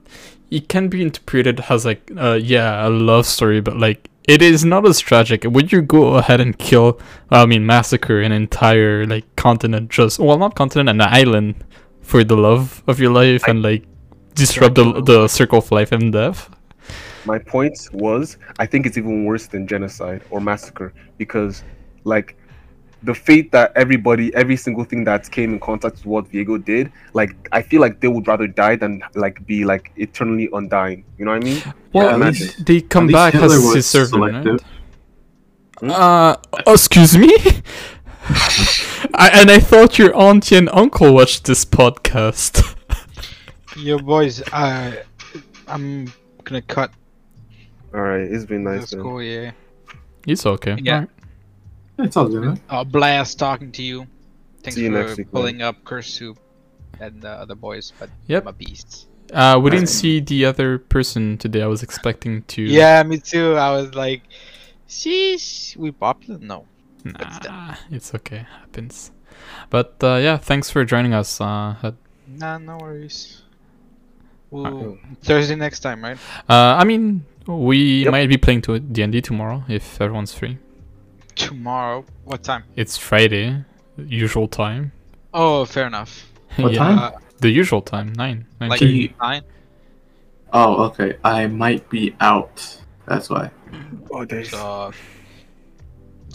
[0.52, 4.66] it can be interpreted as like uh yeah, a love story, but like it is
[4.66, 5.44] not as tragic.
[5.46, 7.00] Would you go ahead and kill
[7.32, 11.64] I mean massacre an entire like continent just well not continent an island
[12.10, 13.84] for the love of your life and like
[14.34, 16.50] disrupt the the circle of life and death?
[17.26, 21.64] My point was, I think it's even worse than genocide or massacre because,
[22.04, 22.36] like,
[23.04, 26.92] the fate that everybody, every single thing that came in contact with what Viego did,
[27.14, 31.04] like, I feel like they would rather die than like be like eternally undying.
[31.18, 31.62] You know what I mean?
[31.94, 34.62] Well, at least- they come at back Hitler as his servant, right?
[35.82, 36.36] Uh,
[36.68, 37.32] excuse me?
[38.32, 42.76] I, and I thought your auntie and uncle watched this podcast.
[43.78, 44.42] Yo, boys.
[44.54, 45.04] Uh,
[45.68, 46.12] I'm
[46.44, 46.92] gonna cut.
[47.94, 48.82] All right, it's been nice.
[48.82, 49.04] That's man.
[49.04, 49.24] cool.
[49.24, 49.52] Yeah.
[50.28, 50.78] it's okay.
[50.82, 50.94] Yeah.
[50.94, 51.10] Alright.
[52.00, 52.42] It's all good.
[52.44, 52.62] man.
[52.70, 54.06] Uh, blast talking to you.
[54.62, 55.32] Thanks See you for next week, man.
[55.32, 56.38] pulling up Curse Soup
[57.00, 58.44] and the other boys, but Yep.
[58.44, 59.08] I'm a beast.
[59.34, 61.62] Uh, we didn't see the other person today.
[61.64, 62.62] I was expecting to.
[62.62, 63.56] Yeah, me too.
[63.56, 64.22] I was like,
[64.88, 66.40] sheesh, we popular?
[66.40, 66.66] No.
[67.06, 68.46] That's Nah, it's okay.
[68.60, 69.12] Happens.
[69.70, 71.40] But uh, yeah, thanks for joining us.
[71.42, 71.96] Uh, at-
[72.28, 73.42] Nah, no worries.
[74.52, 76.18] We'll, Thursday next time, right?
[76.50, 78.12] uh, I mean, we Yep.
[78.12, 80.58] might be playing to D&D tomorrow if everyone's free.
[81.36, 82.06] Tomorrow.
[82.26, 82.64] What time?
[82.76, 83.64] It's Friday,
[83.98, 84.92] usual time.
[85.34, 86.26] Oh, fair enough.
[86.58, 86.98] What yeah, time?
[87.00, 88.46] Uh, the usual time, nine.
[88.60, 89.14] nine like thirty.
[89.22, 89.44] nine.
[90.52, 91.16] Oh, okay.
[91.24, 92.82] I might be out.
[93.06, 93.52] That's why.
[94.12, 94.50] Oh, days.
[94.50, 94.92] So,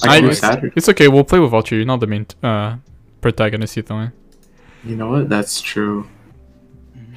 [0.03, 0.73] I I- can do Saturday.
[0.77, 1.09] It's okay.
[1.09, 1.79] We'll play without you.
[1.79, 2.77] You're not the main uh,
[3.21, 4.11] protagonist, either way.
[4.85, 5.29] You know what?
[5.29, 6.07] That's true.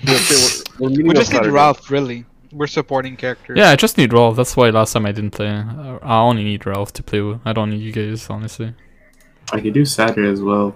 [0.04, 2.24] Yeah, okay, we're, we're we just need Ralph, really.
[2.52, 3.58] We're supporting characters.
[3.58, 4.36] Yeah, I just need Ralph.
[4.36, 5.50] That's why last time I didn't play.
[5.50, 7.42] Uh, I only need Ralph to play with.
[7.46, 8.74] I don't need you guys, honestly.
[9.52, 10.76] I could do Saturday as well.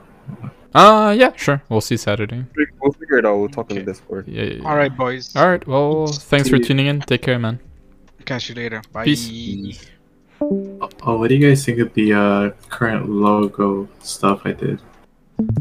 [0.74, 1.62] Uh, yeah, sure.
[1.70, 2.46] We'll see Saturday.
[2.82, 3.38] We'll figure it out.
[3.38, 3.86] We'll talk in Okay.
[3.86, 4.28] the Discord.
[4.28, 4.44] Yeah.
[4.44, 4.70] yeah, yeah.
[4.70, 5.36] All right, boys.
[5.36, 5.66] All right.
[5.68, 6.66] Well, thanks for See you.
[6.66, 7.02] tuning in.
[7.02, 7.60] Take care, man.
[8.26, 8.82] Catch you later.
[8.92, 9.06] Bye.
[9.06, 9.86] Peace.
[10.52, 14.82] Oh, what do you guys think of the uh, current logo stuff I did?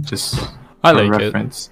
[0.01, 0.51] Just
[0.83, 1.11] I like it.
[1.11, 1.71] reference.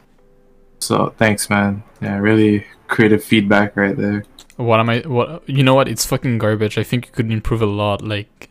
[0.81, 1.83] So thanks, man.
[2.01, 4.25] Yeah, really creative feedback right there.
[4.57, 5.01] What am I?
[5.01, 5.49] What?
[5.49, 5.89] You know what?
[5.89, 6.79] It's fucking garbage.
[6.79, 8.03] I think you could improve a lot.
[8.03, 8.51] Like,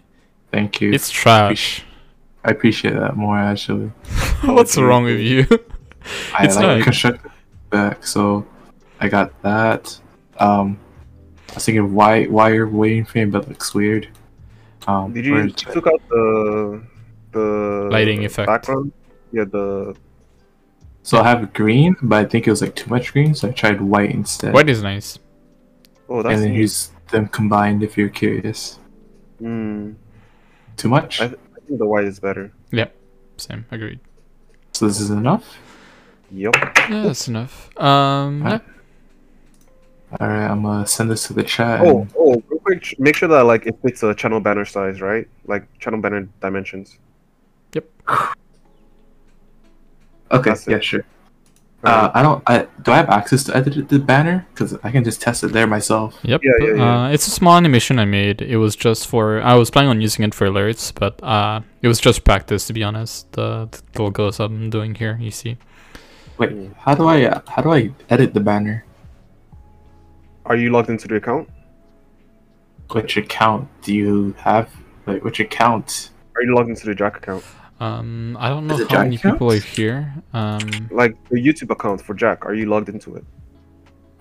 [0.51, 0.91] Thank you.
[0.91, 1.84] it's trash.
[2.43, 3.88] I appreciate that more actually.
[4.43, 5.45] What's wrong with you?
[6.34, 7.32] I It's like not- constructive
[7.72, 8.45] feedback, so
[8.99, 9.97] I got that.
[10.39, 10.78] Um,
[11.49, 14.09] I was thinking why why you're waiting for him, but looks weird.
[14.88, 16.82] Um, Did you, where you took out the
[17.32, 18.47] the Lighting effect.
[18.47, 18.92] background?
[19.32, 19.96] Yeah, the
[21.04, 23.51] so I have green, but I think it was like too much green, so I
[23.51, 24.54] tried white instead.
[24.54, 25.20] White is nice.
[26.09, 26.59] oh that's and then neat.
[26.62, 28.80] use them combined if you're curious.
[29.39, 29.92] Hmm,
[30.78, 31.22] Too much?
[31.22, 32.51] I- I think the white is better.
[32.72, 32.96] Yep.
[33.38, 33.66] Same.
[33.72, 34.00] Agreed.
[34.72, 35.58] So this is enough?
[36.32, 36.55] Yep.
[36.89, 37.70] Yeah, that's enough.
[37.78, 38.39] Um.
[38.42, 38.46] Yeah.
[38.46, 38.62] Alright.
[40.22, 41.82] Alright, I'm gonna send this to the chat.
[41.82, 45.02] Oh, and- oh, real quick, make sure that like it fits a channel banner size,
[45.02, 45.28] right?
[45.46, 46.98] Like channel banner dimensions.
[47.74, 47.86] Yep.
[50.32, 50.72] okay, that's it.
[50.72, 51.06] yeah, sure.
[51.84, 52.44] Uh, I don't.
[52.48, 52.92] I do.
[52.92, 56.20] I have access to edit the banner because I can just test it there myself.
[56.24, 56.42] Yep.
[56.44, 57.06] Yeah, yeah, yeah.
[57.06, 58.42] Uh, it's a small animation I made.
[58.42, 59.42] It was just for.
[59.42, 62.74] I was planning on using it for alerts, but uh, it was just practice to
[62.74, 63.32] be honest.
[63.34, 65.58] The, the logos I'm doing here, you see.
[66.39, 67.24] Wait, how do I?
[67.24, 68.84] Uh, how do I edit the banner?
[70.46, 71.48] Are you logged into the account?
[72.92, 74.70] Which account do you have?
[75.05, 76.09] Like, which account?
[76.36, 77.43] Are you logged into the Jack account?
[77.80, 80.14] Um, I don't know Is it how many giant people are here.
[80.34, 80.59] Um,
[80.92, 82.46] Like the YouTube account for Jack.
[82.46, 83.24] Are you logged into it?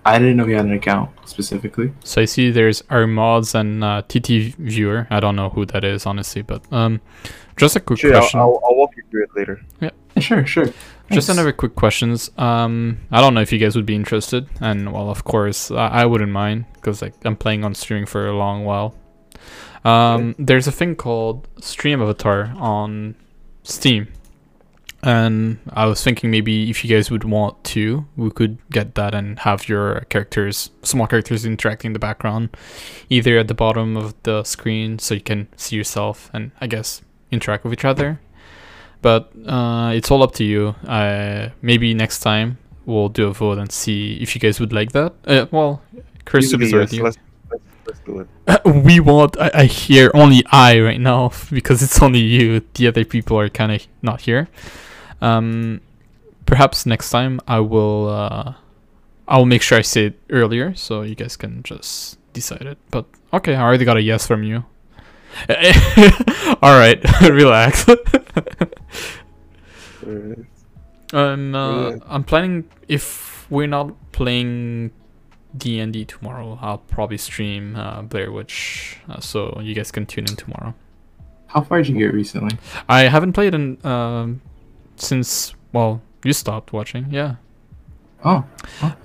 [0.05, 1.91] I didn't know he had an account specifically.
[2.03, 5.05] So I see there's our mods and uh, TT viewer.
[5.09, 7.01] I don't know who that is honestly, but um,
[7.57, 8.39] just a quick Sure, I'll, question.
[8.39, 9.61] I'll, I'll walk you through it later.
[9.81, 9.89] Yeah,
[10.19, 10.69] sure, sure.
[11.11, 12.31] Just another quick questions.
[12.37, 15.87] Um, I don't know if you guys would be interested, and well, of course, I,
[15.87, 18.95] I wouldn't mind because like I'm playing on streaming for a long while.
[19.85, 23.15] Um, there's a thing called Stream Avatar on
[23.63, 24.07] Steam,
[25.01, 29.13] and I was thinking maybe if you guys would want to, we could get that
[29.13, 32.49] and have your characters, small characters, interacting in the background,
[33.09, 37.01] either at the bottom of the screen so you can see yourself and I guess
[37.31, 38.19] interact with each other
[39.01, 40.75] but uh, it's all up to you.
[40.85, 44.91] Uh, maybe next time we'll do a vote and see if you guys would like
[44.93, 45.13] that.
[45.25, 45.81] Uh, well,
[46.25, 47.17] Chris is yes, let's, let's,
[47.85, 48.65] let's do it.
[48.85, 49.39] we want.
[49.39, 52.61] I, I hear only I right now because it's only you.
[52.73, 54.47] The other people are kind of not here.
[55.21, 55.81] Um,
[56.45, 58.09] perhaps next time I will.
[58.09, 58.53] Uh,
[59.27, 62.77] I'll make sure I say it earlier so you guys can just decide it.
[62.91, 64.63] But okay, I already got a yes from you.
[66.61, 67.85] All right, relax.
[70.05, 70.39] Alright.
[71.13, 71.97] And uh, Yeah.
[72.07, 74.91] I'm planning if we're not playing
[75.55, 80.05] D and D tomorrow, I'll probably stream uh, Blair Witch, uh, so you guys can
[80.05, 80.73] tune in tomorrow.
[81.47, 82.57] How far did you get recently?
[82.89, 84.41] I haven't played in um,
[84.97, 87.35] since well you stopped watching, yeah.
[88.25, 88.43] Oh,
[88.83, 88.95] Oh,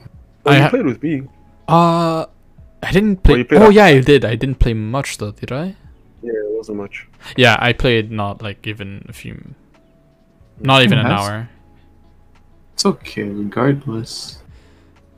[0.47, 1.23] I you ha- played with me.
[1.69, 2.27] Uh,
[2.83, 3.39] I didn't play.
[3.39, 4.25] you played Oh yeah, I did.
[4.25, 5.77] I didn't play much though, did I?
[6.69, 7.09] Yeah, it wasn't much.
[7.37, 9.55] Yeah, I played not like even a few,
[10.61, 11.29] not even an Nice.
[11.29, 11.49] hour.
[12.75, 13.23] it's okay.
[13.25, 14.43] Regardless,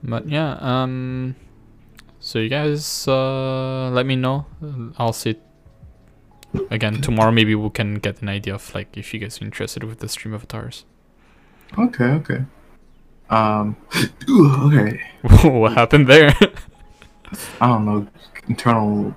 [0.03, 1.35] But yeah, um,
[2.21, 4.47] so you guys uh, let me know.
[4.99, 5.37] I'll see
[6.71, 7.31] again tomorrow.
[7.33, 10.09] Maybe we can get an idea of like if you guys are interested with the
[10.09, 10.85] stream of avatars.
[11.79, 12.45] okay, okay.
[13.31, 13.77] Um,
[14.29, 15.01] ooh, okay.
[15.49, 16.35] what happened there?
[17.61, 18.07] I don't know.
[18.47, 19.15] Internal,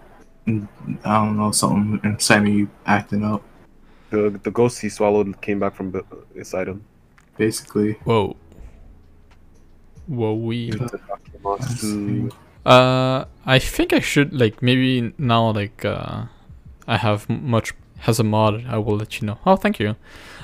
[0.48, 3.44] I don't know something inside me acting up.
[4.10, 5.94] The the ghost he swallowed came back from
[6.36, 6.86] inside him.
[7.38, 8.38] Basically, Whoa.
[10.08, 10.72] Whoa, we.
[12.66, 16.26] Uh, I think I should like maybe now like uh,
[16.88, 18.66] I have much has a mod.
[18.68, 19.40] I will let you know.
[19.46, 19.96] Oh, thank you.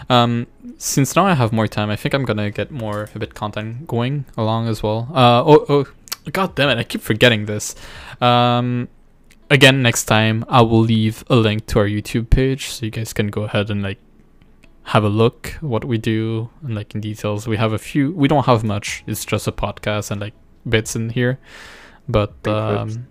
[0.10, 0.48] Um,
[0.78, 3.88] since now I have more time, I think I'm gonna get more a bit content
[3.88, 5.10] going along as well.
[5.14, 5.86] Uh, oh, oh,
[6.32, 6.78] god damn it!
[6.78, 7.76] I keep forgetting this.
[8.20, 8.90] Um,
[9.54, 13.14] again, next time I will leave a link to our YouTube page so you guys
[13.14, 14.00] can go ahead and like
[14.88, 17.48] have a look what we do and like in details.
[17.48, 18.12] We have a few.
[18.12, 19.04] We don't have much.
[19.08, 20.34] It's just a podcast and like
[20.68, 21.40] bits in here,
[22.10, 23.08] but um,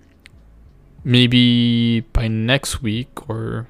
[1.05, 3.67] maybe by next week or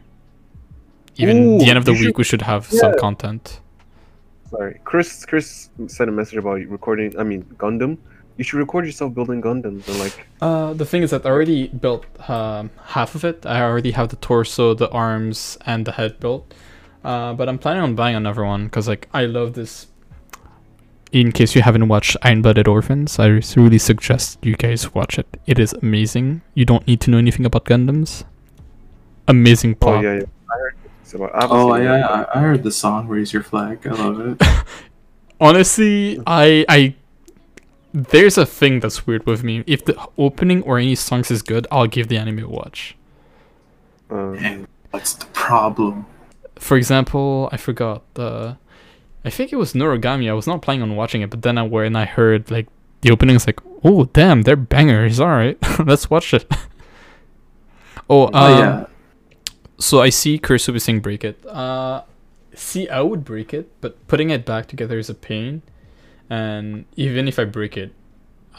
[1.16, 3.60] even the end of the week should- we should have some content.
[4.50, 5.24] Sorry, Chris.
[5.24, 7.18] Chris sent a message about recording.
[7.18, 7.96] I mean, Gundam.
[8.36, 10.26] You should record yourself building Gundams and like.
[10.40, 13.44] Uh, the thing is that I already built um, half of it.
[13.46, 16.52] I already have the torso, the arms, and the head built.
[17.04, 19.88] Uh, but I'm planning on buying another one because like I love this.
[21.12, 23.26] In case you haven't watched Iron Blooded Orphans, I
[23.56, 25.26] really suggest you guys watch it.
[25.46, 26.40] It is amazing.
[26.54, 28.24] You don't need to know anything about Gundams.
[29.28, 30.04] Amazing Oh plot.
[30.04, 30.22] yeah, yeah.
[30.50, 31.34] I heard it's about.
[31.34, 32.06] I haven't oh yeah.
[32.06, 34.42] I, I heard the song "Raise Your Flag." I love it.
[35.40, 36.94] Honestly, I I
[37.92, 39.64] there's a thing that's weird with me.
[39.66, 42.96] If the opening or any songs is good, I'll give the anime a watch.
[44.10, 46.06] Um, and what's the problem?
[46.62, 48.56] for example, I forgot the.
[49.24, 50.30] I think it was Noragami.
[50.30, 52.68] I was not planning on watching it, but then I when I heard like
[53.02, 55.20] the opening, it's like, oh damn, they're bangers.
[55.20, 56.46] All right, let's watch it.
[58.10, 58.86] oh, oh um, yeah,
[59.78, 61.44] So I see Kursubi saying break it.
[61.46, 62.02] Uh,
[62.54, 65.62] see, I would break it, but putting it back together is a pain.
[66.32, 67.92] And even if I break it,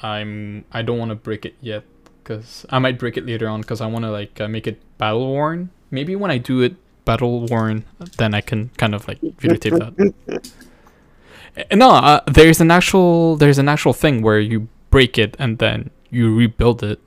[0.04, 1.84] I'm I don't want to break it yet
[2.22, 4.78] because I might break it later on because I want to like uh, make it
[5.00, 5.72] battle worn.
[5.90, 6.76] Maybe when I do it
[7.06, 7.86] battle worn,
[8.18, 10.52] then I can kind of like videotape that.
[11.74, 15.92] No, uh, there's an actual there's an actual thing where you break it and then
[16.10, 17.00] you rebuild it,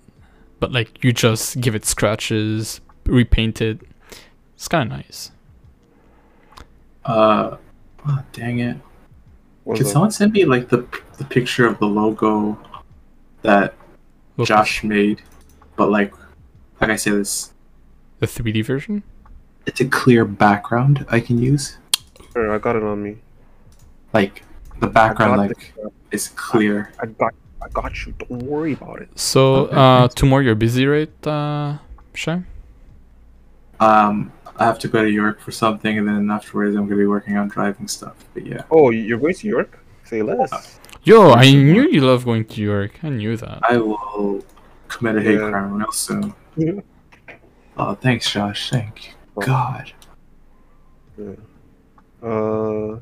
[0.61, 3.81] but like you just give it scratches, repaint it.
[4.55, 5.33] It's kind of nice.
[7.05, 7.57] uh,
[8.09, 8.77] oh, dang it!
[9.67, 9.93] What's Can up?
[9.93, 10.87] someone send me like the
[11.19, 12.59] the picture of the logo
[13.43, 13.75] that
[14.39, 15.23] Look, Josh made?
[15.77, 16.15] But like,
[16.81, 17.53] like I say this
[18.21, 19.03] the 3D version.
[19.67, 21.77] it's a clear background I can use.
[22.33, 23.19] Sure, I got it on me.
[24.15, 24.43] Like
[24.81, 25.75] the background, got like
[26.11, 26.93] is clear.
[27.03, 27.35] I got.
[27.63, 28.13] I got you.
[28.19, 29.09] Don't worry about it.
[29.19, 30.15] So Okay, uh, thanks.
[30.15, 31.79] tomorrow you're busy, right, uh,
[32.15, 32.43] Shay?
[33.81, 37.07] Um, I have to go to York for something, and then afterwards I'm gonna be
[37.07, 38.16] working on driving stuff.
[38.35, 39.78] But yeah, Oh, you're going to York?
[40.05, 40.78] Say less.
[41.05, 42.99] Yo, I knew you love going to York.
[43.03, 43.61] I knew that.
[43.62, 44.43] I will
[44.89, 45.51] commit a hate Yeah.
[45.51, 46.35] crime real soon.
[46.57, 46.81] Yeah.
[47.77, 48.70] Oh, thanks, Josh.
[48.70, 49.12] Thank you.
[49.37, 49.43] Oh.
[49.43, 49.93] God.
[52.23, 52.99] Uh,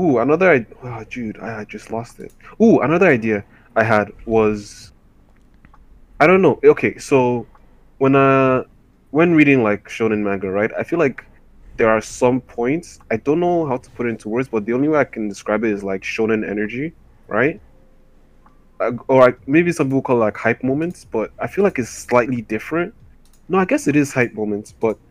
[0.00, 0.50] ooh, another.
[0.50, 0.76] idea.
[0.82, 2.32] Oh, dude, I, I just lost it.
[2.62, 3.44] Ooh, another idea
[3.76, 4.92] I had was,
[6.20, 6.58] I don't know.
[6.64, 7.46] Okay, so
[7.98, 8.64] when uh,
[9.14, 10.72] when reading like shonen manga, right?
[10.76, 11.24] I feel like
[11.76, 14.72] there are some points I don't know how to put it into words, but the
[14.72, 16.92] only way I can describe it is like shonen energy,
[17.28, 17.60] right?
[18.80, 21.78] Uh, or like, maybe some people call it like hype moments, but I feel like
[21.78, 22.92] it's slightly different.
[23.48, 24.98] No, I guess it is hype moments, but.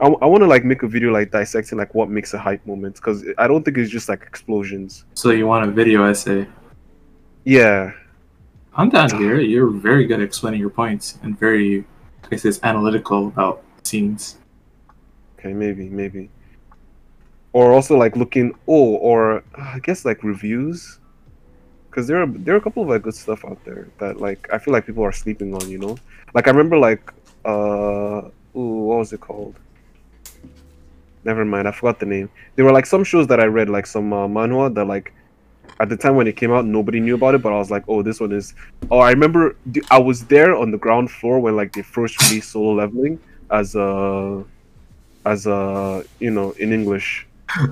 [0.00, 2.66] I, I want to like make a video like dissecting like what makes a hype
[2.66, 5.04] moment because I don't think it's just like explosions.
[5.14, 6.48] So you want a video essay?
[7.44, 7.92] Yeah,
[8.76, 9.38] I'm down here.
[9.38, 11.84] You're very good at explaining your points and very,
[12.24, 14.38] I guess, analytical about scenes.
[15.38, 16.28] okay, maybe, maybe.
[17.52, 20.98] Or also like looking, oh, or uh, I guess like reviews,
[21.88, 24.48] because there are there are a couple of like good stuff out there that like
[24.52, 25.70] I feel like people are sleeping on.
[25.70, 25.96] You know,
[26.34, 27.12] like I remember like
[27.44, 28.22] uh,
[28.56, 29.54] ooh, what was it called?
[31.22, 32.28] Never mind, I forgot the name.
[32.56, 35.14] There were like some shows that I read, like some uh, manhwa that like
[35.80, 37.84] at the time when it came out, nobody knew about it, but I was like,
[37.88, 38.54] oh, this one is.
[38.90, 39.56] Oh, I remember
[39.90, 43.18] I was there on the ground floor when like they first released Solo Leveling
[43.50, 44.44] as a,
[45.26, 47.26] as a you know in English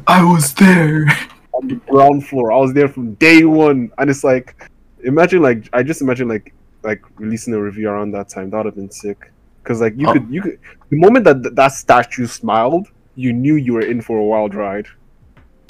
[0.06, 1.06] I was there.
[1.52, 2.52] on the ground floor.
[2.52, 4.70] I was there from day one, and it's like,
[5.04, 8.50] imagine like I just imagine like like releasing a review around that time.
[8.50, 9.30] That would have been sick.
[9.64, 10.12] Cause like you Oh.
[10.14, 10.58] could you could
[10.90, 14.54] the moment that th- that statue smiled, you knew you were in for a wild
[14.56, 14.86] ride.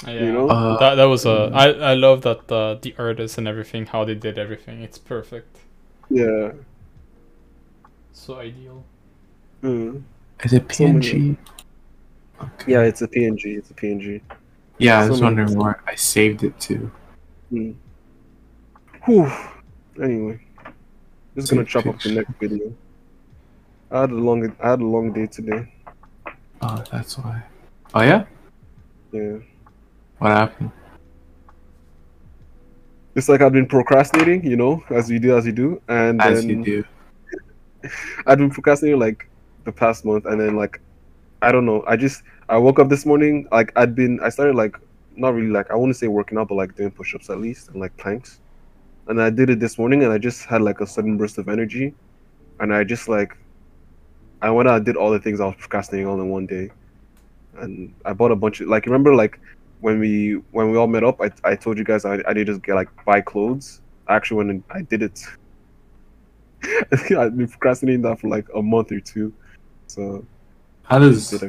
[0.07, 0.31] Yeah.
[0.31, 0.49] know?
[0.49, 1.49] Uh, that that was a.
[1.53, 4.81] I I love that uh, the artists and everything, how they did everything.
[4.81, 5.59] It's perfect.
[6.09, 6.51] Yeah.
[8.11, 8.83] So ideal.
[9.63, 10.03] Mm.
[10.43, 11.37] Is it So PNG?
[12.41, 12.71] Okay.
[12.71, 13.57] Yeah, it's a PNG.
[13.57, 14.21] It's a PNG.
[14.77, 16.91] Yeah, I was many- wondering where I saved it to.
[17.51, 17.75] Mm.
[19.05, 19.31] Whew.
[20.01, 20.39] Anyway,
[21.35, 22.73] just gonna chop up the next video.
[23.91, 25.71] I had a long I had a long day today.
[26.61, 27.43] Oh, that's why.
[27.93, 28.25] Oh yeah.
[29.11, 29.37] Yeah.
[30.23, 30.71] What happened?
[33.13, 36.39] It's like I've been procrastinating, you know, as you do, as you do, and As
[36.39, 36.85] then you do.
[38.25, 39.27] I've been procrastinating like
[39.65, 40.79] the past month, and then like
[41.41, 41.83] I don't know.
[41.87, 44.77] I just I woke up this morning like I'd been I started like
[45.17, 47.67] not really like I want to say working out, but like doing push-ups at least
[47.67, 48.39] and like planks,
[49.09, 51.49] and I did it this morning, and I just had like a sudden burst of
[51.49, 51.93] energy,
[52.61, 53.35] and I just like
[54.41, 56.71] I went out and did all the things I was procrastinating all in one day,
[57.57, 59.37] and I bought a bunch of like remember like
[59.83, 62.47] when we when we all met up, I I told you guys I I did
[62.47, 63.81] just get like buy clothes.
[64.07, 65.21] I actually went and I did it.
[66.93, 69.33] I've been procrastinating that for like a month or two.
[69.87, 70.25] So
[70.83, 71.43] How does?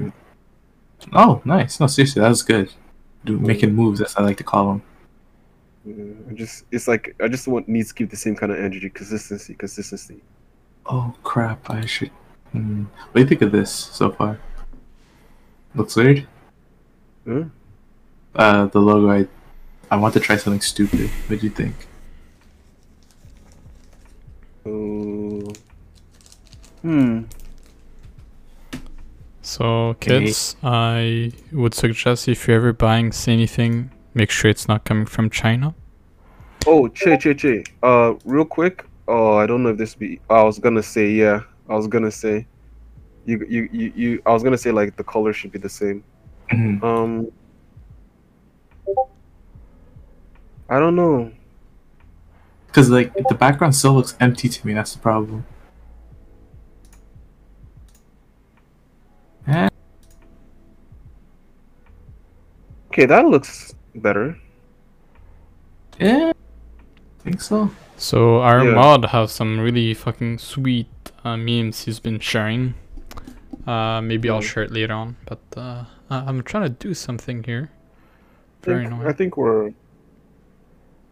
[1.12, 1.78] Oh, nice.
[1.78, 2.72] No, seriously, that was good.
[3.24, 4.82] Do making moves, as I like to call them.
[5.84, 8.58] Yeah, I just it's like I just want needs to keep the same kind of
[8.58, 10.20] energy, consistency, consistency.
[10.86, 11.70] Oh crap!
[11.70, 12.10] I should.
[12.50, 12.84] Hmm.
[12.84, 14.40] What do you think of this so far?
[15.76, 16.26] Looks weird.
[17.28, 17.44] Huh?
[18.34, 19.10] Uh, the logo.
[19.10, 19.26] I,
[19.90, 21.10] I want to try something stupid.
[21.28, 21.74] What do you think?
[24.64, 25.52] So
[26.82, 27.22] Hmm.
[29.42, 35.06] So kids, I would suggest if you're ever buying anything, make sure it's not coming
[35.06, 35.74] from China.
[36.66, 37.62] oh che che che.
[37.82, 38.84] Uh, real quick.
[39.06, 40.18] Oh, I don't know if this be.
[40.30, 41.40] I was gonna say yeah.
[41.68, 42.46] I was gonna say.
[43.26, 46.02] You you you, you I was gonna say like the color should be the same.
[46.50, 46.82] Mhm.
[46.82, 47.28] Um.
[50.68, 51.30] I don't know.
[52.66, 54.72] Because like the background still looks empty to me.
[54.74, 55.44] That's the problem.
[59.46, 59.68] Eh,
[62.90, 64.38] Okay, that looks better.
[65.98, 66.32] yeah.
[67.20, 67.70] Think so.
[67.96, 68.74] So our Yeah.
[68.74, 70.86] mod has some really fucking sweet
[71.24, 72.74] uh, memes he's been sharing.
[73.66, 77.42] Uh, maybe I'll share it later on, but uh, I- I'm trying to do something
[77.44, 77.70] here.
[78.64, 79.72] Think, I think we're.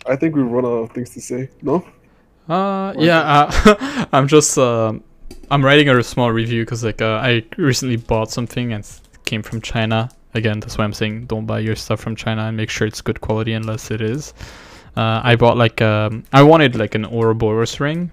[0.07, 1.49] I think we've run out of things to say.
[1.63, 1.87] No.
[2.49, 4.93] Uh, yeah, uh, I'm just uh,
[5.51, 9.43] I'm writing a small review because like uh, I recently bought something and it came
[9.43, 10.11] from China.
[10.35, 13.01] Again, that's why I'm saying don't buy your stuff from China and make sure it's
[13.01, 14.35] good quality unless it is.
[14.97, 18.11] Uh, I bought like um, I wanted like an Ouroboros ring.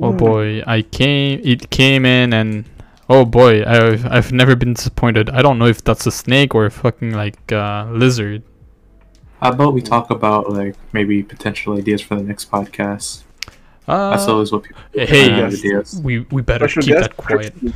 [0.00, 0.16] Oh Ooh.
[0.16, 1.40] boy, I came.
[1.44, 2.64] It came in and
[3.08, 5.30] oh boy, I've I've never been disappointed.
[5.30, 8.42] I don't know if that's a snake or a fucking like uh, lizard.
[9.40, 13.22] How about we talk about like maybe potential ideas for the next podcast?
[13.86, 14.82] That's Uh, always what people.
[14.92, 15.58] hey, have yes.
[15.60, 16.00] ideas.
[16.02, 17.52] we we better Special keep that quiet.
[17.52, 17.74] Curse Soup.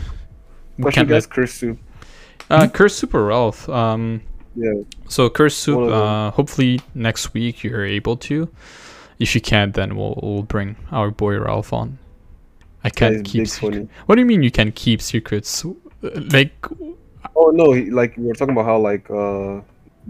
[0.78, 1.78] We can't let guest, Curse Soup.
[2.50, 3.68] Uh, Curse Super Ralph.
[3.68, 4.22] Um,
[4.54, 4.72] Yeah.
[5.08, 5.76] So curse soup.
[5.76, 5.98] One of them.
[6.02, 8.48] Uh, hopefully next week you're able to.
[9.18, 11.98] If you can't, then we'll, we'll bring our boy Ralph on.
[12.86, 13.42] I can't keep.
[13.42, 15.64] big secret- What do you mean you can keep secrets?
[16.02, 16.54] Like,
[17.34, 17.64] Oh no,
[18.00, 19.60] like we were talking about how like uh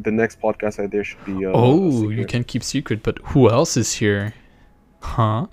[0.06, 1.46] the next podcast idea should be.
[1.46, 4.34] Uh, a oh, you can keep secret, but who else is here?
[5.00, 5.46] Huh?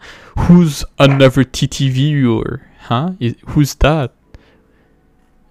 [0.47, 2.67] Who's another TTV viewer?
[2.89, 3.13] Huh?
[3.21, 4.11] I- Who's that?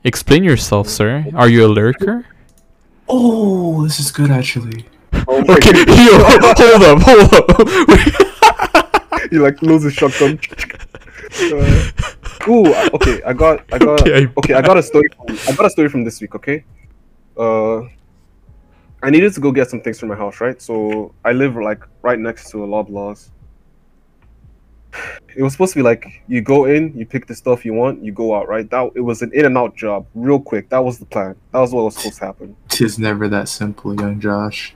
[0.04, 1.24] Explain yourself, sir.
[1.34, 2.26] Are you a lurker?
[3.08, 4.84] Oh, this is good actually.
[5.28, 5.72] Oh Okay,
[6.06, 7.46] yo, hold up, hold up.
[9.30, 10.38] he like loses shotgun.
[11.40, 13.22] Uh, ooh, okay.
[13.24, 14.54] I got, I got, Okay, okay.
[14.54, 15.08] I- I got a story.
[15.16, 16.34] From, I got a story from this week.
[16.34, 16.64] Okay.
[17.36, 17.82] Uh,
[19.04, 20.60] I needed to go get some things from my house, right?
[20.60, 23.30] So I live like right next to a Loblaws.
[25.34, 28.04] It was supposed to be like you go in, you pick the stuff you want,
[28.04, 28.68] you go out, right?
[28.70, 30.68] That it was an in and out job, real quick.
[30.68, 31.34] That was the plan.
[31.52, 32.54] That was what was supposed to happen.
[32.68, 34.74] Tis never that simple, young Josh.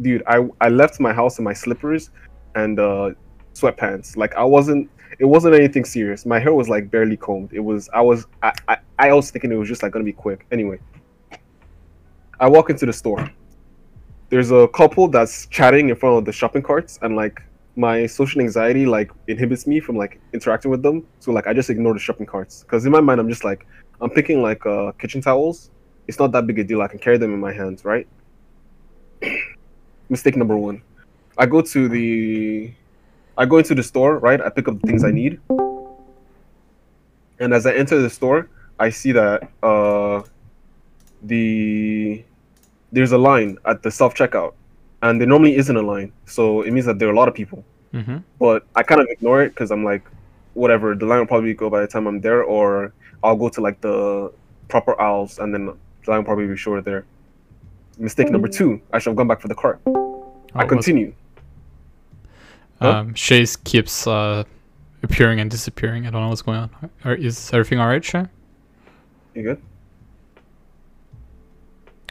[0.00, 2.10] Dude, I I left my house in my slippers
[2.56, 3.10] and uh,
[3.54, 4.16] sweatpants.
[4.16, 4.90] Like I wasn't.
[5.20, 6.24] It wasn't anything serious.
[6.24, 7.52] My hair was like barely combed.
[7.52, 7.88] It was.
[7.92, 8.26] I was.
[8.42, 8.52] I.
[8.68, 10.46] I, I was thinking it was just like gonna be quick.
[10.50, 10.80] Anyway,
[12.40, 13.30] I walk into the store.
[14.30, 17.42] There's a couple that's chatting in front of the shopping carts, and like
[17.76, 21.06] my social anxiety like inhibits me from like interacting with them.
[21.20, 23.66] So like I just ignore the shopping carts because in my mind I'm just like
[24.00, 25.70] I'm picking like uh, kitchen towels.
[26.08, 26.82] It's not that big a deal.
[26.82, 28.08] I can carry them in my hands, right?
[30.10, 30.82] mistake number one
[31.38, 32.72] i go to the
[33.40, 34.40] i go into the store right?
[34.40, 35.40] I pick up the things i need.
[37.42, 38.48] And as i enter the store
[38.78, 40.22] i see that uh
[41.22, 42.22] the
[42.92, 44.52] there's a line at the self checkout
[45.02, 46.12] and there normally isn't a line.
[46.26, 47.64] So it means that there are a lot of people.
[47.92, 48.18] Mm-hmm.
[48.38, 50.04] but i kind of ignore it because i'm like
[50.54, 52.92] whatever the line will probably go by the time i'm there or
[53.24, 54.32] i'll go to like the
[54.68, 57.04] proper aisles and then the line will probably be shorter there.
[57.98, 59.80] Mistake number two i should have gone back for the cart.
[60.54, 61.08] I continue.
[61.10, 61.29] Huh?
[62.80, 64.44] Um, Shays keeps uh,
[65.02, 66.06] appearing and disappearing.
[66.06, 66.90] I don't know what's going on.
[67.04, 68.24] Are, is everything alright, Shay?
[69.34, 69.62] You good?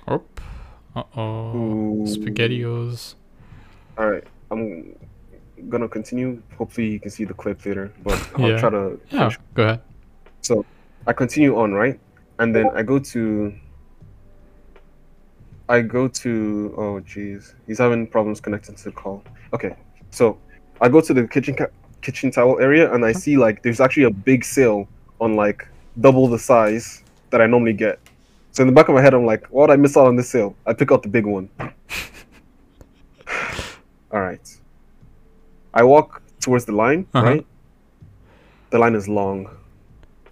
[0.08, 0.24] Oh.
[0.96, 1.56] Uh oh.
[1.56, 2.04] Ooh.
[2.06, 3.16] Spaghettios.
[3.98, 4.24] All right.
[4.52, 4.96] I'm
[5.70, 6.42] gonna continue.
[6.58, 8.60] Hopefully, you can see the clip later, but I'll Yeah.
[8.60, 9.00] try to.
[9.10, 9.40] Yeah, finish.
[9.54, 9.82] go ahead.
[10.42, 10.66] So,
[11.06, 12.00] I continue on, right?
[12.40, 13.54] And then I go to.
[15.68, 16.74] I go to.
[16.78, 17.54] Oh, jeez.
[17.68, 19.24] He's having problems connecting to the call.
[19.54, 19.76] Okay.
[20.12, 20.40] So
[20.82, 21.68] I go to the kitchen ca-
[22.02, 24.88] kitchen towel area, and I see like there's actually a big sale
[25.20, 25.68] on like
[26.00, 28.00] double the size that I normally get.
[28.52, 30.16] So in the back of my head, I'm like, why would I miss out on
[30.16, 30.56] this sale?
[30.66, 31.50] I pick out the big one.
[34.12, 34.42] All right.
[35.74, 37.26] I walk towards the line, Uh-huh.
[37.26, 37.46] right?
[38.72, 39.50] The line is long,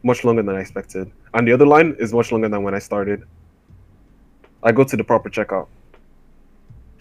[0.03, 1.11] much longer than I expected.
[1.33, 3.23] And the other line is much longer than when I started.
[4.63, 5.67] I go to the proper checkout.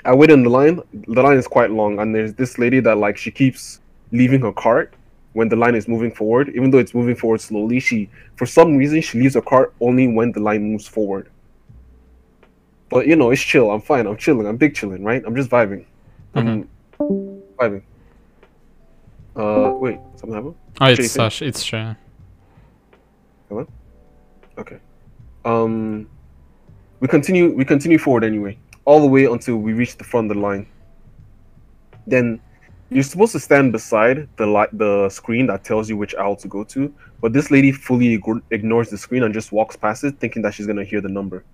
[0.07, 0.81] I wait in the line.
[1.09, 3.81] The line is quite long, and there's this lady that like she keeps
[4.13, 4.95] leaving her cart
[5.33, 7.81] when the line is moving forward, even though it's moving forward slowly.
[7.81, 11.29] She, for some reason, she leaves her cart only when the line moves forward.
[12.89, 13.71] But you know, it's chill.
[13.71, 14.07] I'm fine.
[14.07, 14.47] I'm chilling.
[14.47, 15.23] I'm big chilling, right?
[15.27, 15.85] I'm just vibing.
[16.35, 16.69] I'm
[17.59, 17.83] vibing.
[19.35, 20.55] Uh, wait, something happened.
[20.81, 21.21] Oh, it's Jason?
[21.21, 21.95] uh, Sh- it's Shay.
[24.59, 24.79] Okay.
[25.45, 26.09] Um,
[27.01, 27.53] we continue.
[27.53, 30.67] We continue forward anyway, all the way until we reach the front of the line.
[32.07, 32.41] Then
[32.89, 36.49] you're supposed to stand beside the li- the screen that tells you which aisle to
[36.49, 40.41] go to, but this lady fully ignores the screen and just walks past it, thinking
[40.43, 41.45] that she's gonna hear the number.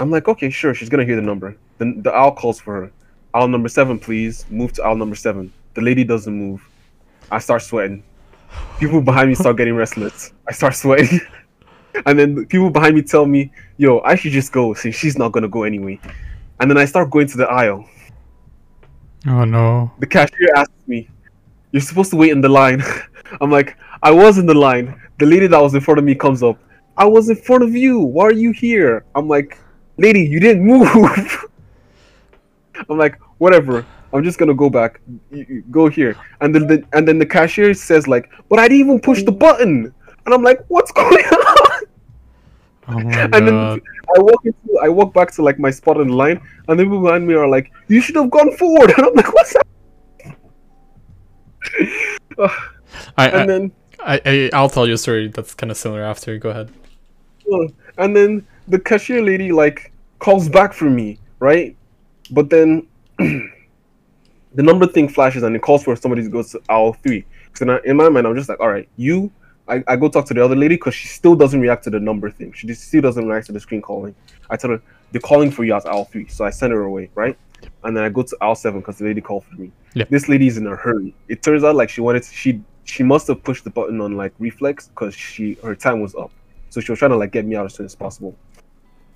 [0.00, 1.56] I'm like, okay, sure, she's gonna hear the number.
[1.78, 2.92] Then the aisle calls for her.
[3.34, 4.46] Aisle number seven, please.
[4.50, 5.52] Move to aisle number seven.
[5.74, 6.66] The lady doesn't move.
[7.30, 8.02] I start sweating.
[8.78, 10.32] People behind me start getting restless.
[10.48, 11.20] I start sweating.
[12.06, 15.32] and then people behind me tell me, yo, I should just go since she's not
[15.32, 16.00] gonna go anyway.
[16.60, 17.88] And then I start going to the aisle.
[19.26, 19.90] Oh no.
[19.98, 21.08] The cashier asks me,
[21.72, 22.82] You're supposed to wait in the line.
[23.40, 25.00] I'm like, I was in the line.
[25.18, 26.58] The lady that was in front of me comes up.
[26.96, 28.00] I was in front of you.
[28.00, 29.04] Why are you here?
[29.14, 29.58] I'm like,
[29.98, 30.88] Lady, you didn't move.
[32.88, 33.84] I'm like, whatever.
[34.12, 35.00] I'm just gonna go back.
[35.70, 36.16] Go here.
[36.40, 39.32] And then the, and then the cashier says like, but I didn't even push the
[39.32, 39.92] button.
[40.24, 41.35] And I'm like, what's going on?
[42.88, 43.82] Oh And then.
[44.16, 47.02] I walk into, I walk back to like my spot in line, and the people
[47.02, 49.66] behind me are like, "You should have gone forward." And I'm like, "What's that?"
[53.18, 56.02] I, and I, then, I, I, I'll tell you a story that's kind of similar
[56.02, 56.38] after.
[56.38, 56.70] Go ahead.
[57.98, 61.76] and then the cashier lady like calls back for me, right?
[62.30, 62.86] But then
[63.18, 63.50] the
[64.54, 67.24] number thing flashes and it calls for somebody to go to aisle three.
[67.54, 69.32] So now in my mind, I'm just like, "All right, you
[69.68, 71.98] I, I go talk to the other lady because she still doesn't react to the
[71.98, 72.52] number thing.
[72.52, 74.14] She just still doesn't react to the screen calling.
[74.48, 74.82] I tell her
[75.12, 77.36] they're calling for you at aisle three, so I send her away, right?
[77.84, 79.72] And then I go to aisle seven because the lady called for me.
[79.94, 80.08] Yep.
[80.10, 81.14] This is in a hurry.
[81.28, 84.16] It turns out like she wanted to, she she must have pushed the button on
[84.16, 86.30] like reflex because she her time was up,
[86.70, 88.36] so she was trying to like get me out as soon as possible.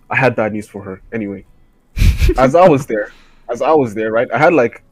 [0.09, 1.44] I had bad news for her anyway.
[2.39, 3.12] as I was there,
[3.51, 4.28] as I was there, right?
[4.32, 4.82] I had like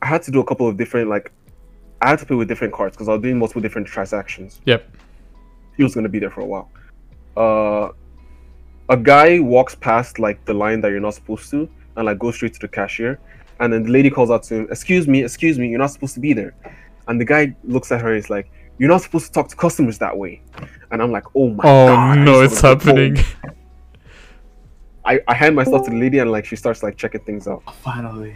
[0.00, 1.32] I had to do a couple of different like
[2.00, 4.60] I had to play with different cards because I was doing multiple different transactions.
[4.64, 4.88] Yep.
[5.76, 6.70] He was gonna be there for a while.
[7.36, 7.90] Uh,
[8.88, 12.34] a guy walks past like the line that you're not supposed to, and like goes
[12.36, 13.18] straight to the cashier,
[13.60, 16.14] and then the lady calls out to him, "Excuse me, excuse me, you're not supposed
[16.14, 16.54] to be there."
[17.08, 19.56] And the guy looks at her and is like, "You're not supposed to talk to
[19.56, 20.40] customers that way."
[20.90, 23.14] And I'm like, "Oh my Oh god!" I no, it's wanna go home.
[23.14, 23.24] happening.
[25.04, 27.46] I I hand my stuff to the lady and like she starts like checking things
[27.48, 27.62] out.
[27.82, 28.34] Finally.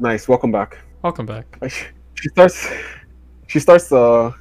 [0.00, 0.78] Nice, welcome back.
[1.02, 1.46] Welcome back.
[2.20, 2.68] She starts
[3.46, 4.32] she starts uh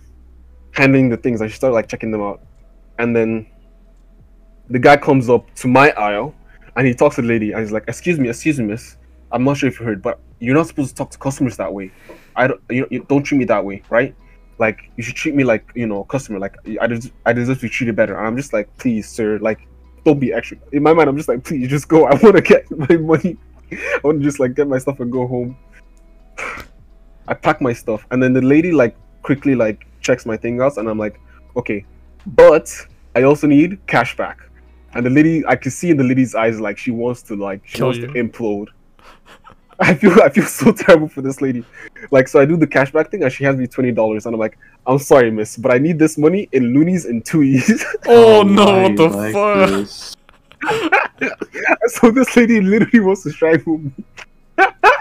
[0.72, 2.42] handling the things and she starts like checking them out.
[2.98, 3.46] And then
[4.70, 6.34] the guy comes up to my aisle
[6.76, 8.98] and he talks to the lady and he's like excuse me excuse me miss.
[9.32, 11.72] I'm not sure if you heard but you're not supposed to talk to customers that
[11.72, 11.92] way.
[12.36, 14.16] I don't you, you don't treat me that way right?
[14.58, 16.40] Like you should treat me like you know customer.
[16.40, 18.18] Like i deserve, I deserve to be treated better.
[18.18, 19.68] And i'm just like please sir like
[20.04, 20.58] don't be extra.
[20.72, 22.06] In my mind i'm just like please just go.
[22.12, 23.38] I want to get my money.
[23.72, 25.56] I want to just like get my stuff and go home
[27.28, 30.78] I pack my stuff, and then the lady like quickly like checks my thing out,
[30.78, 31.20] and I'm like,
[31.56, 31.86] okay,
[32.26, 32.74] but
[33.16, 34.40] I also need cash back.
[34.94, 37.62] And the lady, I can see in the lady's eyes like she wants to like
[37.66, 38.08] she Kill wants you.
[38.08, 38.68] to implode.
[39.80, 41.64] I feel I feel so terrible for this lady.
[42.10, 44.40] Like so, I do the cashback thing, and she hands me twenty dollars, and I'm
[44.40, 47.84] like, I'm sorry, miss, but I need this money in loonies and toonies.
[48.08, 49.70] Oh no, why what the like fuck?
[49.70, 50.16] this?
[51.88, 53.92] so this lady literally wants to strangle me.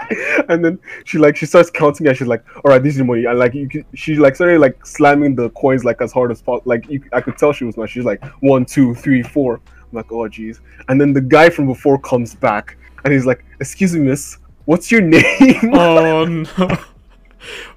[0.49, 3.05] and then she like she starts counting and she's like, "All right, this is your
[3.05, 6.31] money." And like you, could, she like started like slamming the coins like as hard
[6.31, 6.63] as possible.
[6.65, 7.89] Like you, I could tell she was mad.
[7.89, 9.55] She's like one, two, three, four.
[9.55, 10.59] I'm like, "Oh jeez."
[10.89, 14.91] And then the guy from before comes back and he's like, "Excuse me, miss, what's
[14.91, 16.25] your name?" Oh
[16.57, 16.77] no.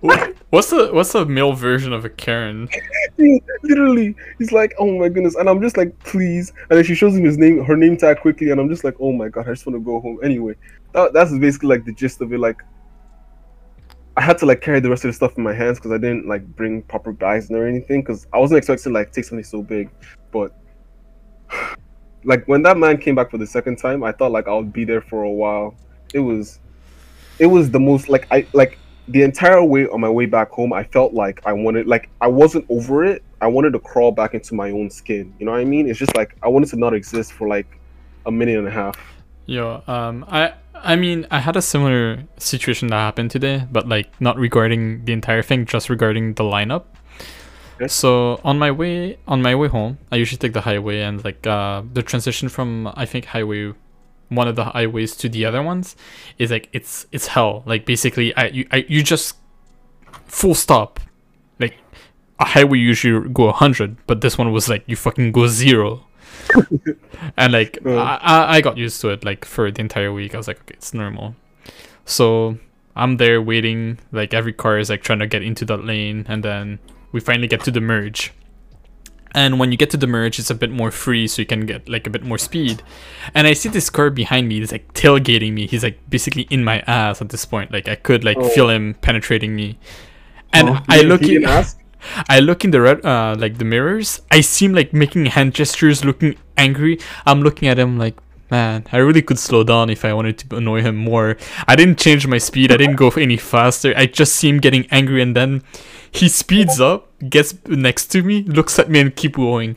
[0.01, 2.69] What- What's the what's the male version of a Karen?
[3.62, 7.15] Literally he's like oh my goodness and i'm just like please and then she shows
[7.15, 9.51] him his name her name tag quickly and i'm just like oh my god i
[9.53, 10.55] just want to go home anyway
[10.93, 12.62] that, that's basically like the gist of it like
[14.16, 15.99] i had to like carry the rest of the stuff in my hands because i
[15.99, 19.62] didn't like bring proper bags or anything because i wasn't expecting like take something so
[19.62, 19.91] big
[20.32, 20.57] but
[22.24, 24.73] like when that man came back for the second time i thought like i would
[24.73, 25.74] be there for a while
[26.15, 26.59] it was
[27.39, 28.78] it was the most like i like
[29.11, 32.28] the entire way on my way back home, I felt like I wanted, like, I
[32.28, 33.23] wasn't over it.
[33.41, 35.35] I wanted to crawl back into my own skin.
[35.39, 35.89] You know what I mean?
[35.89, 37.66] It's just like I wanted to not exist for like
[38.27, 38.99] a minute and a half.
[39.47, 44.09] Yo, um, I I mean, I had a similar situation that happened today, but like
[44.20, 46.85] not regarding the entire thing, just regarding the lineup.
[47.77, 47.89] Okay.
[47.89, 51.47] So on my way on my way home, I usually take the highway, and like
[51.47, 53.73] uh, the transition from I think highway,
[54.31, 55.94] one of the highways to the other ones,
[56.39, 57.62] is like it's it's hell.
[57.66, 59.36] Like basically, I you I, you just
[60.24, 60.98] full stop,
[61.59, 61.74] like
[62.39, 66.07] a highway usually go hundred, but this one was like you fucking go zero.
[67.36, 67.78] and like.
[67.85, 67.98] Oh.
[67.98, 70.35] I, I I got used to it like for the entire week.
[70.35, 71.35] I was like, okay, it's normal.
[72.05, 72.59] So
[72.97, 73.98] I'm there waiting.
[74.12, 76.78] Like every car is like trying to get into that lane, and then
[77.12, 78.32] we finally get to the merge.
[79.32, 81.66] And when you get to the merge, it's a bit more free, so you can
[81.66, 82.82] get like a bit more speed.
[83.35, 84.59] And I see this car behind me.
[84.59, 85.66] He's like tailgating me.
[85.66, 87.70] He's like basically in my ass at this point.
[87.73, 88.48] Like I could like Oh.
[88.48, 89.78] feel him penetrating me.
[90.52, 91.44] And Oh, I look in.
[92.28, 94.23] I look in the red, uh, like the mirrors.
[94.31, 96.98] I seem like making hand gestures, looking angry.
[97.27, 98.16] I'm looking at him like,
[98.51, 101.36] man, I really could slow down if I wanted to annoy him more.
[101.69, 102.73] I didn't change my speed.
[102.73, 103.93] I didn't go any faster.
[103.97, 105.62] I just see him getting angry, and then
[106.12, 109.77] he speeds up, gets next to me, looks at me, and keep going.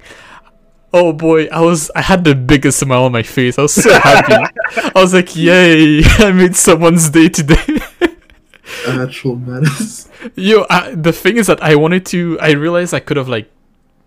[0.94, 3.58] Oh boy, I was I had the biggest smile on my face.
[3.58, 4.36] I was so happy.
[4.78, 6.04] I was like, yay!
[6.04, 7.82] I made someone's day today.
[8.88, 10.10] Actual menace.
[10.36, 12.38] Yo, I, the thing is that I wanted to.
[12.40, 13.50] I realized I could have like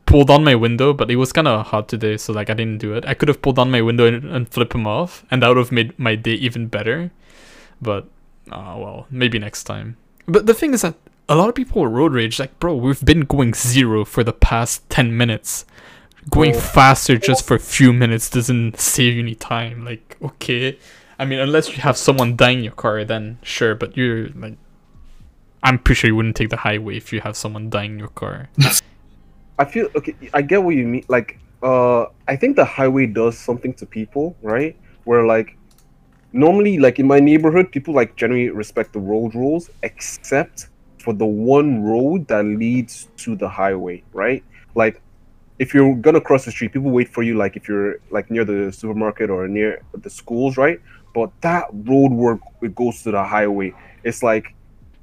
[0.06, 2.78] pulled on my window, but it was kind of hot today, so like I didn't
[2.78, 3.04] do it.
[3.04, 5.58] I could have pulled on my window and, and flip him off, and that would
[5.58, 7.10] have made my day even better.
[7.82, 8.06] But,
[8.50, 9.96] uh, well, maybe next time.
[10.26, 10.94] But the thing is that
[11.28, 12.38] a lot of people were road rage.
[12.38, 15.64] Like, bro, we've been going zero for the past ten minutes.
[16.28, 19.84] Going faster just for a few minutes doesn't save you any time.
[19.84, 20.76] Like, okay.
[21.18, 23.74] I mean, unless you have someone dying in your car, then sure.
[23.74, 24.58] But you're like,
[25.62, 28.08] I'm pretty sure you wouldn't take the highway if you have someone dying in your
[28.08, 28.48] car.
[29.58, 30.14] I feel okay.
[30.34, 31.04] I get what you mean.
[31.08, 34.76] Like, uh, I think the highway does something to people, right?
[35.04, 35.56] Where like,
[36.32, 40.68] normally, like in my neighborhood, people like generally respect the road rules, except
[41.06, 44.44] for the one road that leads to the highway, right?
[44.76, 45.02] like
[45.58, 48.44] if you're gonna cross the street, people wait for you like if you're like near
[48.44, 50.80] the supermarket or near the schools, right?
[51.14, 53.74] But that road work it goes to the highway.
[54.04, 54.54] It's like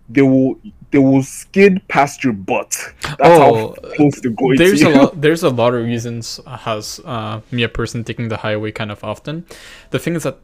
[0.10, 0.60] they will
[0.92, 2.78] they will skid past your butt.
[3.18, 6.40] That's Oh, how close they're going there's to a lot there's a lot of reasons
[6.48, 9.46] has uh, me a person taking the highway kind of often
[9.92, 10.40] the thing is that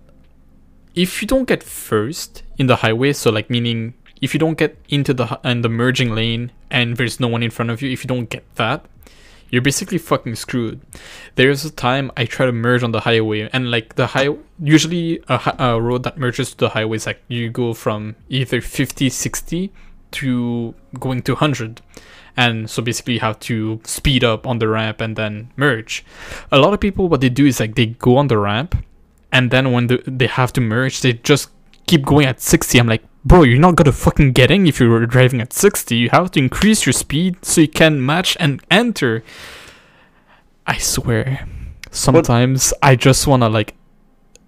[0.96, 4.78] if you don't get first in the highway so like meaning if you don't get
[4.90, 8.04] into the in the merging lane and there's no one in front of you if
[8.04, 8.86] you don't get that
[9.50, 10.80] you're basically fucking screwed.
[11.36, 14.30] There's a time i try to merge on the highway and like the high
[14.62, 18.62] usually a, a road that merges to the highway is like you go from either
[18.62, 19.72] 50 60
[20.12, 21.82] to going to 100
[22.38, 26.06] and so basically you have to speed up on the ramp and then merge.
[26.52, 28.76] A lot of people what they do is like they go on the ramp
[29.32, 31.50] and then when the, they have to merge they just
[31.88, 35.06] keep going at 60 i'm like bro you're not gonna fucking get in if you're
[35.06, 39.24] driving at 60 you have to increase your speed so you can match and enter.
[40.68, 41.48] I swear
[41.92, 43.74] sometimes i just wanna like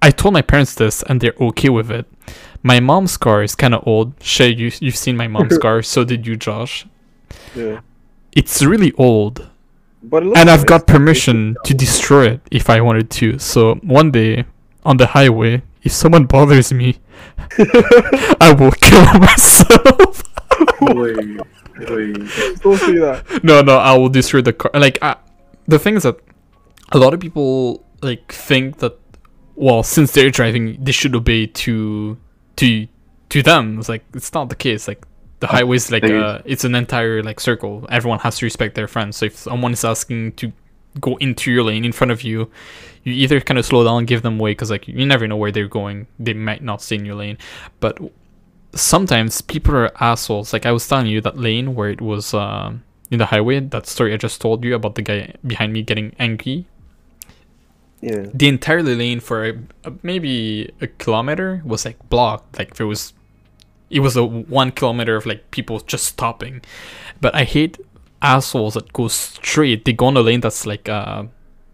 [0.02, 2.06] i told my parents this and they're okay with it.
[2.64, 4.14] My mom's car is kind of old.
[4.22, 5.81] Shay you, you've seen my mom's car.
[5.81, 6.85] So did you josh.
[7.56, 7.80] Yeah.
[8.34, 9.49] it's really old.
[10.03, 13.38] But and I've got permission to destroy it if I wanted to.
[13.39, 14.45] So one day
[14.84, 16.99] on the highway, if someone bothers me,
[17.60, 20.24] I will kill myself.
[20.82, 21.40] Wait,
[21.90, 22.62] wait.
[22.62, 23.40] Don't say that.
[23.44, 24.72] no, no, I will destroy the car.
[24.74, 25.16] Like I,
[25.68, 26.18] the thing is that
[26.91, 28.98] a lot of people like think that
[29.56, 32.18] well, since they're driving, they should obey to
[32.58, 32.88] to
[33.30, 33.80] to them.
[33.80, 34.88] It's like it's not the case.
[34.88, 35.06] Like
[35.40, 37.86] the Uh, highway's like uh, it's an entire like circle.
[37.90, 39.18] Everyone has to respect their friends.
[39.18, 40.52] So if someone is asking to
[40.99, 42.49] go into your lane in front of you,
[43.03, 45.51] you either kind of slow down, give them way, because like you never know where
[45.51, 46.07] they're going.
[46.19, 47.38] They might not stay in your lane,
[47.80, 47.97] but
[48.73, 50.53] sometimes people are assholes.
[50.53, 53.59] Like I was telling you that lane where it was um in the highway.
[53.59, 56.65] That story I just told you about the guy behind me getting angry.
[58.01, 58.26] Yeah.
[58.34, 59.53] The entire lane for a,
[59.84, 62.57] a- maybe a kilometer was like blocked.
[62.57, 63.13] Like there was,
[63.91, 66.61] it was a one kilometer of like people just stopping.
[67.19, 67.77] But I hate
[68.22, 69.85] assholes that go straight.
[69.85, 71.23] They go on a lane that's like uh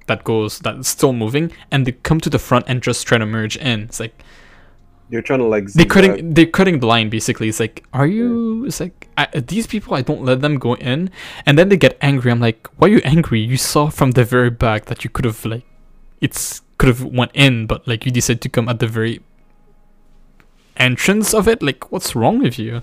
[0.08, 3.26] that goes that's still moving, and they come to the front and just try to
[3.26, 3.84] merge in.
[3.84, 4.24] It's like
[5.10, 7.50] You're trying to like they're cutting they're cutting the line basically.
[7.50, 11.10] It's like are you it's like I, these people i don't let them go in.
[11.46, 12.32] And then they get angry.
[12.32, 13.40] I'm like why are you angry?
[13.40, 15.66] You saw from the very back that you could have like
[16.20, 19.22] it's could have went in but like you decided to come at the very
[20.78, 21.62] entrance of it?
[21.62, 22.82] Like what's wrong with you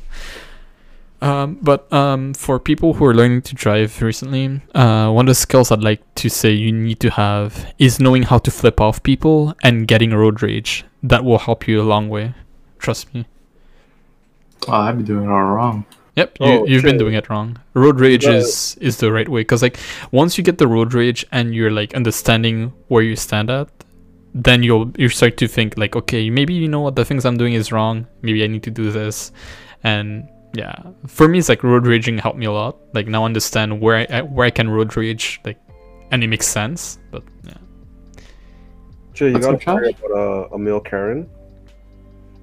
[1.25, 5.35] um, but um, for people who are learning to drive recently, uh, one of the
[5.47, 9.03] skills I'd like to say you need to have is knowing how to flip off
[9.03, 10.85] people and getting road rage.
[11.03, 12.35] That will help you a long way.
[12.79, 13.25] Trust me.
[14.69, 15.85] Oh, I've been doing it all wrong.
[16.17, 17.59] Yep, you, Oh, you've been doing it wrong.
[17.75, 18.35] Road rage Yeah.
[18.39, 19.79] is is the right way because like
[20.13, 23.69] once you get the road rage and you're like understanding where you stand at,
[24.35, 27.37] then you'll you start to think like okay maybe you know what the things I'm
[27.37, 28.07] doing is wrong.
[28.23, 29.33] Maybe I need to do this,
[29.83, 30.77] and yeah,
[31.07, 32.77] for me it's like road raging helped me a lot.
[32.95, 35.59] Like now I understand where I where I can road rage like,
[36.11, 36.99] and it makes sense.
[37.11, 37.55] But yeah.
[39.13, 41.29] Jay, you got a what about uh, a male Karen?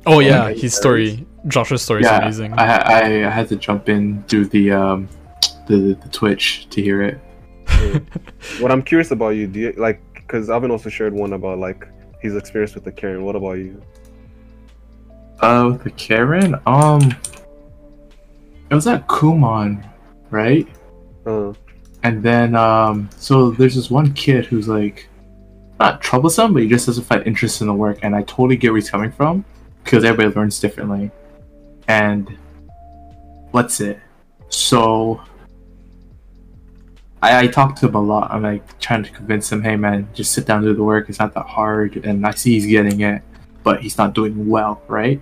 [0.06, 2.54] Oh yeah, his there story, Josh's story is amazing.
[2.54, 5.08] I, I I had to jump in through the um
[5.68, 7.20] the, the Twitch to hear it.
[8.60, 10.02] What I'm curious about you, do you like?
[10.14, 11.88] Because Alvin also shared one about like
[12.20, 13.24] his experience with the Karen.
[13.24, 13.82] What about you?
[15.40, 16.56] Uh, the Karen.
[16.66, 17.16] Um,
[18.72, 19.86] it was at Kumon,
[20.30, 20.68] right?
[21.26, 21.54] Uh,
[22.04, 25.08] And then um, so there's this one kid who's like
[25.80, 28.72] not troublesome, but he just doesn't find interest in the work, and I totally get
[28.72, 29.46] where he's coming from
[29.84, 31.12] because everybody learns differently.
[31.88, 32.38] And
[33.52, 34.00] what's it?
[34.50, 35.22] So
[37.22, 38.32] I, I talked to him a lot.
[38.32, 41.10] I'm like trying to convince him, hey man, just sit down and do the work.
[41.10, 41.98] It's not that hard.
[42.06, 43.22] And I see he's getting it,
[43.64, 45.22] but he's not doing well, right?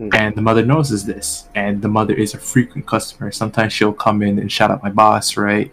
[0.00, 0.14] Mm.
[0.14, 3.30] And the mother notices this, and the mother is a frequent customer.
[3.30, 5.70] Sometimes she'll come in and shout out my boss, right?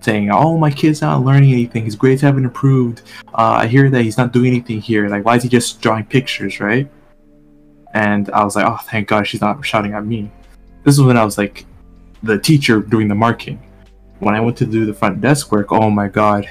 [0.00, 1.84] Saying, "Oh, my kid's not learning anything.
[1.84, 3.02] His grades haven't improved.
[3.34, 5.08] Uh, I hear that he's not doing anything here.
[5.08, 6.88] Like, why is he just drawing pictures, right?"
[7.92, 10.30] And I was like, "Oh, thank God she's not shouting at me."
[10.84, 11.66] This is when I was like,
[12.22, 13.60] the teacher doing the marking.
[14.18, 16.48] When I went to do the front desk work, oh my God,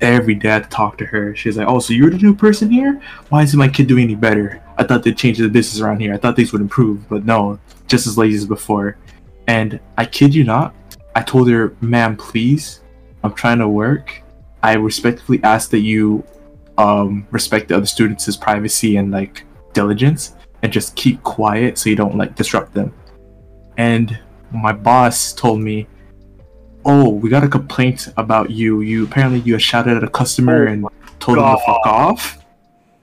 [0.00, 1.34] every dad talked to her.
[1.34, 3.00] She's like, "Oh, so you're the new person here?
[3.28, 4.62] Why isn't my kid doing any better?
[4.80, 6.14] I thought they'd change the business around here.
[6.14, 8.96] I thought things would improve, but no, just as lazy as before."
[9.46, 10.74] And I kid you not,
[11.14, 12.80] I told her, "Ma'am, please,
[13.22, 14.22] I'm trying to work.
[14.62, 16.24] I respectfully ask that you
[16.78, 19.44] um, respect the other students' privacy and like
[19.74, 22.92] diligence, and just keep quiet so you don't like disrupt them."
[23.76, 24.18] And
[24.50, 25.86] my boss told me,
[26.84, 28.80] "Oh, we got a complaint about you.
[28.80, 30.86] You apparently you shouted at a customer Oh and
[31.18, 32.12] told him to fuck God.
[32.12, 32.38] off."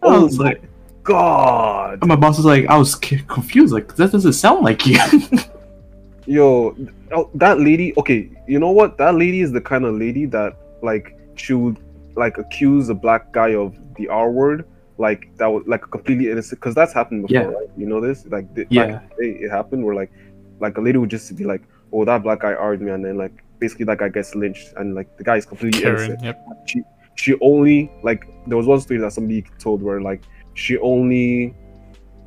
[0.02, 0.62] I Oh was like,
[1.08, 2.00] God.
[2.02, 3.74] and my boss was like, I was confused.
[3.74, 4.98] Like that doesn't sound like you.
[6.26, 6.76] Yo,
[7.14, 7.94] oh, that lady.
[7.98, 8.98] Okay, you know what?
[8.98, 11.78] That lady is the kind of lady that like she would
[12.16, 14.66] like accuse a black guy of the R word,
[14.98, 16.60] like that was like completely innocent.
[16.60, 17.48] Because that's happened before, Yeah.
[17.58, 17.68] right?
[17.78, 18.26] You know this?
[18.26, 18.88] Like th- Yeah.
[18.88, 20.12] back in day, it happened where like
[20.60, 21.62] like a lady would just be like,
[21.94, 24.96] "Oh, that black guy R'd me," and then like basically that guy gets lynched, and
[24.96, 26.24] like the guy is completely Karen, innocent.
[26.26, 26.46] yep.
[26.66, 26.82] She
[27.16, 30.24] she only like there was one story that somebody told where like
[30.64, 31.54] she only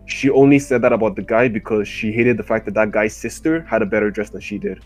[0.07, 3.15] she only said that about the guy because she hated the fact that that guy's
[3.15, 4.78] sister had a better dress than she did.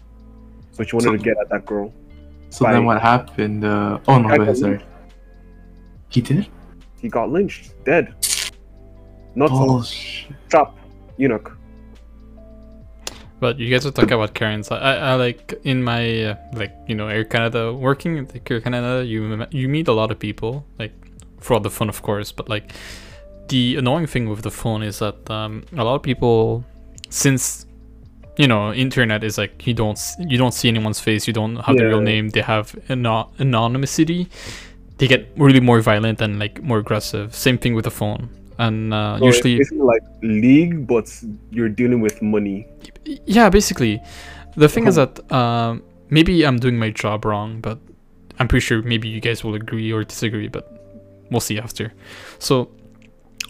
[0.72, 1.92] So she wanted So- to get at that girl.
[2.50, 3.64] so then what happened?
[3.64, 4.72] Uh, oh no, Guy go sorry.
[4.72, 4.86] lynched.
[6.14, 6.46] He did.
[7.02, 8.04] He got lynched, dead.
[9.34, 10.68] Not Oh, sh- trap,
[11.16, 11.48] eunuch.
[13.40, 14.70] But you guys are talking about Karens.
[14.70, 18.60] I, I, I like in my uh, like you know Air Canada working at Air
[18.60, 19.04] Canada.
[19.04, 20.94] You you meet a lot of people like
[21.40, 22.30] for the fun, of course.
[22.32, 22.72] But like
[23.48, 26.64] the annoying thing with the phone is that um, a lot of people,
[27.10, 27.66] since
[28.36, 31.76] you know internet is like you don't you don't see anyone's face, you don't have
[31.76, 32.30] the real name.
[32.30, 34.28] They have ano- anonymity.
[34.98, 37.34] They get really more violent and like more aggressive.
[37.34, 38.28] Same thing with the phone.
[38.58, 41.10] And uh, So it's usually basically like league, but
[41.50, 42.66] you're dealing with money.
[43.26, 44.00] yeah basically
[44.56, 47.78] the thing is that um, maybe i'm doing my job wrong but
[48.38, 50.64] i'm pretty sure maybe you guys will agree or disagree but
[51.30, 51.92] we'll see after
[52.38, 52.70] so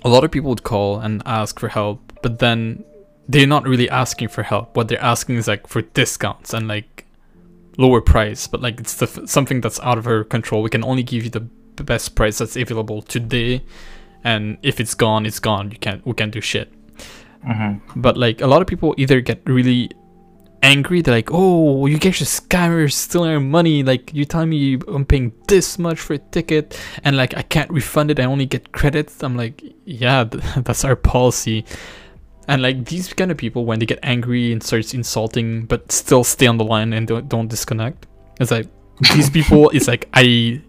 [0.05, 2.85] a lot of people would call and ask for help but then
[3.27, 4.77] they're not really asking for help.
[4.77, 7.07] What they're asking is like for discounts and like
[7.79, 10.63] lower price but like it's the, f- something that's out of our control.
[10.63, 11.41] We can only give you the
[11.83, 13.63] best price that's available today
[14.23, 15.71] and if it's gone it's gone.
[15.71, 16.71] You can't we can't do shit.
[17.47, 17.81] Mhm.
[17.97, 19.91] but like a lot of people either get really
[20.65, 24.79] angry they're like oh you guys are scammers stealing our money like you telling me
[24.89, 28.47] i'm paying this much for a ticket and like i can't refund it i only
[28.47, 29.23] get credits.
[29.23, 30.25] I'm like yeah
[30.57, 31.65] that's our policy.
[32.49, 36.25] And like these kind of people when they get angry and starts insulting but still
[36.25, 38.07] stay on the line and don't, don't disconnect
[38.41, 38.69] it's like
[39.15, 40.61] these people it's like i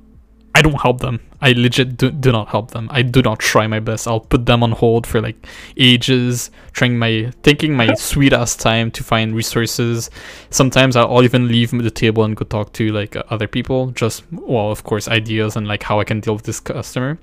[0.55, 1.19] i don't help them.
[1.41, 2.87] I legit do, do not help them.
[2.89, 4.07] I do not try my best.
[4.07, 5.35] I'll put them on hold for like
[5.75, 10.09] ages trying my taking my sweet ass time to find resources.
[10.49, 13.91] Sometimes i'll even leave the table and go talk to like other people.
[13.91, 17.19] Just well of course ideas and like how i can deal with this customer.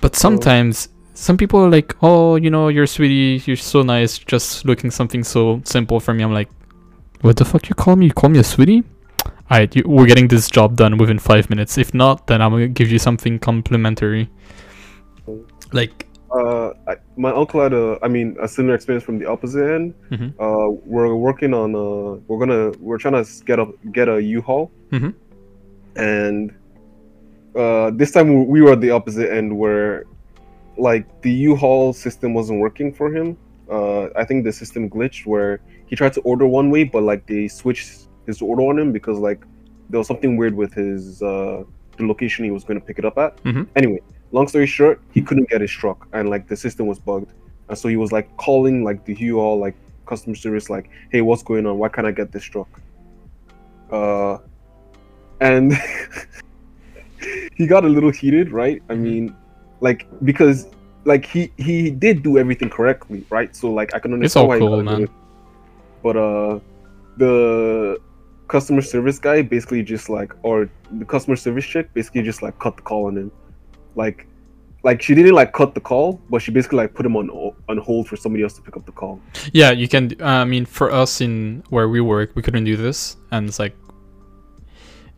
[0.00, 3.40] But sometimes some people are like oh you know you're sweetie.
[3.46, 4.18] You're so nice.
[4.18, 6.24] Just looking something so simple for me.
[6.24, 6.50] I'm like
[7.20, 8.06] what the fuck you call me?
[8.06, 8.82] You call me a sweetie
[9.50, 11.78] Alright, you, we're getting this job done within five minutes.
[11.78, 14.28] If not, then I'm gonna give you something complimentary.
[15.72, 19.64] Like, Uh, I, my uncle had a, I mean, a similar experience from the opposite
[19.70, 19.94] end.
[20.10, 20.34] Mhm.
[20.38, 24.70] Uh, we're working on, uh, we're gonna, we're trying to get a get a U-Haul,
[24.92, 25.14] Mhm.
[25.96, 26.52] and
[27.56, 30.04] uh, this time we- we were at the opposite end where,
[30.76, 33.36] like, the U-Haul system wasn't working for him.
[33.70, 37.26] Uh, I think the system glitched where he tried to order one way, but like
[37.26, 39.40] they switched his order on him because like
[39.90, 41.64] there was something weird with his uh,
[41.96, 43.42] the location he was going to pick it up at.
[43.42, 43.66] Mhm.
[43.74, 44.00] Anyway,
[44.30, 47.32] long story short, he couldn't get his truck, and like the system was bugged,
[47.68, 49.76] and so he was like calling like the U-Haul like
[50.06, 51.78] customer service, like, "Hey, what's going on?
[51.78, 52.70] Why can't I get this truck?"
[53.90, 54.36] Uh,
[55.40, 55.72] and
[57.56, 58.82] he got a little heated, right?
[58.90, 59.34] I mean,
[59.80, 60.68] like because
[61.04, 63.56] like he he did do everything correctly, right?
[63.56, 65.08] So like I can understand It's all why he cool, man.
[66.02, 66.60] But uh,
[67.16, 67.98] the
[68.48, 72.76] customer service guy basically just like, or the customer service chick basically just like cut
[72.76, 73.30] the call on him,
[73.94, 74.26] like.
[74.84, 77.28] Like she didn't like cut the call, but she basically like put him on
[77.68, 79.20] on hold for somebody else to pick up the call.
[79.52, 80.14] yeah, you can.
[80.22, 83.74] I mean, for us in where we work, we couldn't do this, and it's like,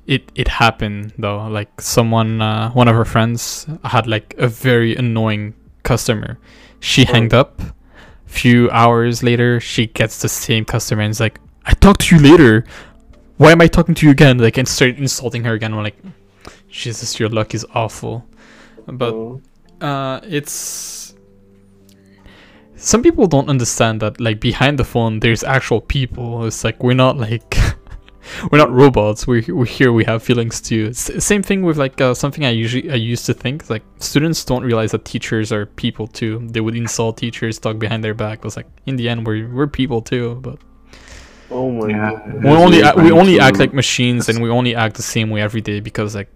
[0.06, 1.46] it it happened though.
[1.46, 6.38] Like someone, uh, one of her friends had like a very annoying customer.
[6.80, 7.12] She Oh.
[7.12, 7.60] hanged up.
[8.24, 12.22] Few hours later, she gets the same customer and is like, "I talk to you
[12.22, 12.64] later.
[13.40, 15.72] Why am I talking to you again?" Like, and start insulting her again.
[15.72, 15.96] I'm like,
[16.68, 18.26] Jesus, your luck is awful.
[18.86, 19.40] But So,
[19.80, 21.14] uh it's
[22.76, 26.44] some people don't understand that like behind the phone there's actual people.
[26.44, 27.56] It's like we're not like
[28.52, 29.26] we're not robots.
[29.26, 29.90] We're, we're here.
[29.92, 30.88] We have feelings too.
[30.90, 33.70] S- same thing with like uh, something i usually i used to think.
[33.70, 36.46] Like students don't realize that teachers are people too.
[36.52, 38.44] They would insult teachers talk behind their back.
[38.44, 40.58] It's like in the end we're, we're people too but
[41.50, 42.10] oh my Yeah.
[42.10, 42.42] god.
[42.44, 45.30] we only really act, we only act like machines and we only act the same
[45.30, 46.28] way every day because like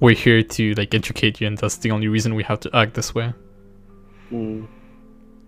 [0.00, 2.94] we're here to like educate you and that's the only reason we have to act
[2.94, 3.32] this way
[4.32, 4.66] Mm.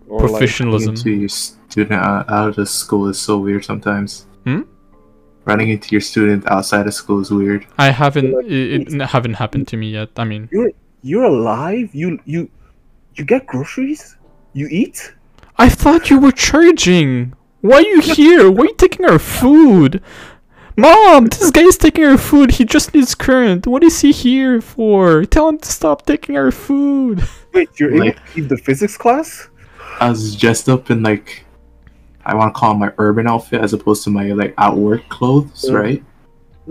[0.07, 4.25] Or, like, professionalism your student out, out of the school is so weird sometimes.
[4.45, 4.61] Hmm?
[5.45, 7.65] running into your student outside of school is weird.
[7.77, 10.09] I haven't it, it haven't happened to me yet.
[10.15, 10.71] I mean, you're
[11.01, 11.89] You're alive.
[11.93, 12.49] You you
[13.15, 14.15] you get groceries.
[14.53, 15.13] You eat.
[15.57, 17.33] I thought you were charging.
[17.61, 18.49] Why are you here?
[18.51, 20.01] Why are you taking our food?
[20.77, 22.51] Mom, this guy is taking our food.
[22.51, 23.67] He just needs current.
[23.67, 25.25] What is he here for?
[25.25, 27.21] Tell him to stop taking our food.
[27.53, 29.49] Wait, you're Like- able to keep the physics class?
[29.99, 31.43] I was dressed up in like
[32.25, 35.65] I want to call it my urban outfit as opposed to my like outwork clothes,
[35.67, 35.73] Mm.
[35.73, 36.03] right?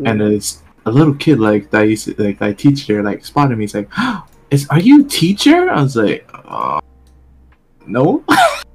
[0.07, 3.25] And it's a little kid like that I used to, like I teach there like
[3.27, 3.65] spotted me.
[3.65, 3.91] He's like,
[4.51, 6.81] "Is are you a teacher?" I was like, uh,
[7.87, 8.25] "No,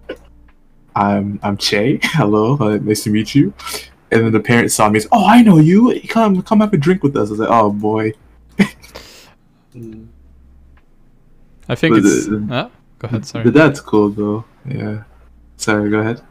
[0.95, 1.99] I'm I'm Che.
[2.03, 3.53] Hello, uh, nice to meet you."
[4.11, 4.99] And then the parents saw me.
[5.11, 5.99] "Oh, I know you.
[6.09, 8.13] Come come have a drink with us." I was like, "Oh boy."
[11.69, 12.27] I think But it's.
[12.27, 13.25] the- Ah, go ahead.
[13.25, 13.43] Sorry.
[13.45, 14.45] But that's cool though.
[14.67, 15.03] Yeah.
[15.57, 15.89] Sorry.
[15.89, 16.21] Go ahead.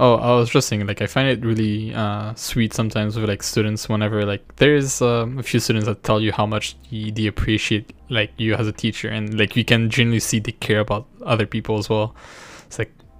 [0.00, 3.42] Oh, I was just saying, like, I find it really uh, sweet sometimes with like
[3.42, 3.88] students.
[3.88, 7.92] Whenever like there's um, a few students that tell you how much they, they appreciate
[8.08, 11.46] like you as a teacher, and like you can genuinely see they care about other
[11.46, 12.14] people as well.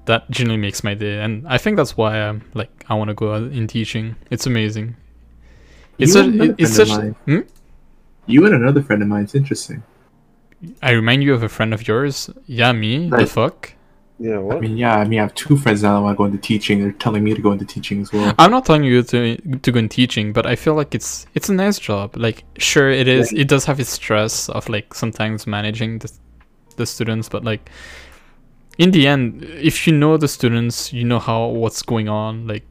[0.09, 2.95] It's like that generally makes my day, and I think that's why I'm like I
[2.95, 4.17] want to go out in teaching.
[4.31, 4.97] It's amazing.
[5.99, 6.99] It's You such, and another it's friend such.
[6.99, 7.35] of Hmm?
[7.35, 7.47] mine.
[8.27, 9.25] You and another friend of mine.
[9.25, 9.83] It's interesting.
[10.83, 12.31] I remind you of a friend of yours.
[12.47, 13.09] Yeah, me.
[13.11, 13.73] The fuck.
[14.21, 14.41] Yeah.
[14.51, 16.39] I mean, yeah, I mean, I have two friends now that want to go into
[16.39, 16.81] teaching.
[16.83, 18.35] They're telling me to go into teaching as well.
[18.39, 21.49] I'm not telling you to to go in teaching, but I feel like it's it's
[21.49, 22.17] a nice job.
[22.17, 23.33] Like, sure, it is.
[23.33, 26.13] It does have its stress of like sometimes managing the
[26.77, 27.71] the students, but like
[28.79, 32.47] in the end, if you know the students, you know how what's going on.
[32.47, 32.65] Like,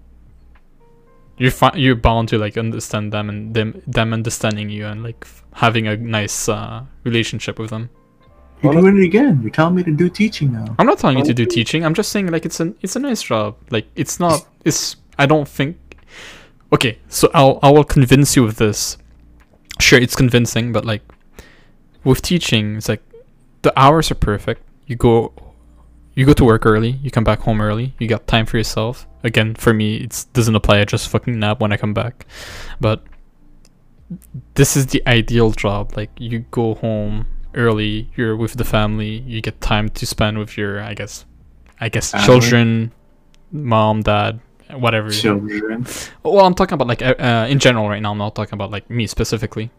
[1.38, 5.18] you're fi- you're bound to like understand them and them them understanding you and like
[5.22, 7.90] f- having a nice uh, relationship with them.
[8.64, 9.42] You're doing it again.
[9.44, 10.76] You're telling me to do teaching now.
[10.80, 11.86] I'm not telling you to do teaching.
[11.86, 13.56] I'm just saying like it's an it's a nice job.
[13.70, 15.78] Like it's not it's I don't think
[16.72, 18.98] Okay, so I'll I will convince you of this.
[19.80, 21.02] Sure, it's convincing, but like
[22.04, 23.04] with teaching, it's like
[23.62, 24.62] the hours are perfect.
[24.86, 25.32] You go
[26.18, 29.08] you go to work early, you come back home early, you got time for yourself.
[29.24, 32.26] Again, for me it doesn't apply, I just fucking nap when I come back.
[32.82, 33.04] But
[34.56, 35.96] this is the ideal job.
[35.96, 40.58] Like you go home early, you're with the family, you get time to spend with
[40.58, 41.24] your I guess
[41.80, 42.92] I guess children,
[43.52, 44.40] mom, dad,
[44.72, 45.12] whatever.
[45.12, 45.86] Children.
[46.24, 48.10] Well, I'm talking about like uh, uh, in general right now.
[48.10, 49.70] I'm not talking about like me specifically.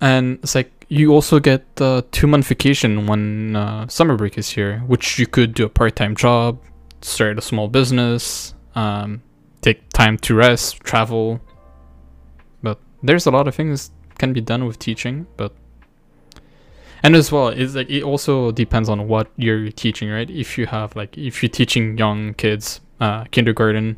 [0.00, 4.50] And it's like you also get uh, two month vacation when uh, summer break is
[4.50, 6.60] here, which you could do a part time job,
[7.02, 9.22] start a small business, um,
[9.60, 11.40] take time to rest, travel.
[12.62, 15.52] But there's a lot of things can be done with teaching, but
[17.02, 20.28] and as well it's like it also depends on what you're teaching right?
[20.28, 23.96] If you have like if you're teaching young kids uh, kindergarten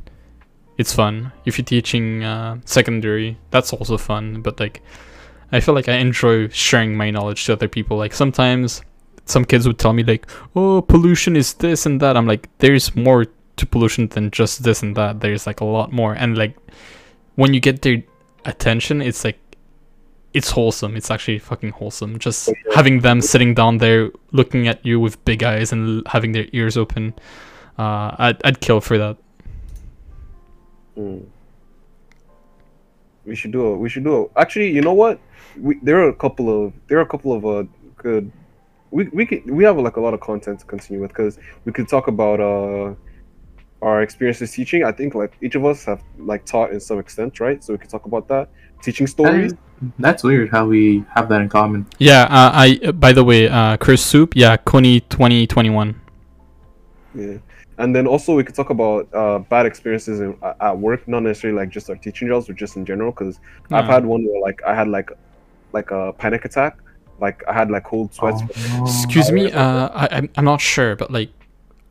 [0.77, 1.33] it's fun.
[1.45, 4.43] If you're teaching uh, secondary that's also fun.
[4.43, 4.83] But like
[5.53, 8.83] i feel like i enjoy sharing my knowledge to other people like sometimes
[9.27, 12.95] some kids would tell me like oh pollution is this and that i'm like there's
[12.97, 16.57] more to pollution than just this and that there's like a lot more and like
[17.37, 18.03] when you get their
[18.45, 19.39] attention it's like
[20.33, 24.85] it's wholesome it's actually fucking wholesome just Oh, having them sitting down there looking at
[24.87, 27.15] you with big eyes and having their ears open
[27.79, 29.17] uh i'd, I'd kill for that
[30.97, 31.25] Mm.
[33.25, 33.77] We should do a.
[33.77, 34.41] We should do a.
[34.41, 35.21] Actually, you know what?
[35.61, 37.65] We there are a couple of there are a couple of uh
[37.97, 38.31] good.
[38.91, 41.73] We we could we have like a lot of content to continue with because we
[41.73, 42.95] could talk about uh
[43.83, 44.85] our experiences teaching.
[44.85, 47.63] I think like each of us have like taught in some extent, right?
[47.65, 48.49] So we could talk about that.
[48.83, 49.53] Teaching stories.
[49.99, 51.87] That's weird how we have that in common.
[51.99, 55.99] yeah uh, i uh, by the way uh chris soup yeah coney 2021
[57.15, 57.39] Yeah,
[57.79, 61.59] and then also we could talk about uh, bad experiences in, at work, not necessarily
[61.59, 63.11] like just our teaching jobs, but just in general.
[63.11, 63.41] Because
[63.73, 65.11] I've had one where like I had like
[65.73, 66.79] like a panic attack,
[67.21, 68.43] like I had like cold sweats.
[68.73, 71.31] Oh, excuse me uh I, I'm, I'm not sure but like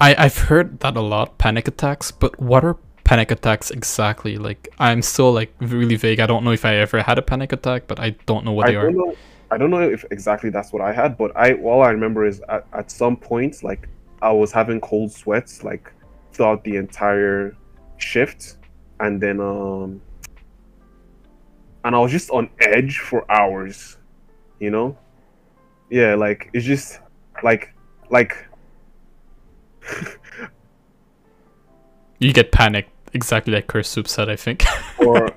[0.01, 4.37] i i've heard that a lot panic attacks but what are panic attacks exactly?
[4.37, 6.19] Like i'm still like really vague.
[6.19, 8.67] I don't know if i ever had a panic attack but i don't know what
[8.67, 8.83] I they are.
[8.91, 9.15] don't know.
[9.51, 12.39] I don't know if exactly that's what I had, but I all I remember is
[12.49, 13.89] at, at some point like
[14.21, 15.91] I was having cold sweats like
[16.33, 17.55] throughout the entire
[17.97, 18.57] shift,
[18.99, 20.01] and then um,
[21.83, 23.97] and I was just on edge for hours,
[24.59, 24.97] you know.
[25.89, 26.99] Yeah, like it's just
[27.43, 27.73] like
[28.09, 28.45] like
[32.19, 34.63] you get panicked exactly like chris soup said i think
[34.99, 35.33] or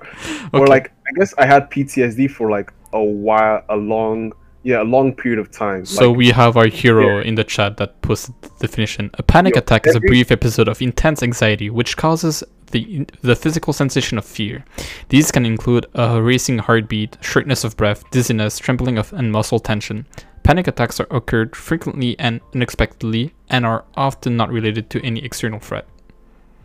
[0.53, 4.33] or like I guess I had PTSD for like a while, a long
[4.63, 5.85] yeah, a long period of time.
[5.85, 9.11] So like, we have our hero in the chat that posted the definition.
[9.15, 13.71] A panic attack is a brief episode of intense anxiety which causes the the physical
[13.71, 14.65] sensation of fear.
[15.09, 20.05] These can include a racing heartbeat, shortness of breath, dizziness, trembling of and muscle tension.
[20.43, 25.59] Panic attacks are occurred frequently and unexpectedly and are often not related to any external
[25.59, 25.87] threat.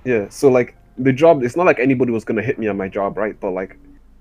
[0.05, 0.27] Yeah.
[0.31, 3.17] So like the job, it's not like anybody was gonna hit me on my job,
[3.17, 3.39] right?
[3.39, 3.77] But like,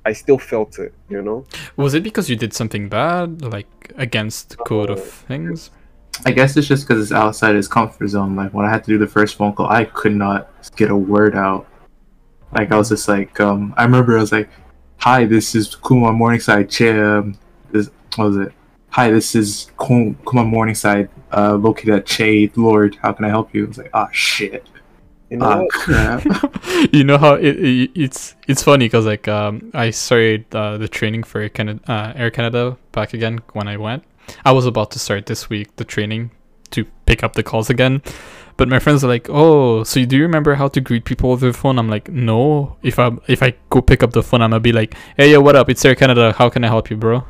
[0.06, 1.46] I still felt it, you know.
[1.76, 5.72] Was it because you did something bad, like against code of uh, things?
[6.26, 8.36] I guess it's just because it's outside his comfort zone.
[8.36, 10.96] Like when I had to do the first phone call, I could not get a
[10.96, 11.68] word out.
[12.52, 14.50] Like I was just like, um, I remember I was like,
[14.98, 16.70] "Hi, this is Kumon Morningside.
[16.70, 17.38] Che, um,
[17.72, 18.54] this what was it?
[18.90, 22.96] Hi, this is Kumon Morningside, uh, located at Che Lord.
[23.02, 24.66] How can I help you?" I was like, "Ah, shit.
[25.30, 26.24] You know Ah, crap."
[26.94, 30.88] you know how it, it it's it's funny because like um I started uh, the
[30.88, 34.04] training for Air Canada, uh, Air Canada back again when I went.
[34.46, 36.32] I was about to start this week the training
[36.72, 38.02] to pick up the calls again,
[38.58, 41.32] but my friends are like, "Oh, so you do you remember how to greet people
[41.32, 42.78] over the phone?" I'm like, "No.
[42.84, 45.42] If I if I go pick up the phone, I'm gonna be like, "Hey, yo,
[45.42, 45.70] what up?
[45.70, 46.34] It's Air Canada.
[46.38, 47.24] How can I help you, bro?"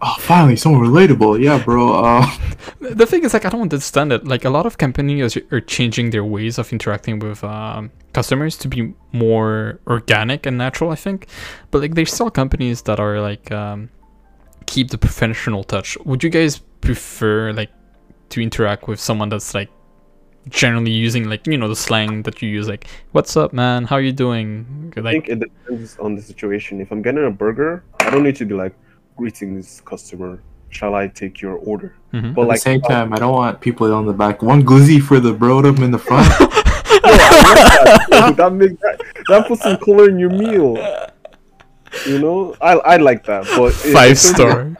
[0.00, 1.42] oh, finally, someone relatable.
[1.42, 2.04] Yeah, bro.
[2.04, 2.26] Uh,
[2.80, 5.60] the thing is like i don't understand it like a lot of companies are, are
[5.60, 10.94] changing their ways of interacting with um, customers to be more organic and natural i
[10.94, 11.26] think
[11.70, 13.88] but like there's still companies that are like um,
[14.66, 17.70] keep the professional touch would you guys prefer like
[18.30, 19.70] to interact with someone that's like
[20.48, 23.98] generally using like you know the slang that you use like what's up man how
[23.98, 26.80] you doing I like think it depends on the situation.
[26.80, 28.74] If I'm getting a burger, I don't need to be like,
[29.16, 30.42] "Greetings, customer.
[30.70, 32.34] Shall I take your order?" Mhm.
[32.34, 34.42] But at like, the same uh, time, I don't want people on the back.
[34.42, 36.26] One glizzy for the bro up in the front.
[37.02, 40.76] that, that makes that, that puts some color in your meal.
[42.06, 43.44] You know, I I like that.
[43.56, 44.76] But five if- star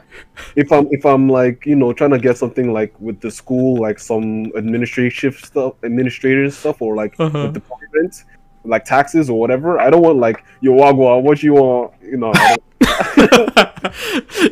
[0.55, 3.79] If I'm if I'm like you know trying to get something like with the school,
[3.81, 7.43] like some administrative stuff, administrative stuff, or like Uh-huh.
[7.43, 8.23] with department,
[8.63, 9.79] like taxes or whatever.
[9.79, 11.93] I don't want like yo wagwa, what you want?
[12.01, 12.33] You know.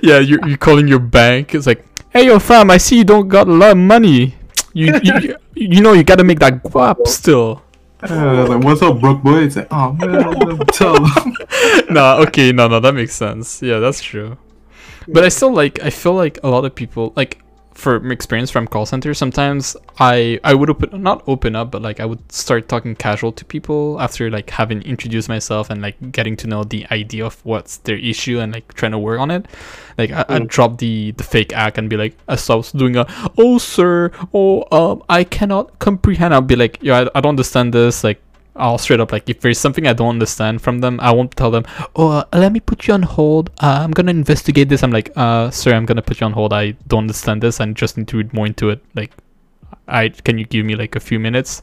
[0.04, 1.54] Yeah, you're, you're calling your bank.
[1.56, 4.36] It's like, hey, yo, fam, I see you don't got a lot of money.
[4.74, 7.62] You you, you, you know you gotta make that guap still.
[8.04, 9.44] Uh, like, what's up, Brook boy?
[9.44, 11.00] It's like, oh man, tell
[11.90, 13.62] nah, okay, no, no, that makes sense.
[13.62, 14.38] Yeah, that's true.
[15.08, 15.82] But I still like.
[15.82, 17.42] I feel like a lot of people like.
[17.78, 22.00] From experience from call centers, sometimes I I would open not open up, but like
[22.00, 26.36] I would start talking casual to people after like having introduced myself and like getting
[26.38, 29.46] to know the idea of what's their issue and like trying to work on it.
[29.96, 30.48] Like I, I'd Mm.
[30.48, 33.06] drop the the fake act and be like, as I was doing a,
[33.38, 36.34] oh sir, oh um, I cannot comprehend.
[36.34, 38.04] I'll be like, yeah, I, I don't understand this.
[38.04, 38.20] Like
[38.58, 41.52] I'll straight up like if there's something I don't understand from them, I won't tell
[41.52, 41.66] them.
[41.96, 43.50] Oh, uh, let me put you on hold.
[43.62, 44.84] Uh, I'm gonna investigate this.
[44.84, 46.54] I'm like, uh, sir, I'm gonna put you on hold.
[46.54, 47.60] I don't understand this.
[47.60, 48.84] and just need to read more into it.
[48.96, 49.12] Like,
[49.88, 51.62] I can you give me like a few minutes?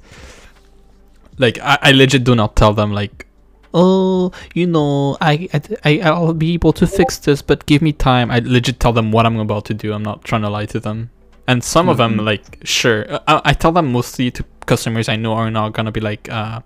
[1.38, 3.26] Like I, I legit do not tell them like,
[3.72, 5.48] oh, you know, I,
[5.84, 8.30] I I'll be able to fix this, but give me time.
[8.30, 9.92] I legit tell them what I'm about to do.
[9.92, 11.10] I'm not trying to lie to them.
[11.46, 12.24] And some of them Mhm.
[12.24, 15.92] like sure, uh, I, I tell them mostly to customers I know are not gonna
[15.92, 16.60] be like uh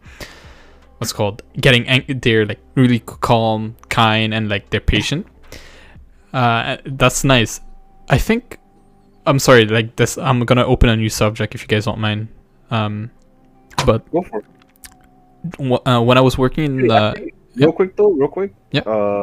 [0.99, 5.27] what's called getting ang- they're like really calm kind and like they're patient
[6.33, 7.61] uh that's nice
[8.11, 8.59] i think
[9.27, 12.29] i'm sorry like this i'm gonna open a new subject if you guys don't mind
[12.71, 13.11] um
[13.87, 14.45] but Go for it.
[15.61, 18.53] wh- uh, when i was working in the real quick though, real quick.
[18.73, 18.83] Yeah.
[18.83, 19.23] Uh,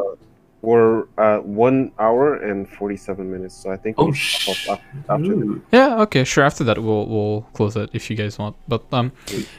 [0.65, 5.09] we're at one hour and forty-seven minutes, so I think Oh, should sh- stop af-
[5.09, 5.61] after.
[5.71, 6.43] Yeah, okay, sure.
[6.43, 8.55] After that, we'll we'll close it if you guys want.
[8.67, 9.11] But um,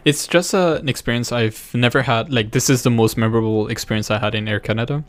[0.05, 2.33] it's just uh, an experience I've never had.
[2.33, 5.05] Like this is the most memorable experience I had in Air Canada,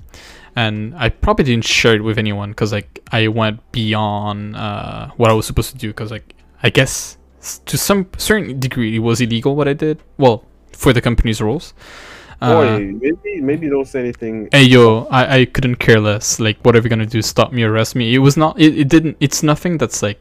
[0.56, 5.30] and I probably didn't share it with anyone because like I went beyond uh what
[5.30, 5.88] I was supposed to do.
[5.90, 6.34] Because like
[6.64, 7.18] I guess
[7.66, 10.02] to some certain degree it was illegal what I did.
[10.18, 10.44] Well,
[10.74, 11.74] for the company's rules.
[12.40, 14.48] Uh, Boy, maybe maybe don't say anything.
[14.52, 16.40] Hey yo, I, I couldn't care less.
[16.40, 18.14] Like whatever you're gonna do, stop me, arrest me.
[18.14, 18.60] It was not.
[18.60, 19.18] It, it didn't.
[19.20, 20.20] It's nothing that's like,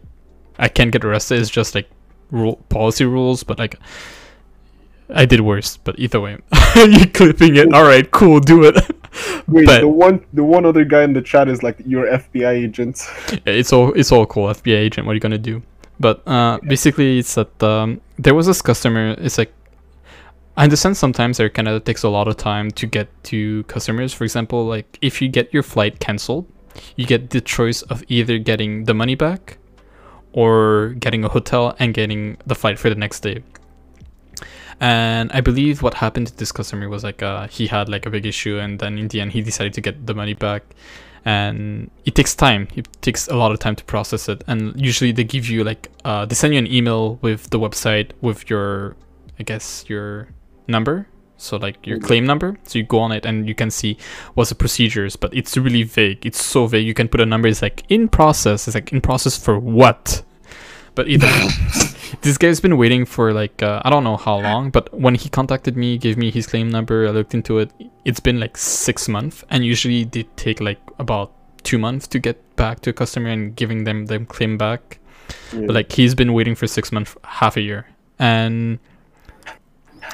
[0.59, 1.41] I can't get arrested.
[1.41, 1.89] It's just like
[2.31, 3.43] rule policy rules.
[3.45, 3.79] But like,
[5.11, 5.77] I did worse.
[5.77, 6.39] But either way,
[6.77, 7.73] you clipping it.
[7.75, 8.77] All right, cool, do it.
[9.47, 12.65] Wait, but- the one the one other guy in the chat is like your FBI
[12.65, 13.07] agent.
[13.47, 14.49] it's all it's all cool.
[14.49, 15.63] FBI agent, what are you gonna do?
[16.01, 19.15] But uh, basically, it's that um, there was this customer.
[19.19, 19.53] It's like
[20.57, 24.15] I understand sometimes Air Canada takes a lot of time to get to customers.
[24.15, 26.47] For example, like if you get your flight cancelled,
[26.97, 29.59] you get the choice of either getting the money back
[30.33, 33.43] or getting a hotel and getting the flight for the next day.
[34.81, 38.11] And I believe what happened to this customer was like uh, he had like a
[38.11, 40.63] big issue, and then in the end he decided to get the money back.
[41.25, 42.69] And it takes time.
[42.77, 44.45] It takes a lot of time to process it.
[44.47, 48.13] And usually they give you like uh, they send you an email with the website
[48.21, 48.97] with your,
[49.39, 50.29] I guess your
[50.69, 51.07] number
[51.39, 52.57] So like your claim number.
[52.65, 53.99] So you go on it and you can see
[54.35, 56.25] what's the procedures, but it's really vague.
[56.25, 56.87] It's so vague.
[56.87, 57.49] You can put a number.
[57.49, 58.67] It's like in process.
[58.67, 60.23] It's like in process for what?
[60.95, 61.27] But either
[62.23, 65.29] this guy's been waiting for like uh, I don't know how long, but when he
[65.29, 67.71] contacted me, gave me his claim number, I looked into it.
[68.05, 71.33] It's been like six months, and usually they take like about
[71.65, 74.99] two months to get back to a customer and giving them them claim back.
[75.53, 75.67] Yeah.
[75.67, 77.87] But like he's been waiting for six months, half a year,
[78.19, 78.79] and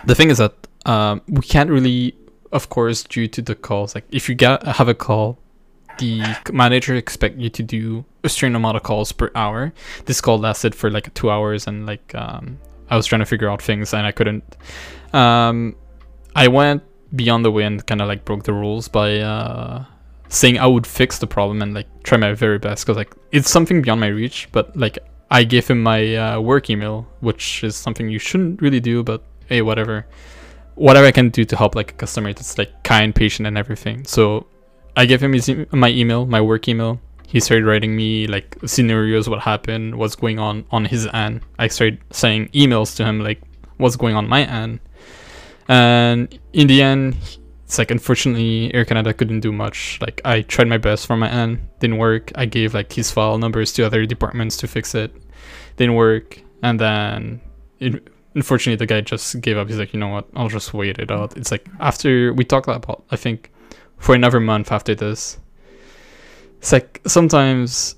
[0.05, 0.55] the thing is that
[0.87, 2.15] um, we can't really,
[2.53, 3.95] of course, due to the calls.
[3.95, 5.39] Like if you get have a call,
[5.99, 9.73] the manager expect you to do a certain amount of calls per hour.
[10.07, 12.59] This call lasted for like two hours, and like um,
[12.91, 14.57] I was trying to figure out things and I couldn't.
[15.15, 15.77] Um,
[16.37, 16.83] I went
[17.15, 19.85] beyond the way and kind of like broke the rules by uh,
[20.29, 23.51] saying I would fix the problem and like try my very best because like it's
[23.51, 24.49] something beyond my reach.
[24.53, 24.99] But like
[25.31, 29.23] I gave him my uh, work email, which is something you shouldn't really do, but
[29.53, 30.07] hey, whatever.
[30.77, 34.05] Whatever I can do to help like a customer that's like kind, patient, and everything.
[34.05, 34.47] So
[34.97, 36.99] I gave him his e- my email, my work email.
[37.27, 41.43] He started writing me like scenarios, what happened, what's going on on his end.
[41.59, 43.41] I started saying emails to him like
[43.77, 44.81] what's going on my end.
[45.69, 47.17] And in the end,
[47.65, 49.99] it's like unfortunately Air Canada couldn't do much.
[50.01, 52.33] Like I tried my best from my end, didn't work.
[52.35, 55.13] I gave like his file numbers to other departments to fix it,
[55.77, 56.41] didn't work.
[56.63, 57.41] And then
[57.81, 59.69] it, unfortunately the guy just gave up.
[59.69, 60.29] He's like, you know what?
[60.35, 61.37] I'll just wait it out.
[61.37, 63.51] It's like after we talked about, I think
[63.99, 65.39] for another month after this.
[66.59, 67.97] It's like sometimes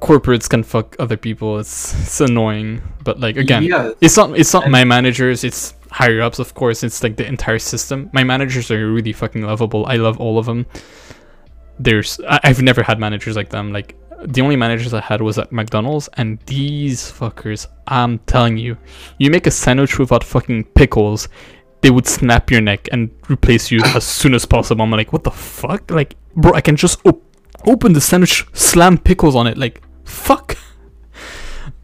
[0.00, 1.58] corporates can fuck other people.
[1.58, 5.44] It's it's annoying, but like again, yeah, it's not it's not my managers.
[5.44, 6.82] It's higher ups, of course.
[6.82, 8.10] It's like the entire system.
[8.12, 9.86] My managers are really fucking lovable.
[9.86, 10.66] I love all of them.
[11.78, 13.72] There's I, I've never had managers like them.
[13.72, 17.66] Like the only managers I had was at McDonald's, and these fuckers.
[17.86, 18.78] I'm telling you,
[19.18, 21.28] you make a sandwich without fucking pickles,
[21.82, 24.82] they would snap your neck and replace you as soon as possible.
[24.82, 25.90] I'm like, what the fuck?
[25.90, 27.22] Like, bro, I can just op-
[27.66, 29.58] open the sandwich, slam pickles on it.
[29.58, 30.56] Like, fuck.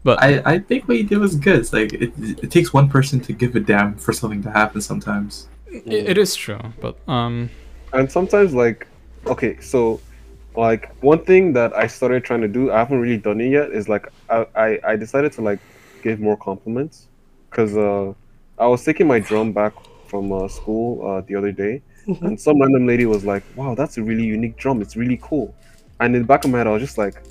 [0.03, 1.59] But I, I think what you did was good.
[1.59, 4.81] It's like it, it takes one person to give a damn for something to happen
[4.81, 5.47] sometimes.
[5.67, 6.59] it, it is true.
[6.79, 7.51] But um,
[7.93, 8.87] and sometimes like
[9.27, 10.01] okay so
[10.55, 13.71] like one thing that i started trying to do i haven't really done it yet
[13.71, 15.59] is like i i, I decided to like
[16.03, 17.07] give more compliments.
[17.49, 18.13] Because uh
[18.57, 19.73] i was taking my drum back
[20.07, 21.81] from uh, school uh, the other day
[22.21, 24.81] and some random lady was like wow that's a really unique drum.
[24.81, 25.55] It's really cool.
[25.99, 27.23] And in the back of my head i was just like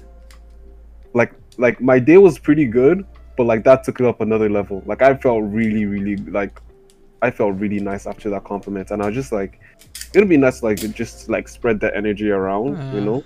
[1.13, 3.05] like like my day was pretty good
[3.37, 4.83] but like that took it up another level.
[4.87, 6.61] Like i felt really really like
[7.23, 9.61] i felt really nice after that compliment and i was just like
[10.15, 13.25] it'd be nice like just like spread that energy around you Uh, know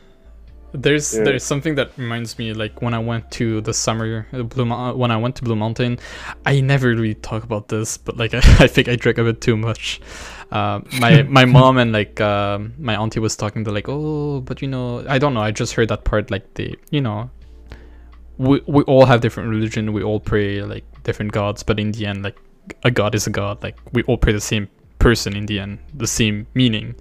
[0.76, 1.22] There's Yeah.
[1.26, 4.96] there's something that reminds me like when I went to the summer uh, Blue Mou-
[5.02, 5.98] when I went to Blue Mountain,
[6.44, 9.38] I never really talk about this, but like I, I think I drank a bit
[9.40, 10.00] too much.
[10.50, 14.62] Uh, my my mom and like um, my auntie was talking to like oh but
[14.62, 17.30] you know I don't know I just heard that part like the you know
[18.38, 22.04] we we all have different religion we all pray like different gods but in the
[22.10, 22.36] end like
[22.82, 24.66] a god is a god like we all pray the same
[25.06, 26.94] person in the end the same meaning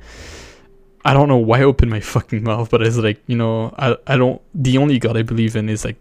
[1.05, 3.97] I don't know why I opened my fucking mouth, but it's like you know, I
[4.07, 4.39] I don't.
[4.55, 5.97] The only God I believe in is like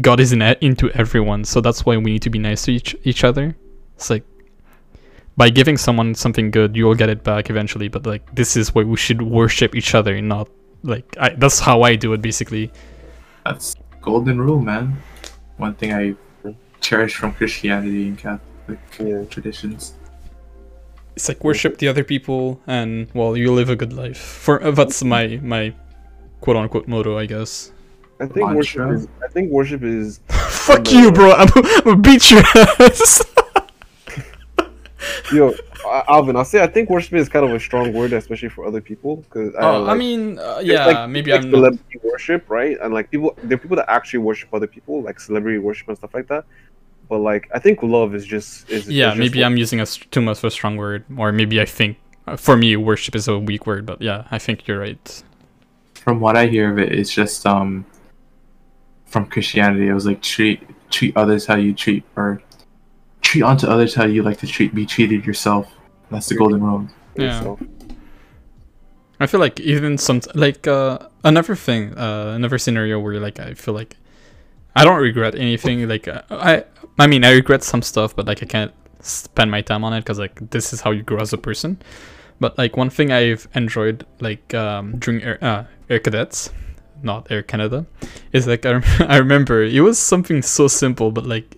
[0.00, 2.96] God is in into everyone, so that's why we need to be nice to each
[3.04, 3.54] each other.
[3.94, 4.24] It's like
[5.36, 7.88] by giving someone something good, you'll get it back eventually.
[7.88, 10.48] But like this is why we should worship each other, and not
[10.82, 12.72] like I, that's how I do it basically.
[13.46, 14.98] That's golden rule, man.
[15.58, 16.04] One thing I
[16.80, 19.24] cherish from Christianity and Catholic Yeah.
[19.30, 19.94] traditions.
[21.18, 24.18] It's like worship the other people, and well, you live a good life.
[24.18, 25.74] For uh, that's my my
[26.40, 27.72] quote unquote motto, I guess.
[28.20, 30.20] i think worship is i think worship is
[30.68, 31.32] Fuck you, bro.
[31.32, 33.24] I'm, I'm gonna beat your ass.
[35.32, 35.54] yo
[35.86, 38.64] uh, alvin i'll say i think worship is kind of a strong word especially for
[38.70, 41.56] other people because Oh, I mean, uh, yeah, like, maybe like I'm not.
[41.58, 45.20] celebrity worship right and like people there are people that actually worship other people like
[45.20, 46.44] celebrity worship and stuff like that
[47.08, 49.86] but like i think love is just is Yeah, is maybe what- I'm using a
[49.86, 53.26] too much of a strong word, or maybe I think uh, for me worship is
[53.28, 53.86] a weak word.
[53.86, 55.22] But yeah, I think you're right.
[55.94, 57.84] From what I hear of it, it's just um
[59.06, 59.88] from Christianity.
[59.88, 60.60] It was like treat
[60.90, 62.42] treat others how you treat or
[63.22, 65.72] treat onto others how you like to treat be treated yourself.
[66.10, 66.88] That's the golden rule.
[67.16, 67.24] Yeah.
[67.36, 67.60] yourself.
[69.20, 73.54] I feel like even some like uh, another thing, uh, another scenario where like I
[73.54, 73.96] feel like
[74.76, 75.88] I don't regret anything.
[75.88, 76.64] Like uh, I,
[76.98, 80.00] I mean, I regret some stuff, but like I can't spend my time on it
[80.00, 81.80] because like this is how you grow as a person.
[82.40, 86.50] But like one thing I've enjoyed like um, during air, uh, air cadets,
[87.02, 87.86] not Air Canada,
[88.32, 91.56] is like I, rem- I remember it was something so simple, but like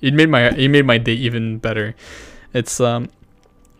[0.00, 1.94] it made my it made my day even better.
[2.52, 3.08] It's um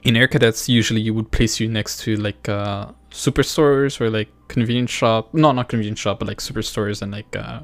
[0.03, 4.29] in air cadets usually you would place you next to like uh superstores or like
[4.47, 7.61] convenience shop no not convenience shop but like superstores and like uh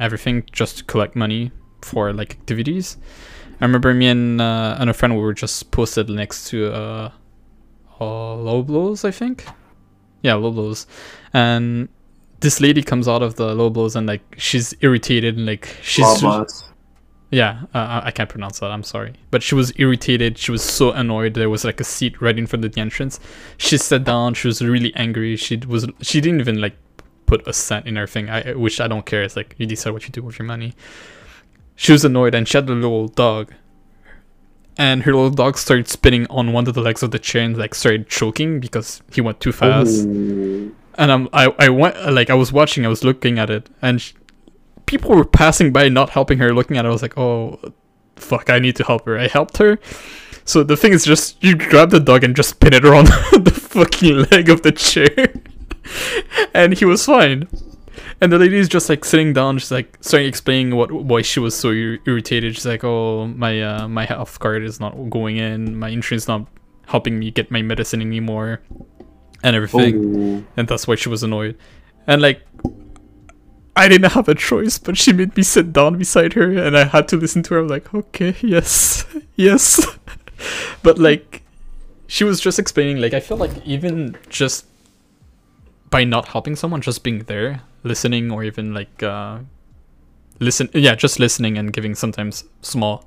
[0.00, 1.52] everything just to collect money
[1.84, 2.96] for like activities
[3.60, 7.10] i remember me and uh and a friend we were just posted next to uh,
[8.00, 9.44] uh low blows i think
[10.22, 10.86] yeah low blows
[11.32, 11.88] and
[12.40, 16.04] this lady comes out of the low blows and like she's irritated and like she's
[17.30, 18.70] yeah, uh, I- I can't pronounce that.
[18.70, 20.36] I'm sorry, but she was irritated.
[20.36, 21.32] She was so annoyed.
[21.32, 23.18] There was like a seat right in front of the entrance.
[23.56, 24.34] She sat down.
[24.34, 25.36] She was really angry.
[25.36, 25.86] She was.
[26.02, 26.76] She didn't even like
[27.24, 28.28] put a cent in her thing.
[28.28, 29.22] I which I don't care.
[29.22, 30.74] It's like you decide what you do with your money.
[31.76, 33.52] She was annoyed, and she had a little dog.
[34.78, 37.56] And her little dog started spinning on one of the legs of the chair and
[37.56, 40.74] like started choking because he went too fast Ooh.
[40.96, 44.00] and I'm, I, I went like I was watching, I was looking at it, and
[44.00, 44.14] sh-
[44.86, 46.88] people were passing by, not helping her, looking at it.
[46.88, 47.60] I was like, oh,
[48.16, 49.18] fuck, I need to help her.
[49.18, 49.78] I helped her.
[50.44, 53.52] So the thing is, just you grab the dog and just pin it around the
[53.52, 55.34] fucking leg of the chair,
[56.54, 57.46] and he was fine.
[58.20, 61.40] And the lady is just like sitting down, just like starting explaining what why she
[61.40, 62.54] was so ir- irritated.
[62.54, 65.78] She's like, "Oh, my uh, my health card is not going in.
[65.78, 66.46] My insurance not
[66.86, 68.60] helping me get my medicine anymore,
[69.42, 70.46] and everything." Ooh.
[70.56, 71.56] and that's why she was annoyed.
[72.06, 72.42] And like,
[73.74, 76.84] I didn't have a choice, but she made me sit down beside her, and I
[76.84, 77.60] had to listen to her.
[77.60, 79.04] I'm like, okay, yes,
[79.36, 79.84] yes.
[80.82, 81.42] but like,
[82.06, 83.00] she was just explaining.
[83.00, 84.66] Like, I feel like even just
[85.90, 89.38] by not helping someone, just being there, listening, or even like, uh,
[90.40, 93.04] listen, yeah, just listening and giving sometimes small,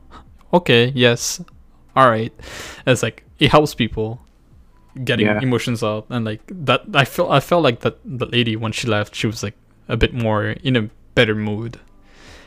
[0.53, 1.41] okay, yes,
[1.95, 2.33] all right.
[2.85, 4.21] It's like it helps people
[5.03, 5.41] getting Yeah.
[5.41, 8.87] emotions out and like that i felt i felt like that the lady when she
[8.87, 9.53] left she was like
[9.89, 11.77] a bit more in a better mood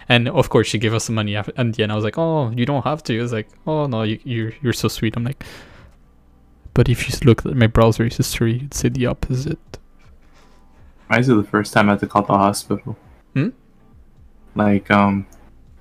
[0.08, 2.16] and of course she gave us the money af- at the end i was like
[2.16, 5.14] oh you don't have to it was like oh no you, you're you're so sweet
[5.14, 5.44] i'm like
[6.72, 9.78] but if you look at my browser history you'd say the opposite
[11.08, 12.96] Reminds me of the first time I had to call the hospital.
[13.34, 13.48] Hmm?
[14.54, 15.26] Like, um,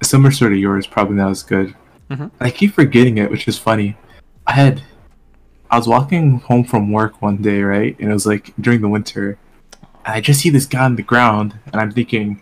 [0.01, 1.75] similar sort of yours, probably not as good.
[2.09, 2.31] Mhm.
[2.39, 3.97] I keep forgetting it, which is funny.
[4.45, 4.81] I had,
[5.69, 7.97] I was walking home from work one day, right?
[7.99, 9.37] And it was like during the winter.
[10.05, 12.41] And I just see this guy on the ground, and I'm thinking,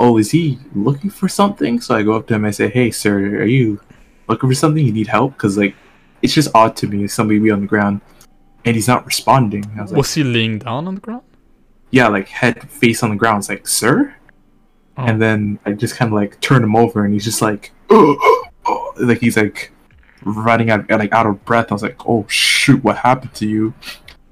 [0.00, 1.80] oh, is he looking for something?
[1.80, 3.80] So I go up to him and I say, hey, sir, are you
[4.28, 4.84] looking for something?
[4.84, 5.34] You need help?
[5.34, 5.74] Because, like,
[6.22, 8.00] it's just odd to me somebody be on the ground
[8.64, 9.64] and he's not responding.
[9.76, 11.22] I was like, was he laying down on the ground
[11.92, 13.40] yeah, like head face on the ground.
[13.40, 14.16] It's like, sir?
[14.96, 15.04] Oh.
[15.04, 17.70] And then I just kind of like turn him over, and he's just like,
[18.98, 19.70] like he's like
[20.24, 21.70] running out, like out of breath.
[21.70, 23.74] I was like, oh shoot, what happened to you?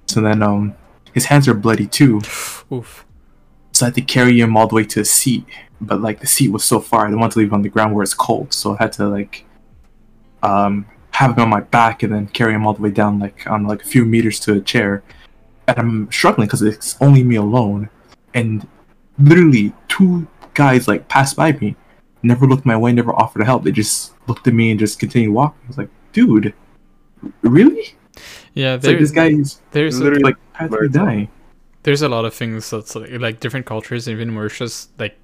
[0.09, 0.75] So then, um,
[1.13, 2.17] his hands are bloody too.
[2.73, 3.07] oof
[3.73, 5.45] So I had to carry him all the way to a seat,
[5.81, 7.69] but like the seat was so far, I didn't want to leave him on the
[7.69, 8.55] ground where it's cold.
[8.55, 9.45] So I had to like,
[10.43, 13.47] um, have him on my back and then carry him all the way down, like
[13.47, 15.03] on like a few meters to a chair.
[15.79, 17.89] And I'm struggling because it's only me alone,
[18.35, 18.67] and
[19.19, 21.77] literally two guys like passed by me,
[22.23, 23.65] never looked my way, never offered to help.
[23.65, 25.61] They just looked at me and just continued walking.
[25.65, 26.55] I was like, dude,
[27.43, 27.95] really?
[28.55, 30.93] yeah It's like this guy is there's a, literally like practically Right.
[30.93, 31.29] dying.
[31.85, 35.17] there's a lot of things that's like, like different cultures even mauritius like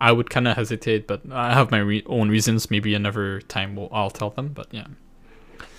[0.00, 3.76] i would kind of hesitate but i have my re- own reasons maybe another time
[3.76, 4.86] we'll, i'll tell them but yeah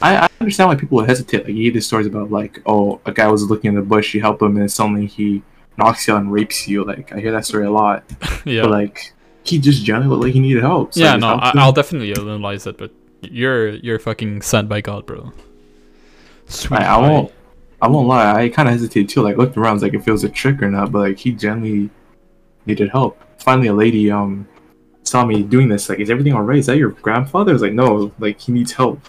[0.02, 1.46] I, I understand why people would hesitate.
[1.46, 4.14] Like you hear these stories about like, oh, a guy was looking in the bush,
[4.14, 5.42] you help him, and suddenly he
[5.78, 6.84] knocks you out and rapes you.
[6.84, 8.04] Like I hear that story a lot.
[8.46, 9.14] yeah But like
[9.44, 10.94] he just generally looked like he needed help.
[10.94, 12.92] So yeah, no, I, I'll definitely analyze it, but
[13.22, 15.32] you're you're fucking sent by God, bro.
[16.48, 16.82] Sweet.
[16.82, 17.34] I, I won't.
[17.82, 18.44] I won't lie.
[18.44, 19.22] I kind of hesitated too.
[19.22, 20.92] Like looked around, was like if it was a trick or not.
[20.92, 21.90] But like he generally
[22.66, 23.22] needed help.
[23.40, 24.48] Finally, a lady um
[25.04, 25.90] saw me doing this.
[25.90, 26.60] Like, is everything alright?
[26.60, 27.52] Is that your grandfather?
[27.52, 28.12] I was like, no.
[28.20, 29.00] Like he needs help.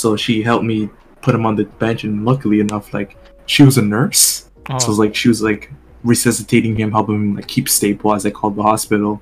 [0.00, 0.88] So she helped me
[1.20, 3.16] put him on the bench, and luckily enough, like
[3.46, 4.50] she was a nurse.
[4.70, 5.70] Oh, So it was like she was like
[6.04, 9.20] resuscitating him, helping him like keep stable as I called the hospital.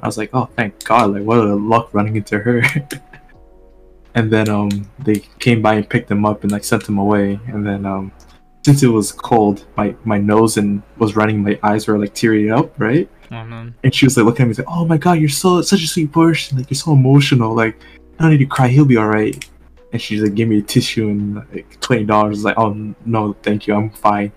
[0.00, 2.62] I was like, oh thank God, like what a luck running into her.
[4.14, 7.38] and then um they came by and picked him up and like sent him away.
[7.46, 8.12] And then um
[8.64, 12.50] since it was cold, my my nose and was running, my eyes were like tearing
[12.50, 13.08] up, right?
[13.32, 13.72] oh.
[13.84, 15.86] And she was like looking at me like, oh my God, you're so such a
[15.86, 17.80] sweet person, like you're so emotional, like
[18.18, 19.48] I don't need to cry, he'll be alright.
[19.92, 22.26] And she like gave me a tissue and like twenty dollars.
[22.26, 24.32] I was like, oh no, thank you, I'm fine.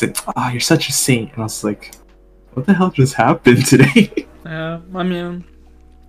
[0.00, 1.32] Said, ah, you're such a saint.
[1.32, 1.94] And I was like,
[2.52, 4.26] what the hell just happened today?
[4.46, 5.44] Yeah, I mean,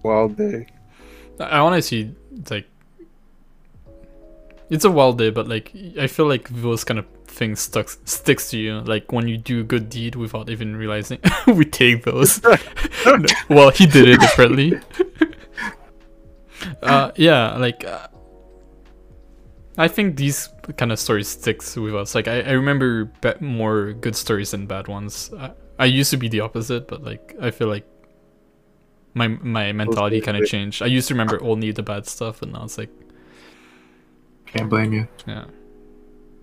[0.01, 0.67] Wild day.
[1.41, 2.15] I honestly
[2.49, 2.67] like.
[4.69, 8.49] It's a wild day, but like I feel like those kind of things stuck sticks
[8.51, 8.79] to you.
[8.79, 12.41] Like when you do a good deed without even realizing, we take those.
[13.49, 14.79] Well, he did it differently.
[16.81, 18.07] uh, yeah, like uh,
[19.79, 22.13] I think these kind of stories sticks with us.
[22.13, 25.31] Like I, I remember be- more good stories than bad ones.
[25.39, 27.87] I, I used to be the opposite, but like I feel like
[29.13, 30.81] my my mentality kind of changed.
[30.83, 32.89] I used to remember only the bad stuff, and now it's like
[34.47, 35.07] Can't blame you.
[35.25, 35.45] yeah.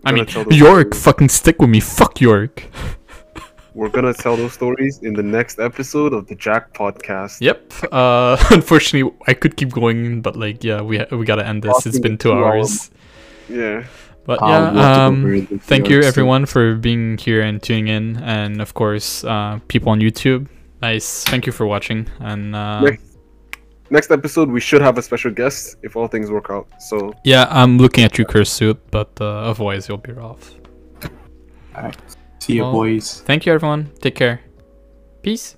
[0.04, 1.04] I mean, York, stories.
[1.04, 1.80] fucking stick with me.
[1.80, 2.64] Fuck York.
[3.74, 7.42] We're gonna tell those stories in the next episode of the Jack podcast.
[7.42, 7.92] Yep.
[7.92, 11.84] Uh, unfortunately, I could keep going, but like, yeah, we ha- we gotta end this.
[11.84, 12.90] It's been two hours.
[13.48, 13.84] Yeah.
[14.24, 18.16] But yeah, love to go um, thank you everyone for being here and tuning in,
[18.24, 20.48] and of course, uh, people on YouTube.
[20.82, 21.22] Nice.
[21.24, 23.04] Thank you for watching, and uh, Next,
[23.88, 26.66] next episode we should have a special guest if all things work out.
[26.80, 30.54] So yeah, I'm looking at you, Curse Suit, but uh, otherwise you'll be off.
[31.76, 31.96] All right,
[32.40, 33.20] see you, Well, boys.
[33.26, 33.92] Thank you, everyone.
[34.00, 34.40] Take care.
[35.22, 35.55] Peace.